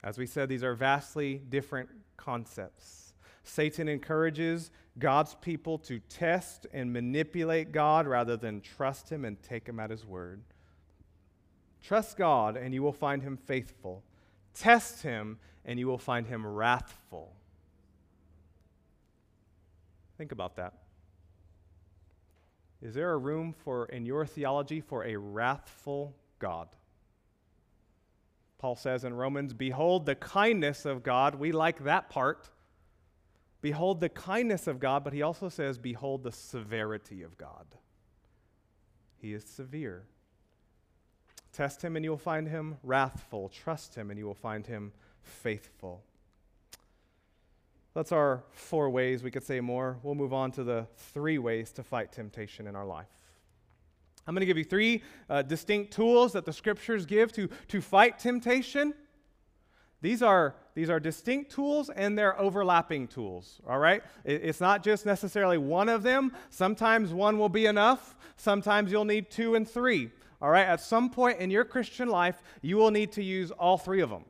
As 0.03 0.17
we 0.17 0.25
said, 0.25 0.47
these 0.47 0.63
are 0.63 0.73
vastly 0.73 1.41
different 1.49 1.89
concepts. 2.15 3.06
Satan 3.47 3.87
encourages 3.87 4.71
God's 4.99 5.35
people 5.35 5.77
to 5.79 5.99
test 5.99 6.67
and 6.73 6.91
manipulate 6.91 7.71
God 7.71 8.05
rather 8.05 8.35
than 8.35 8.61
trust 8.61 9.09
him 9.09 9.23
and 9.23 9.41
take 9.41 9.67
him 9.67 9.79
at 9.79 9.89
his 9.89 10.05
word. 10.05 10.41
Trust 11.81 12.17
God, 12.17 12.57
and 12.57 12.73
you 12.73 12.83
will 12.83 12.93
find 12.93 13.21
him 13.21 13.37
faithful. 13.37 14.03
Test 14.53 15.03
him, 15.03 15.37
and 15.63 15.79
you 15.79 15.87
will 15.87 15.97
find 15.97 16.27
him 16.27 16.45
wrathful. 16.45 17.33
Think 20.17 20.31
about 20.31 20.55
that. 20.57 20.73
Is 22.81 22.93
there 22.93 23.13
a 23.13 23.17
room 23.17 23.53
for 23.63 23.85
in 23.85 24.05
your 24.05 24.25
theology 24.25 24.81
for 24.81 25.05
a 25.05 25.15
wrathful 25.15 26.15
God? 26.39 26.67
Paul 28.57 28.75
says 28.75 29.03
in 29.03 29.13
Romans, 29.13 29.53
Behold 29.53 30.05
the 30.05 30.15
kindness 30.15 30.85
of 30.85 31.03
God. 31.03 31.35
We 31.35 31.51
like 31.51 31.83
that 31.83 32.09
part. 32.09 32.49
Behold 33.61 33.99
the 33.99 34.09
kindness 34.09 34.67
of 34.67 34.79
God, 34.79 35.03
but 35.03 35.13
he 35.13 35.21
also 35.21 35.49
says, 35.49 35.77
Behold 35.77 36.23
the 36.23 36.31
severity 36.31 37.23
of 37.23 37.37
God. 37.37 37.65
He 39.17 39.33
is 39.33 39.43
severe. 39.43 40.03
Test 41.51 41.83
him 41.83 41.95
and 41.95 42.05
you 42.05 42.11
will 42.11 42.17
find 42.17 42.47
him 42.47 42.77
wrathful. 42.83 43.49
Trust 43.49 43.95
him 43.95 44.11
and 44.11 44.19
you 44.19 44.25
will 44.25 44.35
find 44.35 44.67
him 44.67 44.91
faithful. 45.21 46.03
That's 47.95 48.11
our 48.11 48.43
four 48.51 48.91
ways. 48.91 49.23
We 49.23 49.31
could 49.31 49.43
say 49.43 49.59
more. 49.59 49.97
We'll 50.03 50.13
move 50.13 50.33
on 50.33 50.51
to 50.51 50.63
the 50.63 50.85
three 50.95 51.39
ways 51.39 51.71
to 51.73 51.83
fight 51.83 52.11
temptation 52.11 52.67
in 52.67 52.75
our 52.75 52.85
life. 52.85 53.07
I'm 54.27 54.35
going 54.35 54.41
to 54.41 54.45
give 54.45 54.57
you 54.57 54.65
three 54.65 55.01
uh, 55.29 55.41
distinct 55.41 55.93
tools 55.93 56.33
that 56.33 56.45
the 56.45 56.53
scriptures 56.53 57.07
give 57.07 57.31
to, 57.33 57.49
to 57.69 57.81
fight 57.81 58.19
temptation. 58.19 58.93
These 60.01 60.21
are, 60.21 60.55
these 60.77 60.91
are 60.91 60.99
distinct 60.99 61.51
tools 61.51 61.89
and 61.89 62.15
they're 62.15 62.39
overlapping 62.39 63.07
tools, 63.07 63.59
all 63.67 63.79
right? 63.79 64.03
It's 64.23 64.61
not 64.61 64.83
just 64.83 65.07
necessarily 65.07 65.57
one 65.57 65.89
of 65.89 66.03
them. 66.03 66.33
Sometimes 66.51 67.11
one 67.11 67.39
will 67.39 67.49
be 67.49 67.65
enough, 67.65 68.15
sometimes 68.35 68.91
you'll 68.91 69.03
need 69.03 69.31
two 69.31 69.55
and 69.55 69.67
three, 69.67 70.11
all 70.39 70.51
right? 70.51 70.67
At 70.67 70.79
some 70.79 71.09
point 71.09 71.39
in 71.39 71.49
your 71.49 71.65
Christian 71.65 72.09
life, 72.09 72.43
you 72.61 72.77
will 72.77 72.91
need 72.91 73.11
to 73.13 73.23
use 73.23 73.49
all 73.49 73.79
three 73.79 74.01
of 74.01 74.11
them 74.11 74.25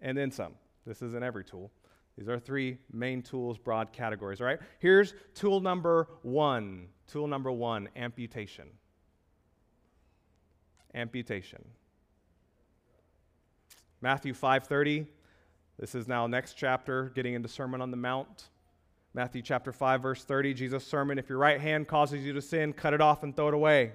and 0.00 0.16
then 0.16 0.30
some. 0.30 0.54
This 0.86 1.02
isn't 1.02 1.22
every 1.22 1.44
tool. 1.44 1.70
These 2.16 2.30
are 2.30 2.38
three 2.38 2.78
main 2.90 3.20
tools, 3.20 3.58
broad 3.58 3.92
categories, 3.92 4.40
all 4.40 4.46
right? 4.46 4.60
Here's 4.78 5.12
tool 5.34 5.60
number 5.60 6.08
one. 6.22 6.88
Tool 7.06 7.26
number 7.26 7.52
one 7.52 7.90
amputation. 7.96 8.64
Amputation. 10.94 11.62
Matthew 14.00 14.32
5:30. 14.32 15.19
This 15.80 15.94
is 15.94 16.06
now 16.06 16.26
next 16.26 16.58
chapter, 16.58 17.10
getting 17.14 17.32
into 17.32 17.48
Sermon 17.48 17.80
on 17.80 17.90
the 17.90 17.96
Mount. 17.96 18.50
Matthew 19.14 19.40
chapter 19.40 19.72
5, 19.72 20.02
verse 20.02 20.22
30, 20.22 20.52
Jesus' 20.52 20.86
sermon. 20.86 21.18
If 21.18 21.30
your 21.30 21.38
right 21.38 21.58
hand 21.58 21.88
causes 21.88 22.22
you 22.22 22.34
to 22.34 22.42
sin, 22.42 22.74
cut 22.74 22.92
it 22.92 23.00
off 23.00 23.22
and 23.22 23.34
throw 23.34 23.48
it 23.48 23.54
away. 23.54 23.92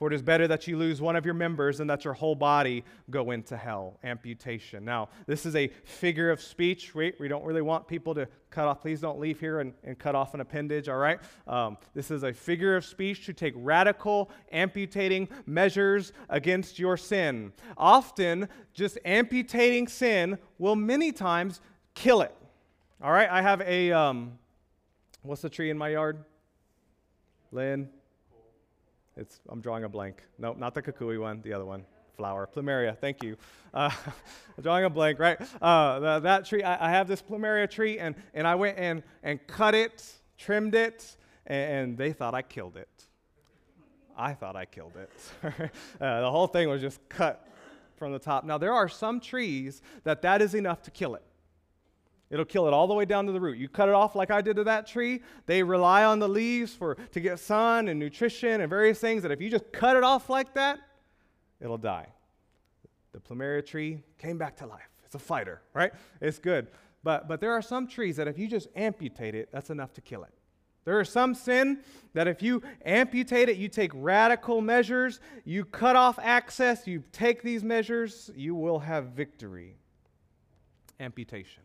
For 0.00 0.10
it 0.10 0.14
is 0.14 0.22
better 0.22 0.48
that 0.48 0.66
you 0.66 0.78
lose 0.78 1.02
one 1.02 1.14
of 1.14 1.26
your 1.26 1.34
members 1.34 1.76
than 1.76 1.86
that 1.88 2.06
your 2.06 2.14
whole 2.14 2.34
body 2.34 2.84
go 3.10 3.32
into 3.32 3.54
hell. 3.54 3.98
Amputation. 4.02 4.82
Now, 4.82 5.10
this 5.26 5.44
is 5.44 5.54
a 5.54 5.68
figure 5.84 6.30
of 6.30 6.40
speech. 6.40 6.94
We, 6.94 7.12
we 7.20 7.28
don't 7.28 7.44
really 7.44 7.60
want 7.60 7.86
people 7.86 8.14
to 8.14 8.26
cut 8.48 8.66
off. 8.66 8.80
Please 8.80 9.02
don't 9.02 9.20
leave 9.20 9.38
here 9.38 9.60
and, 9.60 9.74
and 9.84 9.98
cut 9.98 10.14
off 10.14 10.32
an 10.32 10.40
appendage, 10.40 10.88
all 10.88 10.96
right? 10.96 11.20
Um, 11.46 11.76
this 11.92 12.10
is 12.10 12.22
a 12.22 12.32
figure 12.32 12.76
of 12.76 12.86
speech 12.86 13.26
to 13.26 13.34
take 13.34 13.52
radical, 13.54 14.30
amputating 14.52 15.28
measures 15.44 16.14
against 16.30 16.78
your 16.78 16.96
sin. 16.96 17.52
Often, 17.76 18.48
just 18.72 18.96
amputating 19.04 19.86
sin 19.86 20.38
will 20.56 20.76
many 20.76 21.12
times 21.12 21.60
kill 21.92 22.22
it. 22.22 22.34
All 23.02 23.12
right? 23.12 23.28
I 23.28 23.42
have 23.42 23.60
a, 23.60 23.92
um, 23.92 24.38
what's 25.20 25.42
the 25.42 25.50
tree 25.50 25.68
in 25.68 25.76
my 25.76 25.90
yard? 25.90 26.24
Lynn? 27.52 27.90
It's, 29.20 29.38
I'm 29.50 29.60
drawing 29.60 29.84
a 29.84 29.88
blank. 29.88 30.22
No, 30.38 30.54
not 30.54 30.72
the 30.72 30.80
kukui 30.80 31.20
one, 31.20 31.42
the 31.42 31.52
other 31.52 31.66
one. 31.66 31.84
Flower. 32.16 32.48
Plumeria, 32.52 32.96
thank 32.96 33.22
you. 33.22 33.36
Uh, 33.74 33.90
drawing 34.62 34.86
a 34.86 34.90
blank, 34.90 35.18
right? 35.18 35.38
Uh, 35.60 36.00
the, 36.00 36.20
that 36.20 36.46
tree, 36.46 36.62
I, 36.62 36.88
I, 36.88 36.90
have 36.90 37.06
this 37.06 37.20
plumeria 37.20 37.70
tree, 37.70 37.98
and, 37.98 38.14
and 38.32 38.46
I 38.46 38.54
went 38.54 38.78
and, 38.78 39.02
and 39.22 39.46
cut 39.46 39.74
it, 39.74 40.10
trimmed 40.38 40.74
it, 40.74 41.16
and, 41.46 41.72
and 41.72 41.98
they 41.98 42.12
thought 42.12 42.34
I 42.34 42.40
killed 42.40 42.78
it. 42.78 42.88
I 44.16 44.32
thought 44.32 44.56
I 44.56 44.64
killed 44.64 44.96
it. 44.96 45.10
uh, 46.00 46.20
the 46.20 46.30
whole 46.30 46.46
thing 46.46 46.70
was 46.70 46.80
just 46.80 47.06
cut 47.10 47.46
from 47.96 48.12
the 48.12 48.18
top. 48.18 48.44
Now, 48.44 48.56
there 48.56 48.72
are 48.72 48.88
some 48.88 49.20
trees 49.20 49.82
that 50.04 50.22
that 50.22 50.40
is 50.40 50.54
enough 50.54 50.80
to 50.82 50.90
kill 50.90 51.14
it. 51.14 51.22
It'll 52.30 52.44
kill 52.44 52.68
it 52.68 52.72
all 52.72 52.86
the 52.86 52.94
way 52.94 53.04
down 53.04 53.26
to 53.26 53.32
the 53.32 53.40
root. 53.40 53.58
You 53.58 53.68
cut 53.68 53.88
it 53.88 53.94
off 53.94 54.14
like 54.14 54.30
I 54.30 54.40
did 54.40 54.56
to 54.56 54.64
that 54.64 54.86
tree. 54.86 55.20
They 55.46 55.62
rely 55.62 56.04
on 56.04 56.20
the 56.20 56.28
leaves 56.28 56.72
for 56.72 56.94
to 56.94 57.20
get 57.20 57.40
sun 57.40 57.88
and 57.88 57.98
nutrition 57.98 58.60
and 58.60 58.70
various 58.70 59.00
things 59.00 59.22
that 59.24 59.32
if 59.32 59.40
you 59.40 59.50
just 59.50 59.72
cut 59.72 59.96
it 59.96 60.04
off 60.04 60.30
like 60.30 60.54
that, 60.54 60.78
it'll 61.60 61.76
die. 61.76 62.06
The 63.12 63.18
plumeria 63.18 63.66
tree 63.66 64.02
came 64.16 64.38
back 64.38 64.56
to 64.58 64.66
life. 64.66 64.88
It's 65.04 65.16
a 65.16 65.18
fighter, 65.18 65.60
right? 65.74 65.92
It's 66.20 66.38
good. 66.38 66.68
But 67.02 67.26
but 67.26 67.40
there 67.40 67.52
are 67.52 67.62
some 67.62 67.88
trees 67.88 68.16
that 68.16 68.28
if 68.28 68.38
you 68.38 68.46
just 68.46 68.68
amputate 68.76 69.34
it, 69.34 69.48
that's 69.50 69.70
enough 69.70 69.92
to 69.94 70.00
kill 70.00 70.22
it. 70.22 70.32
There 70.84 71.00
is 71.00 71.08
some 71.08 71.34
sin 71.34 71.80
that 72.14 72.28
if 72.28 72.42
you 72.42 72.62
amputate 72.84 73.48
it, 73.48 73.56
you 73.56 73.68
take 73.68 73.90
radical 73.94 74.60
measures, 74.60 75.20
you 75.44 75.64
cut 75.64 75.96
off 75.96 76.18
access, 76.20 76.86
you 76.86 77.02
take 77.12 77.42
these 77.42 77.64
measures, 77.64 78.30
you 78.34 78.54
will 78.54 78.78
have 78.78 79.06
victory. 79.06 79.76
Amputation. 80.98 81.62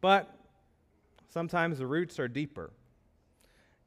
But 0.00 0.32
sometimes 1.28 1.78
the 1.78 1.86
roots 1.86 2.18
are 2.18 2.28
deeper. 2.28 2.70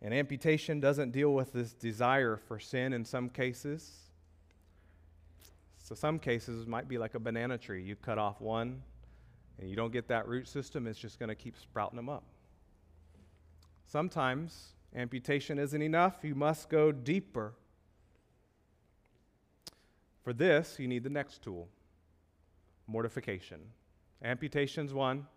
And 0.02 0.14
amputation 0.14 0.80
doesn't 0.80 1.12
deal 1.12 1.34
with 1.34 1.54
this 1.54 1.74
desire 1.74 2.36
for 2.36 2.60
sin 2.60 2.94
in 2.94 3.06
some 3.06 3.30
cases. 3.30 3.92
So, 5.78 5.96
some 5.96 6.20
cases 6.20 6.66
might 6.66 6.88
be 6.88 6.98
like 6.98 7.16
a 7.16 7.20
banana 7.20 7.58
tree. 7.58 7.84
You 7.84 7.96
cut 7.96 8.18
off 8.18 8.40
one 8.40 8.82
and 9.60 9.70
you 9.70 9.76
don't 9.76 9.94
get 9.94 10.08
that 10.08 10.28
root 10.28 10.48
system, 10.48 10.88
it's 10.88 11.00
just 11.00 11.20
going 11.20 11.30
to 11.30 11.36
keep 11.36 11.56
sprouting 11.56 11.96
them 11.96 12.10
up. 12.10 12.24
Sometimes 13.86 14.74
amputation 14.96 15.60
isn't 15.60 15.82
enough, 15.82 16.18
you 16.24 16.34
must 16.34 16.70
go 16.70 16.92
deeper. 16.92 17.54
For 20.24 20.34
this, 20.34 20.78
you 20.80 20.88
need 20.88 21.04
the 21.04 21.10
next 21.10 21.42
tool 21.44 21.68
mortification. 22.88 23.60
Amputation's 24.24 24.94
one, 24.94 25.28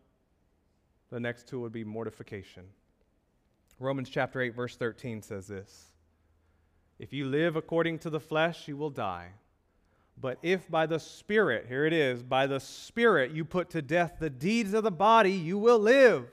the 1.15 1.21
next 1.21 1.47
tool 1.47 1.61
would 1.61 1.71
be 1.71 1.85
mortification. 1.85 2.65
Romans 3.79 4.09
chapter 4.09 4.41
8, 4.41 4.53
verse 4.53 4.75
13 4.75 5.23
says 5.23 5.47
this 5.47 5.93
If 6.99 7.12
you 7.12 7.27
live 7.27 7.55
according 7.55 8.01
to 8.01 8.11
the 8.11 8.19
flesh, 8.19 8.67
you 8.67 8.77
will 8.77 8.91
die. 8.91 9.29
But 10.21 10.39
if 10.43 10.69
by 10.69 10.87
the 10.87 10.99
Spirit, 10.99 11.67
here 11.69 11.87
it 11.87 11.93
is, 11.93 12.25
by 12.25 12.49
the 12.49 12.59
Spirit 12.59 13.31
you 13.31 13.45
put 13.45 13.71
to 13.71 13.81
death 13.81 14.17
the 14.19 14.29
deeds 14.29 14.75
of 14.75 14.83
the 14.83 14.91
body, 14.91 15.31
you 15.31 15.57
will 15.57 15.79
live. 15.79 16.27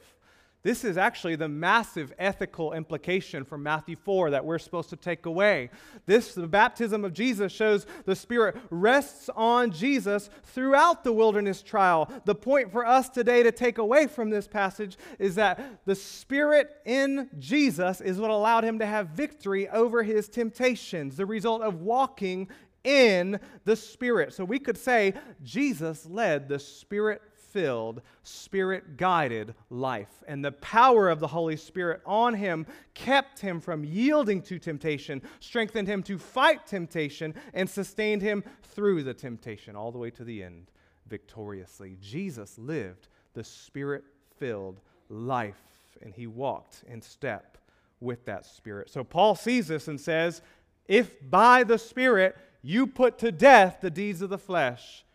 This 0.64 0.84
is 0.84 0.96
actually 0.96 1.36
the 1.36 1.50
massive 1.50 2.14
ethical 2.20 2.74
implication 2.74 3.44
from 3.44 3.64
Matthew 3.64 3.96
4 3.96 4.30
that 4.32 4.46
we're 4.46 4.60
supposed 4.60 4.92
to 4.92 4.96
take 4.96 5.26
away. 5.26 5.72
This, 6.06 6.36
the 6.36 6.48
baptism 6.48 7.04
of 7.04 7.14
Jesus, 7.14 7.52
shows 7.52 7.88
the 8.06 8.16
Spirit 8.16 8.56
rests 8.70 9.28
on 9.36 9.72
Jesus 9.72 10.30
throughout 10.44 11.04
the 11.04 11.14
wilderness 11.14 11.64
trial. 11.64 12.12
The 12.26 12.36
point 12.36 12.72
for 12.72 12.86
us 12.86 13.10
today 13.10 13.42
to 13.42 13.52
take 13.52 13.80
away 13.80 14.06
from 14.06 14.30
this 14.30 14.48
passage 14.48 14.98
is 15.18 15.34
that 15.36 15.86
the 15.86 15.96
Spirit 15.96 16.70
in 16.86 17.30
Jesus 17.40 18.00
is 18.00 18.20
what 18.20 18.30
allowed 18.30 18.64
him 18.64 18.78
to 18.80 18.86
have 18.86 19.08
victory 19.10 19.68
over 19.70 20.04
his 20.04 20.30
temptations, 20.30 21.16
the 21.16 21.26
result 21.26 21.64
of 21.64 21.82
walking 21.82 22.48
in 22.84 23.40
the 23.66 23.76
Spirit. 23.76 24.34
So 24.34 24.46
we 24.46 24.60
could 24.60 24.78
say 24.78 25.16
Jesus 25.44 26.06
led 26.06 26.48
the 26.48 26.60
Spirit 26.60 27.22
filled, 27.52 28.02
spirit 28.24 28.98
guided 28.98 29.54
life. 29.70 30.24
And 30.28 30.44
the 30.44 30.52
power 30.54 31.10
of 31.10 31.20
the 31.20 31.28
Holy 31.28 31.58
Spirit 31.58 32.02
on 32.06 32.34
him 32.34 32.66
kept 32.94 33.40
him 33.40 33.60
from 33.60 33.84
yielding 33.84 34.42
to 34.44 34.60
temptation, 34.60 35.22
strengthened 35.40 35.88
him 35.88 36.04
to 36.04 36.18
fight 36.18 36.66
temptation, 36.66 37.34
and 37.54 37.70
sustained 37.70 38.22
him 38.22 38.44
through 38.64 39.04
the 39.04 39.14
temptation 39.14 39.76
all 39.76 39.92
the 39.92 39.98
way 39.98 40.10
to 40.12 40.24
the 40.24 40.44
end 40.44 40.72
victoriously. 41.08 41.98
Jesus 42.02 42.58
lived 42.58 43.08
the 43.34 43.44
spirit 43.44 44.04
filled 44.38 44.80
life, 45.10 45.62
and 46.02 46.14
he 46.14 46.28
walked 46.28 46.84
in 46.88 47.02
step 47.02 47.58
with 48.00 48.26
that 48.26 48.46
spirit. 48.46 48.90
So 48.90 49.04
Paul 49.04 49.36
sees 49.36 49.68
this 49.68 49.88
and 49.88 50.00
says, 50.00 50.42
If 50.88 51.18
by 51.30 51.64
the 51.64 51.78
Spirit 51.78 52.36
you 52.64 52.88
put 52.88 53.20
to 53.20 53.32
death 53.32 53.78
the 53.82 53.92
deeds 53.92 54.22
of 54.22 54.30
the 54.30 54.38
flesh, 54.38 55.06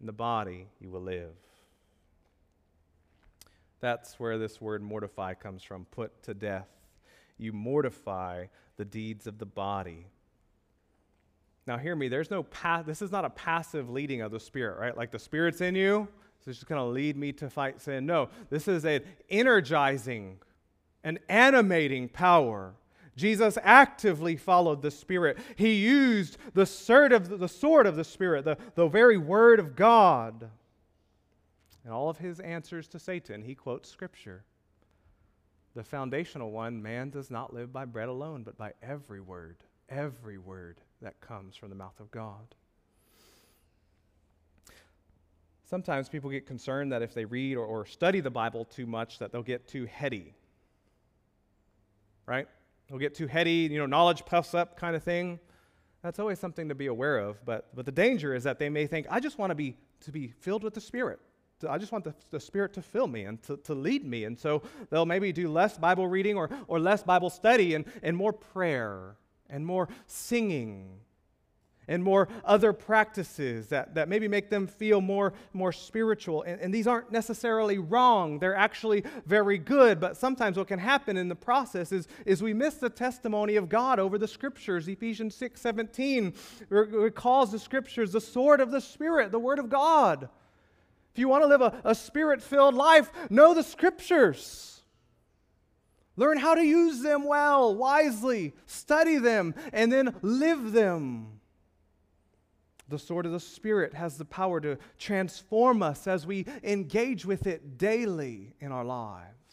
in 0.00 0.06
the 0.06 0.12
body 0.12 0.68
you 0.80 0.90
will 0.90 1.00
live. 1.00 1.32
That's 3.84 4.18
where 4.18 4.38
this 4.38 4.62
word 4.62 4.82
mortify 4.82 5.34
comes 5.34 5.62
from 5.62 5.84
put 5.84 6.22
to 6.22 6.32
death. 6.32 6.70
You 7.36 7.52
mortify 7.52 8.46
the 8.78 8.84
deeds 8.86 9.26
of 9.26 9.36
the 9.36 9.44
body. 9.44 10.06
Now, 11.66 11.76
hear 11.76 11.94
me, 11.94 12.08
there's 12.08 12.30
no 12.30 12.44
pa- 12.44 12.80
this 12.80 13.02
is 13.02 13.12
not 13.12 13.26
a 13.26 13.28
passive 13.28 13.90
leading 13.90 14.22
of 14.22 14.32
the 14.32 14.40
Spirit, 14.40 14.80
right? 14.80 14.96
Like 14.96 15.10
the 15.10 15.18
Spirit's 15.18 15.60
in 15.60 15.74
you, 15.74 16.08
so 16.40 16.48
it's 16.48 16.60
just 16.60 16.66
going 16.66 16.80
to 16.80 16.86
lead 16.86 17.18
me 17.18 17.30
to 17.32 17.50
fight 17.50 17.78
sin. 17.78 18.06
No, 18.06 18.30
this 18.48 18.68
is 18.68 18.86
an 18.86 19.02
energizing, 19.28 20.38
an 21.02 21.18
animating 21.28 22.08
power. 22.08 22.72
Jesus 23.16 23.58
actively 23.62 24.34
followed 24.38 24.80
the 24.80 24.90
Spirit. 24.90 25.36
He 25.56 25.74
used 25.74 26.38
the 26.54 26.64
sword 26.64 27.12
of 27.12 27.28
the, 27.28 27.36
the 27.36 27.48
sword 27.48 27.86
of 27.86 27.96
the 27.96 28.04
Spirit, 28.04 28.46
the, 28.46 28.56
the 28.76 28.88
very 28.88 29.18
word 29.18 29.60
of 29.60 29.76
God. 29.76 30.48
In 31.84 31.90
all 31.90 32.08
of 32.08 32.18
his 32.18 32.40
answers 32.40 32.88
to 32.88 32.98
Satan, 32.98 33.42
he 33.42 33.54
quotes 33.54 33.90
Scripture. 33.90 34.44
The 35.74 35.84
foundational 35.84 36.50
one 36.50 36.82
man 36.82 37.10
does 37.10 37.30
not 37.30 37.52
live 37.52 37.72
by 37.72 37.84
bread 37.84 38.08
alone, 38.08 38.42
but 38.42 38.56
by 38.56 38.72
every 38.82 39.20
word, 39.20 39.56
every 39.88 40.38
word 40.38 40.80
that 41.02 41.20
comes 41.20 41.56
from 41.56 41.68
the 41.68 41.74
mouth 41.74 41.98
of 42.00 42.10
God. 42.10 42.54
Sometimes 45.64 46.08
people 46.08 46.30
get 46.30 46.46
concerned 46.46 46.92
that 46.92 47.02
if 47.02 47.12
they 47.12 47.24
read 47.24 47.56
or, 47.56 47.64
or 47.64 47.84
study 47.84 48.20
the 48.20 48.30
Bible 48.30 48.64
too 48.64 48.86
much, 48.86 49.18
that 49.18 49.32
they'll 49.32 49.42
get 49.42 49.66
too 49.66 49.86
heady. 49.86 50.34
Right? 52.26 52.46
They'll 52.88 52.98
get 52.98 53.14
too 53.14 53.26
heady, 53.26 53.68
you 53.70 53.78
know, 53.78 53.86
knowledge 53.86 54.24
puffs 54.24 54.54
up 54.54 54.78
kind 54.78 54.94
of 54.94 55.02
thing. 55.02 55.40
That's 56.02 56.18
always 56.18 56.38
something 56.38 56.68
to 56.68 56.74
be 56.74 56.86
aware 56.86 57.18
of. 57.18 57.44
But, 57.44 57.74
but 57.74 57.86
the 57.86 57.92
danger 57.92 58.34
is 58.34 58.44
that 58.44 58.58
they 58.58 58.68
may 58.68 58.86
think, 58.86 59.06
I 59.10 59.20
just 59.20 59.38
want 59.38 59.50
to 59.50 59.54
be, 59.54 59.76
to 60.02 60.12
be 60.12 60.28
filled 60.28 60.62
with 60.62 60.74
the 60.74 60.80
Spirit. 60.80 61.18
I 61.68 61.78
just 61.78 61.92
want 61.92 62.04
the, 62.04 62.14
the 62.30 62.40
Spirit 62.40 62.72
to 62.74 62.82
fill 62.82 63.06
me 63.06 63.24
and 63.24 63.42
to, 63.44 63.56
to 63.58 63.74
lead 63.74 64.04
me. 64.04 64.24
And 64.24 64.38
so 64.38 64.62
they'll 64.90 65.06
maybe 65.06 65.32
do 65.32 65.50
less 65.50 65.78
Bible 65.78 66.06
reading 66.06 66.36
or, 66.36 66.50
or 66.66 66.78
less 66.78 67.02
Bible 67.02 67.30
study 67.30 67.74
and, 67.74 67.84
and 68.02 68.16
more 68.16 68.32
prayer 68.32 69.16
and 69.48 69.64
more 69.64 69.88
singing 70.06 71.00
and 71.88 72.02
more 72.02 72.28
other 72.44 72.72
practices 72.72 73.68
that, 73.68 73.94
that 73.94 74.08
maybe 74.08 74.28
make 74.28 74.50
them 74.50 74.66
feel 74.66 75.00
more, 75.00 75.34
more 75.52 75.72
spiritual. 75.72 76.42
And, 76.42 76.60
and 76.60 76.72
these 76.72 76.86
aren't 76.86 77.12
necessarily 77.12 77.78
wrong, 77.78 78.38
they're 78.38 78.54
actually 78.54 79.04
very 79.26 79.58
good. 79.58 80.00
But 80.00 80.16
sometimes 80.16 80.56
what 80.56 80.68
can 80.68 80.78
happen 80.78 81.16
in 81.16 81.28
the 81.28 81.34
process 81.34 81.92
is, 81.92 82.08
is 82.26 82.42
we 82.42 82.54
miss 82.54 82.74
the 82.74 82.90
testimony 82.90 83.56
of 83.56 83.68
God 83.68 83.98
over 83.98 84.18
the 84.18 84.28
scriptures. 84.28 84.88
Ephesians 84.88 85.34
6 85.34 85.60
17 85.60 86.34
recalls 86.68 87.52
the 87.52 87.58
scriptures 87.58 88.12
the 88.12 88.20
sword 88.20 88.60
of 88.60 88.70
the 88.70 88.80
Spirit, 88.80 89.32
the 89.32 89.38
word 89.38 89.58
of 89.58 89.68
God. 89.68 90.28
If 91.14 91.20
you 91.20 91.28
want 91.28 91.44
to 91.44 91.48
live 91.48 91.60
a, 91.60 91.80
a 91.84 91.94
spirit 91.94 92.42
filled 92.42 92.74
life, 92.74 93.08
know 93.30 93.54
the 93.54 93.62
scriptures. 93.62 94.80
Learn 96.16 96.38
how 96.38 96.56
to 96.56 96.62
use 96.64 97.02
them 97.02 97.22
well, 97.22 97.72
wisely, 97.72 98.52
study 98.66 99.18
them, 99.18 99.54
and 99.72 99.92
then 99.92 100.16
live 100.22 100.72
them. 100.72 101.40
The 102.88 102.98
sword 102.98 103.26
of 103.26 103.32
the 103.32 103.40
Spirit 103.40 103.94
has 103.94 104.18
the 104.18 104.24
power 104.24 104.60
to 104.60 104.76
transform 104.98 105.82
us 105.82 106.08
as 106.08 106.26
we 106.26 106.46
engage 106.64 107.24
with 107.24 107.46
it 107.46 107.78
daily 107.78 108.54
in 108.60 108.72
our 108.72 108.84
lives. 108.84 109.43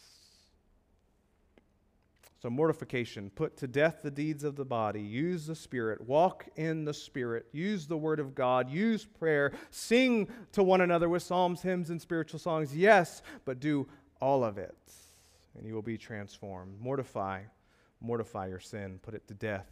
So, 2.42 2.50
mortification, 2.50 3.30
put 3.30 3.56
to 3.58 3.68
death 3.68 4.00
the 4.02 4.10
deeds 4.10 4.42
of 4.42 4.56
the 4.56 4.64
body, 4.64 5.00
use 5.00 5.46
the 5.46 5.54
Spirit, 5.54 6.00
walk 6.00 6.48
in 6.56 6.84
the 6.84 6.92
Spirit, 6.92 7.46
use 7.52 7.86
the 7.86 7.96
Word 7.96 8.18
of 8.18 8.34
God, 8.34 8.68
use 8.68 9.04
prayer, 9.04 9.52
sing 9.70 10.28
to 10.50 10.64
one 10.64 10.80
another 10.80 11.08
with 11.08 11.22
psalms, 11.22 11.62
hymns, 11.62 11.90
and 11.90 12.02
spiritual 12.02 12.40
songs, 12.40 12.76
yes, 12.76 13.22
but 13.44 13.60
do 13.60 13.86
all 14.20 14.42
of 14.42 14.58
it 14.58 14.74
and 15.56 15.66
you 15.66 15.74
will 15.74 15.82
be 15.82 15.98
transformed. 15.98 16.80
Mortify, 16.80 17.42
mortify 18.00 18.48
your 18.48 18.60
sin, 18.60 18.98
put 19.02 19.14
it 19.14 19.26
to 19.28 19.34
death. 19.34 19.66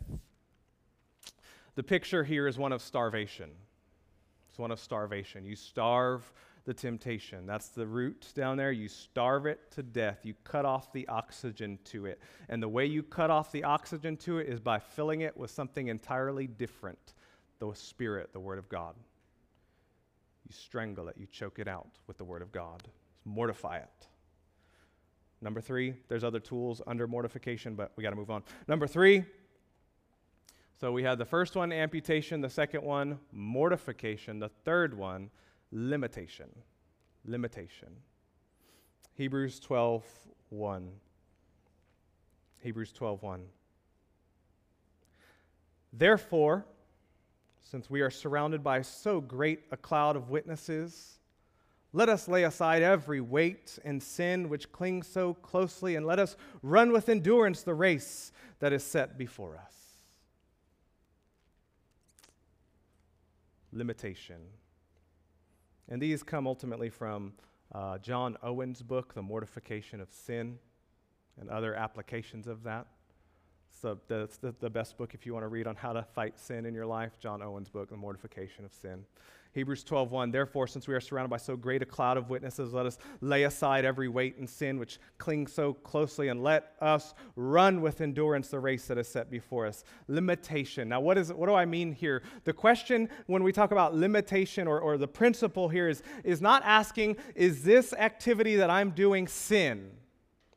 The 1.74 1.82
picture 1.82 2.24
here 2.24 2.46
is 2.46 2.58
one 2.58 2.72
of 2.72 2.82
starvation. 2.82 3.50
It's 4.50 4.58
one 4.58 4.70
of 4.70 4.80
starvation. 4.80 5.44
You 5.44 5.56
starve 5.56 6.30
the 6.70 6.74
temptation. 6.74 7.46
That's 7.46 7.70
the 7.70 7.84
root 7.84 8.28
down 8.36 8.56
there. 8.56 8.70
You 8.70 8.86
starve 8.86 9.44
it 9.46 9.72
to 9.72 9.82
death. 9.82 10.20
You 10.22 10.34
cut 10.44 10.64
off 10.64 10.92
the 10.92 11.08
oxygen 11.08 11.80
to 11.86 12.06
it. 12.06 12.20
And 12.48 12.62
the 12.62 12.68
way 12.68 12.86
you 12.86 13.02
cut 13.02 13.28
off 13.28 13.50
the 13.50 13.64
oxygen 13.64 14.16
to 14.18 14.38
it 14.38 14.46
is 14.46 14.60
by 14.60 14.78
filling 14.78 15.22
it 15.22 15.36
with 15.36 15.50
something 15.50 15.88
entirely 15.88 16.46
different 16.46 17.14
the 17.58 17.72
Spirit, 17.74 18.32
the 18.32 18.38
Word 18.38 18.60
of 18.60 18.68
God. 18.68 18.94
You 20.46 20.54
strangle 20.54 21.08
it, 21.08 21.16
you 21.18 21.26
choke 21.26 21.58
it 21.58 21.66
out 21.66 21.88
with 22.06 22.18
the 22.18 22.24
Word 22.24 22.40
of 22.40 22.52
God. 22.52 22.84
Mortify 23.24 23.78
it. 23.78 24.06
Number 25.40 25.60
three, 25.60 25.94
there's 26.06 26.22
other 26.22 26.38
tools 26.38 26.80
under 26.86 27.08
mortification, 27.08 27.74
but 27.74 27.90
we 27.96 28.04
got 28.04 28.10
to 28.10 28.16
move 28.16 28.30
on. 28.30 28.44
Number 28.68 28.86
three, 28.86 29.24
so 30.80 30.92
we 30.92 31.02
had 31.02 31.18
the 31.18 31.24
first 31.24 31.56
one, 31.56 31.72
amputation, 31.72 32.40
the 32.40 32.48
second 32.48 32.84
one, 32.84 33.18
mortification, 33.32 34.38
the 34.38 34.50
third 34.64 34.96
one, 34.96 35.30
limitation. 35.72 36.48
Limitation. 37.24 37.88
Hebrews 39.14 39.60
12, 39.60 40.04
1. 40.50 40.88
Hebrews 42.60 42.92
12, 42.92 43.22
1. 43.22 43.42
Therefore, 45.92 46.64
since 47.62 47.90
we 47.90 48.00
are 48.00 48.10
surrounded 48.10 48.62
by 48.62 48.82
so 48.82 49.20
great 49.20 49.60
a 49.70 49.76
cloud 49.76 50.16
of 50.16 50.30
witnesses, 50.30 51.18
let 51.92 52.08
us 52.08 52.28
lay 52.28 52.44
aside 52.44 52.82
every 52.82 53.20
weight 53.20 53.78
and 53.84 54.02
sin 54.02 54.48
which 54.48 54.70
clings 54.70 55.06
so 55.06 55.34
closely, 55.34 55.96
and 55.96 56.06
let 56.06 56.18
us 56.18 56.36
run 56.62 56.92
with 56.92 57.08
endurance 57.08 57.62
the 57.62 57.74
race 57.74 58.32
that 58.60 58.72
is 58.72 58.84
set 58.84 59.18
before 59.18 59.56
us. 59.56 59.74
Limitation. 63.72 64.38
And 65.90 66.00
these 66.00 66.22
come 66.22 66.46
ultimately 66.46 66.88
from 66.88 67.32
uh, 67.74 67.98
John 67.98 68.36
Owen's 68.42 68.80
book, 68.80 69.14
The 69.14 69.22
Mortification 69.22 70.00
of 70.00 70.12
Sin, 70.12 70.58
and 71.38 71.50
other 71.50 71.74
applications 71.74 72.46
of 72.46 72.62
that. 72.62 72.86
So 73.82 73.98
that's 74.08 74.36
the, 74.36 74.54
the 74.60 74.70
best 74.70 74.96
book 74.96 75.14
if 75.14 75.26
you 75.26 75.32
want 75.32 75.44
to 75.44 75.48
read 75.48 75.66
on 75.66 75.74
how 75.74 75.92
to 75.92 76.02
fight 76.02 76.38
sin 76.38 76.66
in 76.66 76.74
your 76.74 76.86
life. 76.86 77.18
John 77.18 77.42
Owen's 77.42 77.68
book, 77.68 77.90
The 77.90 77.96
Mortification 77.96 78.64
of 78.64 78.72
Sin. 78.72 79.04
Hebrews 79.52 79.84
12:1 79.84 80.30
Therefore 80.30 80.66
since 80.66 80.86
we 80.86 80.94
are 80.94 81.00
surrounded 81.00 81.30
by 81.30 81.36
so 81.36 81.56
great 81.56 81.82
a 81.82 81.86
cloud 81.86 82.16
of 82.16 82.30
witnesses 82.30 82.72
let 82.72 82.86
us 82.86 82.98
lay 83.20 83.44
aside 83.44 83.84
every 83.84 84.08
weight 84.08 84.36
and 84.36 84.48
sin 84.48 84.78
which 84.78 85.00
clings 85.18 85.52
so 85.52 85.72
closely 85.72 86.28
and 86.28 86.42
let 86.42 86.74
us 86.80 87.14
run 87.34 87.80
with 87.80 88.00
endurance 88.00 88.48
the 88.48 88.60
race 88.60 88.86
that 88.86 88.98
is 88.98 89.08
set 89.08 89.30
before 89.30 89.66
us. 89.66 89.82
Limitation. 90.06 90.88
Now 90.88 91.00
what 91.00 91.18
is 91.18 91.32
what 91.32 91.46
do 91.46 91.54
I 91.54 91.64
mean 91.64 91.92
here? 91.92 92.22
The 92.44 92.52
question 92.52 93.08
when 93.26 93.42
we 93.42 93.52
talk 93.52 93.72
about 93.72 93.94
limitation 93.94 94.68
or, 94.68 94.80
or 94.80 94.96
the 94.96 95.08
principle 95.08 95.68
here 95.68 95.88
is 95.88 96.02
is 96.22 96.40
not 96.40 96.62
asking 96.64 97.16
is 97.34 97.64
this 97.64 97.92
activity 97.94 98.56
that 98.56 98.70
I'm 98.70 98.90
doing 98.90 99.26
sin? 99.26 99.90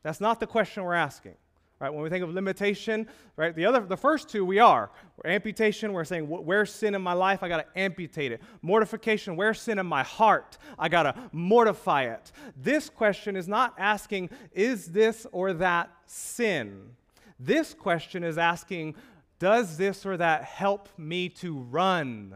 That's 0.04 0.22
not 0.22 0.40
the 0.40 0.48
question 0.48 0.84
we're 0.84 0.94
asking 0.94 1.36
Right? 1.84 1.94
When 1.94 2.02
we 2.02 2.10
think 2.10 2.24
of 2.24 2.34
limitation, 2.34 3.10
right? 3.36 3.54
The 3.54 3.66
other, 3.66 3.82
the 3.82 3.98
first 3.98 4.30
two 4.30 4.46
we 4.46 4.58
are. 4.58 4.90
Amputation, 5.26 5.92
we're 5.92 6.06
saying 6.06 6.30
where's 6.30 6.72
sin 6.72 6.96
in 6.96 7.02
my 7.02 7.12
life? 7.12 7.44
I 7.44 7.50
got 7.50 7.58
to 7.58 7.78
amputate 7.78 8.32
it. 8.32 8.42
Mortification, 8.62 9.36
where's 9.36 9.60
sin 9.60 9.78
in 9.78 9.86
my 9.86 10.02
heart? 10.02 10.58
I 10.80 10.88
got 10.88 11.04
to 11.04 11.16
mortify 11.34 12.04
it. 12.04 12.32
This 12.56 12.90
question 12.90 13.36
is 13.36 13.50
not 13.50 13.74
asking 13.78 14.30
is 14.54 14.94
this 14.94 15.28
or 15.34 15.52
that 15.56 15.92
sin. 16.06 16.92
This 17.38 17.74
question 17.74 18.24
is 18.24 18.38
asking 18.38 18.96
does 19.38 19.76
this 19.76 20.06
or 20.06 20.16
that 20.16 20.46
help 20.46 20.88
me 20.98 21.28
to 21.28 21.60
run 21.60 22.34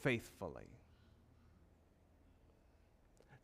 faithfully? 0.00 0.70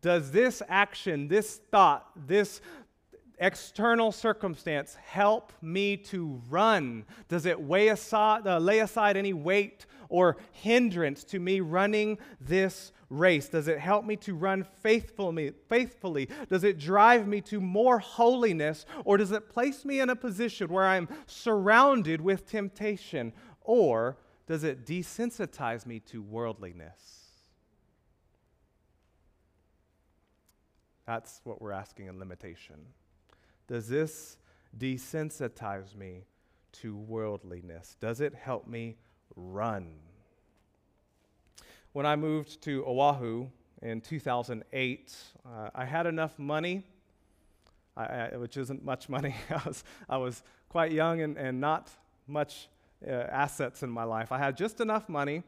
Does 0.00 0.30
this 0.30 0.62
action, 0.66 1.28
this 1.28 1.60
thought, 1.70 2.08
this 2.28 2.62
external 3.38 4.12
circumstance 4.12 4.94
help 4.94 5.52
me 5.60 5.96
to 5.96 6.40
run? 6.48 7.04
Does 7.28 7.46
it 7.46 7.58
aside, 7.88 8.46
uh, 8.46 8.58
lay 8.58 8.80
aside 8.80 9.16
any 9.16 9.32
weight 9.32 9.86
or 10.08 10.36
hindrance 10.52 11.24
to 11.24 11.38
me 11.38 11.60
running 11.60 12.18
this 12.40 12.92
race? 13.10 13.48
Does 13.48 13.68
it 13.68 13.78
help 13.78 14.04
me 14.04 14.16
to 14.16 14.34
run 14.34 14.64
faithfully, 14.82 15.52
faithfully? 15.68 16.28
Does 16.48 16.64
it 16.64 16.78
drive 16.78 17.26
me 17.26 17.40
to 17.42 17.60
more 17.60 17.98
holiness? 17.98 18.86
Or 19.04 19.16
does 19.16 19.32
it 19.32 19.48
place 19.48 19.84
me 19.84 20.00
in 20.00 20.10
a 20.10 20.16
position 20.16 20.68
where 20.68 20.86
I'm 20.86 21.08
surrounded 21.26 22.20
with 22.20 22.46
temptation? 22.48 23.32
Or 23.62 24.16
does 24.46 24.64
it 24.64 24.86
desensitize 24.86 25.86
me 25.86 26.00
to 26.00 26.22
worldliness? 26.22 27.16
That's 31.06 31.40
what 31.44 31.62
we're 31.62 31.72
asking 31.72 32.08
in 32.08 32.18
limitation. 32.18 32.74
Does 33.66 33.88
this 33.88 34.38
desensitize 34.76 35.94
me 35.94 36.24
to 36.72 36.96
worldliness? 36.96 37.96
Does 38.00 38.20
it 38.20 38.34
help 38.34 38.66
me 38.66 38.96
run? 39.34 39.94
When 41.92 42.06
I 42.06 42.16
moved 42.16 42.60
to 42.62 42.84
Oahu 42.86 43.48
in 43.82 44.00
2008, 44.00 45.16
uh, 45.44 45.70
I 45.74 45.84
had 45.84 46.06
enough 46.06 46.38
money 46.38 46.84
I, 47.96 48.04
I, 48.04 48.36
which 48.36 48.56
isn't 48.56 48.84
much 48.84 49.08
money. 49.08 49.34
I, 49.50 49.62
was, 49.66 49.84
I 50.08 50.16
was 50.18 50.42
quite 50.68 50.92
young 50.92 51.20
and, 51.22 51.36
and 51.36 51.60
not 51.60 51.90
much 52.26 52.68
uh, 53.06 53.10
assets 53.10 53.82
in 53.82 53.90
my 53.90 54.04
life. 54.04 54.32
I 54.32 54.38
had 54.38 54.56
just 54.56 54.80
enough 54.80 55.08
money 55.08 55.42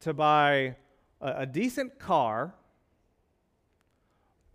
to 0.00 0.14
buy 0.14 0.76
a, 1.20 1.32
a 1.38 1.46
decent 1.46 1.98
car 1.98 2.54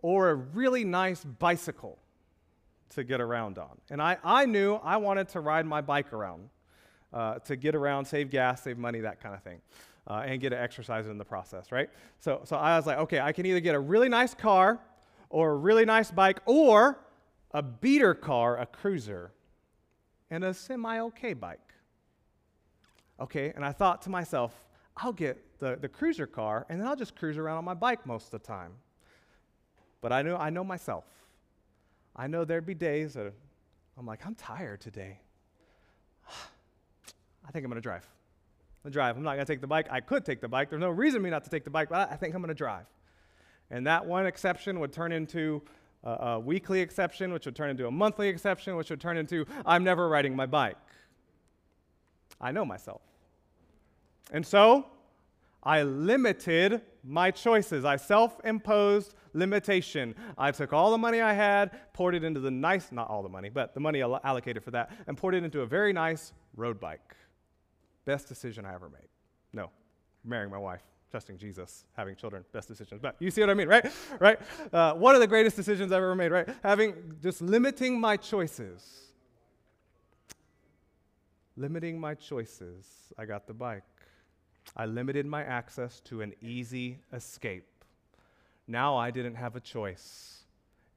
or 0.02 0.30
a 0.30 0.36
really 0.36 0.84
nice 0.84 1.24
bicycle 1.24 1.98
to 2.90 3.04
get 3.04 3.22
around 3.22 3.58
on. 3.58 3.78
And 3.90 4.02
I, 4.02 4.18
I 4.24 4.46
knew 4.46 4.76
I 4.76 4.98
wanted 4.98 5.30
to 5.30 5.40
ride 5.40 5.66
my 5.66 5.82
bike 5.82 6.14
around 6.14 6.50
uh, 7.14 7.40
to 7.40 7.56
get 7.56 7.76
around, 7.76 8.06
save 8.06 8.30
gas, 8.30 8.64
save 8.64 8.78
money, 8.78 9.00
that 9.02 9.22
kind 9.22 9.34
of 9.34 9.42
thing, 9.44 9.62
uh, 10.08 10.24
and 10.26 10.40
get 10.42 10.54
an 10.54 10.60
exercise 10.60 11.08
in 11.08 11.18
the 11.18 11.26
process, 11.26 11.72
right? 11.72 11.90
So, 12.20 12.42
so 12.44 12.56
I 12.58 12.78
was 12.78 12.86
like, 12.86 12.98
okay, 13.00 13.20
I 13.20 13.32
can 13.32 13.46
either 13.46 13.60
get 13.60 13.76
a 13.76 13.80
really 13.80 14.10
nice 14.10 14.34
car 14.34 14.80
or 15.30 15.52
a 15.52 15.56
really 15.56 15.86
nice 15.86 16.12
bike 16.12 16.40
or 16.46 17.00
a 17.52 17.64
beater 17.64 18.14
car, 18.14 18.60
a 18.60 18.66
cruiser, 18.66 19.32
and 20.30 20.44
a 20.44 20.54
semi 20.54 21.00
okay 21.00 21.34
bike. 21.34 21.60
Okay, 23.20 23.54
and 23.56 23.64
I 23.64 23.72
thought 23.72 24.02
to 24.04 24.10
myself, 24.10 24.54
I'll 24.98 25.14
get 25.14 25.60
the, 25.60 25.78
the 25.80 25.88
cruiser 25.88 26.28
car 26.28 26.66
and 26.70 26.80
then 26.80 26.88
I'll 26.88 26.96
just 26.96 27.16
cruise 27.16 27.38
around 27.38 27.58
on 27.58 27.66
my 27.66 27.74
bike 27.74 28.06
most 28.06 28.26
of 28.26 28.32
the 28.32 28.40
time. 28.40 28.72
But 30.02 30.12
I 30.12 30.22
know, 30.22 30.38
I 30.38 30.50
know 30.50 30.64
myself. 30.64 31.06
I 32.16 32.28
know 32.28 32.46
there'd 32.46 32.66
be 32.66 32.74
days 32.74 33.14
that 33.14 33.34
I'm 33.98 34.06
like, 34.06 34.26
I'm 34.26 34.36
tired 34.36 34.82
today. 34.82 35.20
I 37.48 37.52
think 37.52 37.66
I'm 37.66 37.72
going 37.72 37.76
to 37.76 37.82
drive. 37.82 38.08
I'm 38.84 38.92
drive. 38.92 39.18
I'm 39.18 39.24
not 39.24 39.34
going 39.34 39.46
to 39.46 39.52
take 39.52 39.62
the 39.62 39.68
bike. 39.68 39.88
I 39.90 40.00
could 40.00 40.24
take 40.24 40.42
the 40.42 40.48
bike. 40.48 40.70
There's 40.70 40.80
no 40.80 40.90
reason 40.90 41.22
me 41.22 41.30
not 41.30 41.44
to 41.44 41.50
take 41.50 41.64
the 41.64 41.70
bike, 41.70 41.90
but 41.90 42.12
I 42.12 42.16
think 42.16 42.36
I'm 42.36 42.42
going 42.42 42.50
to 42.50 42.54
drive. 42.54 42.86
And 43.72 43.88
that 43.88 44.06
one 44.06 44.28
exception 44.28 44.80
would 44.80 44.94
turn 44.94 45.12
into 45.12 45.64
a, 46.04 46.10
a 46.10 46.40
weekly 46.40 46.82
exception, 46.82 47.34
which 47.34 47.46
would 47.46 47.56
turn 47.56 47.72
into 47.72 47.88
a 47.88 47.92
monthly 47.92 48.28
exception, 48.28 48.76
which 48.76 48.92
would 48.92 49.02
turn 49.02 49.18
into 49.18 49.46
I'm 49.66 49.84
never 49.84 50.08
riding 50.08 50.36
my 50.36 50.46
bike. 50.46 50.78
I 52.40 52.52
know 52.52 52.64
myself. 52.64 53.02
And 54.32 54.46
so 54.46 54.86
I 55.64 55.82
limited 55.82 56.82
my 57.04 57.32
choices. 57.32 57.86
I 57.86 57.96
self 57.96 58.40
imposed 58.44 59.16
limitation. 59.36 60.16
I 60.38 60.52
took 60.52 60.74
all 60.74 60.92
the 60.92 60.98
money 60.98 61.22
I 61.22 61.34
had, 61.34 61.94
poured 61.94 62.16
it 62.16 62.24
into 62.24 62.40
the 62.40 62.50
nice, 62.50 62.92
not 62.92 63.10
all 63.10 63.22
the 63.22 63.30
money, 63.30 63.50
but 63.50 63.74
the 63.74 63.80
money 63.80 64.02
allocated 64.02 64.64
for 64.64 64.72
that, 64.72 64.92
and 65.08 65.18
poured 65.18 65.36
it 65.36 65.44
into 65.44 65.62
a 65.62 65.66
very 65.66 65.94
nice 65.94 66.34
road 66.56 66.80
bike. 66.80 67.16
Best 68.06 68.28
decision 68.28 68.66
I 68.66 68.74
ever 68.74 68.90
made. 68.90 69.10
No, 69.54 69.70
marrying 70.24 70.52
my 70.52 70.58
wife, 70.58 70.82
trusting 71.12 71.38
Jesus, 71.38 71.86
having 71.96 72.16
children, 72.16 72.44
best 72.52 72.68
decisions. 72.68 73.02
But 73.02 73.16
you 73.20 73.30
see 73.30 73.42
what 73.42 73.50
I 73.50 73.54
mean, 73.54 73.68
right? 73.68 73.92
Right? 74.20 74.40
Uh, 74.72 74.94
one 74.94 75.16
of 75.16 75.22
the 75.22 75.28
greatest 75.28 75.56
decisions 75.56 75.92
I've 75.92 75.98
ever 75.98 76.16
made, 76.16 76.32
right? 76.32 76.48
Having 76.64 77.18
just 77.22 77.42
limiting 77.42 78.00
my 78.00 78.18
choices. 78.18 79.12
Limiting 81.58 82.00
my 82.00 82.16
choices. 82.16 82.86
I 83.18 83.26
got 83.26 83.48
the 83.48 83.54
bike. 83.54 83.84
I 84.76 84.86
limited 84.86 85.26
my 85.26 85.44
access 85.44 86.00
to 86.02 86.22
an 86.22 86.34
easy 86.42 87.00
escape. 87.14 87.66
Now 88.68 88.98
I 88.98 89.12
didn't 89.12 89.36
have 89.36 89.56
a 89.56 89.60
choice. 89.60 90.44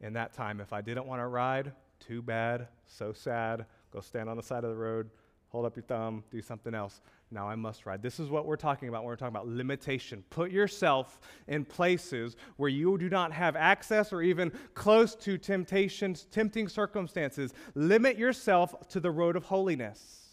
In 0.00 0.12
that 0.14 0.32
time, 0.32 0.60
if 0.60 0.72
I 0.72 0.80
didn't 0.80 1.06
want 1.06 1.20
to 1.20 1.26
ride, 1.26 1.72
too 1.98 2.22
bad, 2.22 2.68
so 2.86 3.12
sad, 3.12 3.66
go 3.92 4.00
stand 4.00 4.28
on 4.28 4.36
the 4.36 4.42
side 4.42 4.64
of 4.64 4.70
the 4.70 4.76
road, 4.76 5.10
hold 5.48 5.66
up 5.66 5.76
your 5.76 5.82
thumb, 5.82 6.22
do 6.30 6.40
something 6.40 6.74
else. 6.74 7.00
Now 7.30 7.48
I 7.48 7.56
must 7.56 7.84
ride. 7.84 8.00
This 8.00 8.20
is 8.20 8.30
what 8.30 8.46
we're 8.46 8.56
talking 8.56 8.88
about 8.88 9.02
when 9.02 9.08
we're 9.08 9.16
talking 9.16 9.34
about 9.34 9.48
limitation. 9.48 10.24
Put 10.30 10.50
yourself 10.50 11.20
in 11.46 11.64
places 11.64 12.36
where 12.56 12.70
you 12.70 12.96
do 12.96 13.10
not 13.10 13.32
have 13.32 13.56
access 13.56 14.12
or 14.12 14.22
even 14.22 14.52
close 14.74 15.14
to 15.16 15.36
temptations, 15.36 16.26
tempting 16.30 16.68
circumstances. 16.68 17.52
Limit 17.74 18.16
yourself 18.16 18.88
to 18.88 19.00
the 19.00 19.10
road 19.10 19.36
of 19.36 19.44
holiness, 19.44 20.28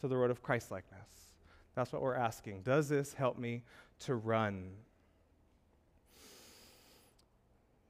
to 0.00 0.08
the 0.08 0.16
road 0.16 0.30
of 0.30 0.42
Christlikeness. 0.42 1.00
That's 1.74 1.92
what 1.92 2.00
we're 2.00 2.14
asking. 2.14 2.62
Does 2.62 2.88
this 2.88 3.12
help 3.12 3.38
me 3.38 3.62
to 4.00 4.14
run? 4.14 4.70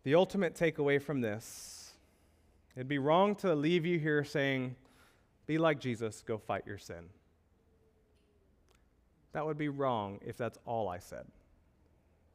The 0.06 0.14
ultimate 0.14 0.54
takeaway 0.54 1.02
from 1.02 1.20
this 1.20 1.90
it'd 2.76 2.86
be 2.86 2.98
wrong 2.98 3.34
to 3.36 3.56
leave 3.56 3.84
you 3.84 3.98
here 3.98 4.22
saying, 4.22 4.76
be 5.48 5.58
like 5.58 5.80
Jesus, 5.80 6.22
go 6.24 6.38
fight 6.38 6.62
your 6.64 6.78
sin. 6.78 7.08
That 9.32 9.44
would 9.44 9.58
be 9.58 9.68
wrong 9.68 10.20
if 10.24 10.36
that's 10.36 10.58
all 10.64 10.88
I 10.88 11.00
said. 11.00 11.24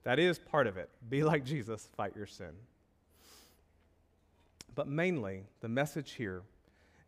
That 0.04 0.20
is 0.20 0.38
part 0.38 0.68
of 0.68 0.76
it. 0.76 0.90
Be 1.10 1.24
like 1.24 1.46
Jesus, 1.46 1.88
fight 1.96 2.14
your 2.14 2.26
sin. 2.26 2.52
But 4.76 4.90
mainly, 4.90 5.44
the 5.62 5.70
message 5.70 6.12
here 6.12 6.42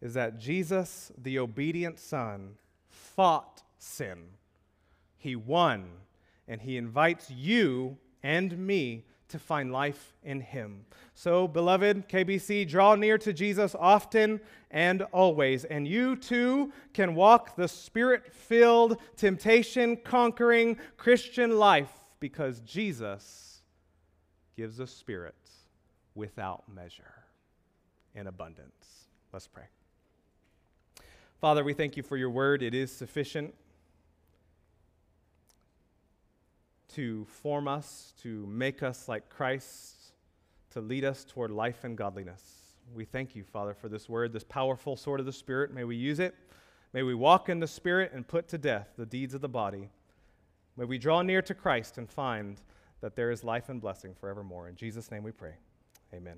is 0.02 0.14
that 0.14 0.40
Jesus, 0.40 1.12
the 1.22 1.40
obedient 1.40 2.00
Son, 2.00 2.52
fought 2.88 3.64
sin. 3.80 4.28
He 5.18 5.36
won, 5.36 5.90
and 6.48 6.62
He 6.62 6.78
invites 6.78 7.30
you 7.30 7.98
and 8.24 8.58
me 8.58 9.04
to 9.30 9.40
find 9.40 9.72
life 9.72 10.14
in 10.24 10.42
him. 10.42 10.86
So, 11.16 11.48
beloved 11.48 12.08
KBC, 12.08 12.68
draw 12.68 12.96
near 12.96 13.18
to 13.20 13.34
Jesus 13.34 13.76
often 13.78 14.40
and 14.72 15.04
always, 15.12 15.66
and 15.66 15.88
you 15.88 16.16
too 16.16 16.72
can 16.94 17.16
walk 17.16 17.56
the 17.56 17.68
spirit 17.68 18.34
filled, 18.34 18.98
temptation 19.16 19.98
conquering 19.98 20.78
Christian 20.98 21.58
life 21.58 21.92
because 22.20 22.60
Jesus 22.62 23.62
gives 24.56 24.80
us 24.80 24.92
spirit 24.92 25.36
without 26.16 26.64
measure 26.74 27.24
in 28.16 28.28
abundance. 28.28 29.08
Let's 29.32 29.48
pray. 29.48 29.66
Father, 31.42 31.64
we 31.64 31.74
thank 31.74 31.98
you 31.98 32.04
for 32.04 32.18
your 32.18 32.30
word. 32.30 32.62
It 32.62 32.74
is 32.74 32.92
sufficient. 32.92 33.54
To 36.96 37.26
form 37.26 37.68
us, 37.68 38.14
to 38.22 38.46
make 38.48 38.84
us 38.84 39.08
like 39.08 39.30
Christ, 39.30 40.14
to 40.72 40.82
lead 40.82 41.06
us 41.06 41.24
toward 41.24 41.52
life 41.52 41.84
and 41.84 41.98
godliness. 41.98 42.42
We 42.94 43.06
thank 43.06 43.36
you, 43.36 43.44
Father, 43.44 43.74
for 43.74 43.90
this 43.90 44.10
word, 44.10 44.34
this 44.34 44.44
powerful 44.44 44.96
sword 44.96 45.20
of 45.20 45.26
the 45.26 45.34
Spirit. 45.34 45.74
May 45.74 45.84
we 45.84 45.96
use 45.96 46.20
it. 46.20 46.36
May 46.92 47.04
we 47.04 47.16
walk 47.16 47.50
in 47.50 47.60
the 47.60 47.68
Spirit 47.68 48.12
and 48.14 48.28
put 48.28 48.48
to 48.50 48.58
death 48.58 48.90
the 48.98 49.06
deeds 49.06 49.34
of 49.34 49.42
the 49.42 49.50
body. 49.50 49.90
May 50.78 50.86
we 50.86 50.98
draw 50.98 51.22
near 51.22 51.42
to 51.42 51.54
Christ 51.54 51.98
and 51.98 52.10
find 52.10 52.62
that 53.02 53.16
there 53.16 53.32
is 53.32 53.44
life 53.44 53.70
and 53.70 53.82
blessing 53.82 54.14
forevermore. 54.14 54.68
In 54.68 54.76
Jesus' 54.76 55.12
name 55.12 55.24
we 55.24 55.32
pray. 55.32 55.54
Amen. 56.14 56.38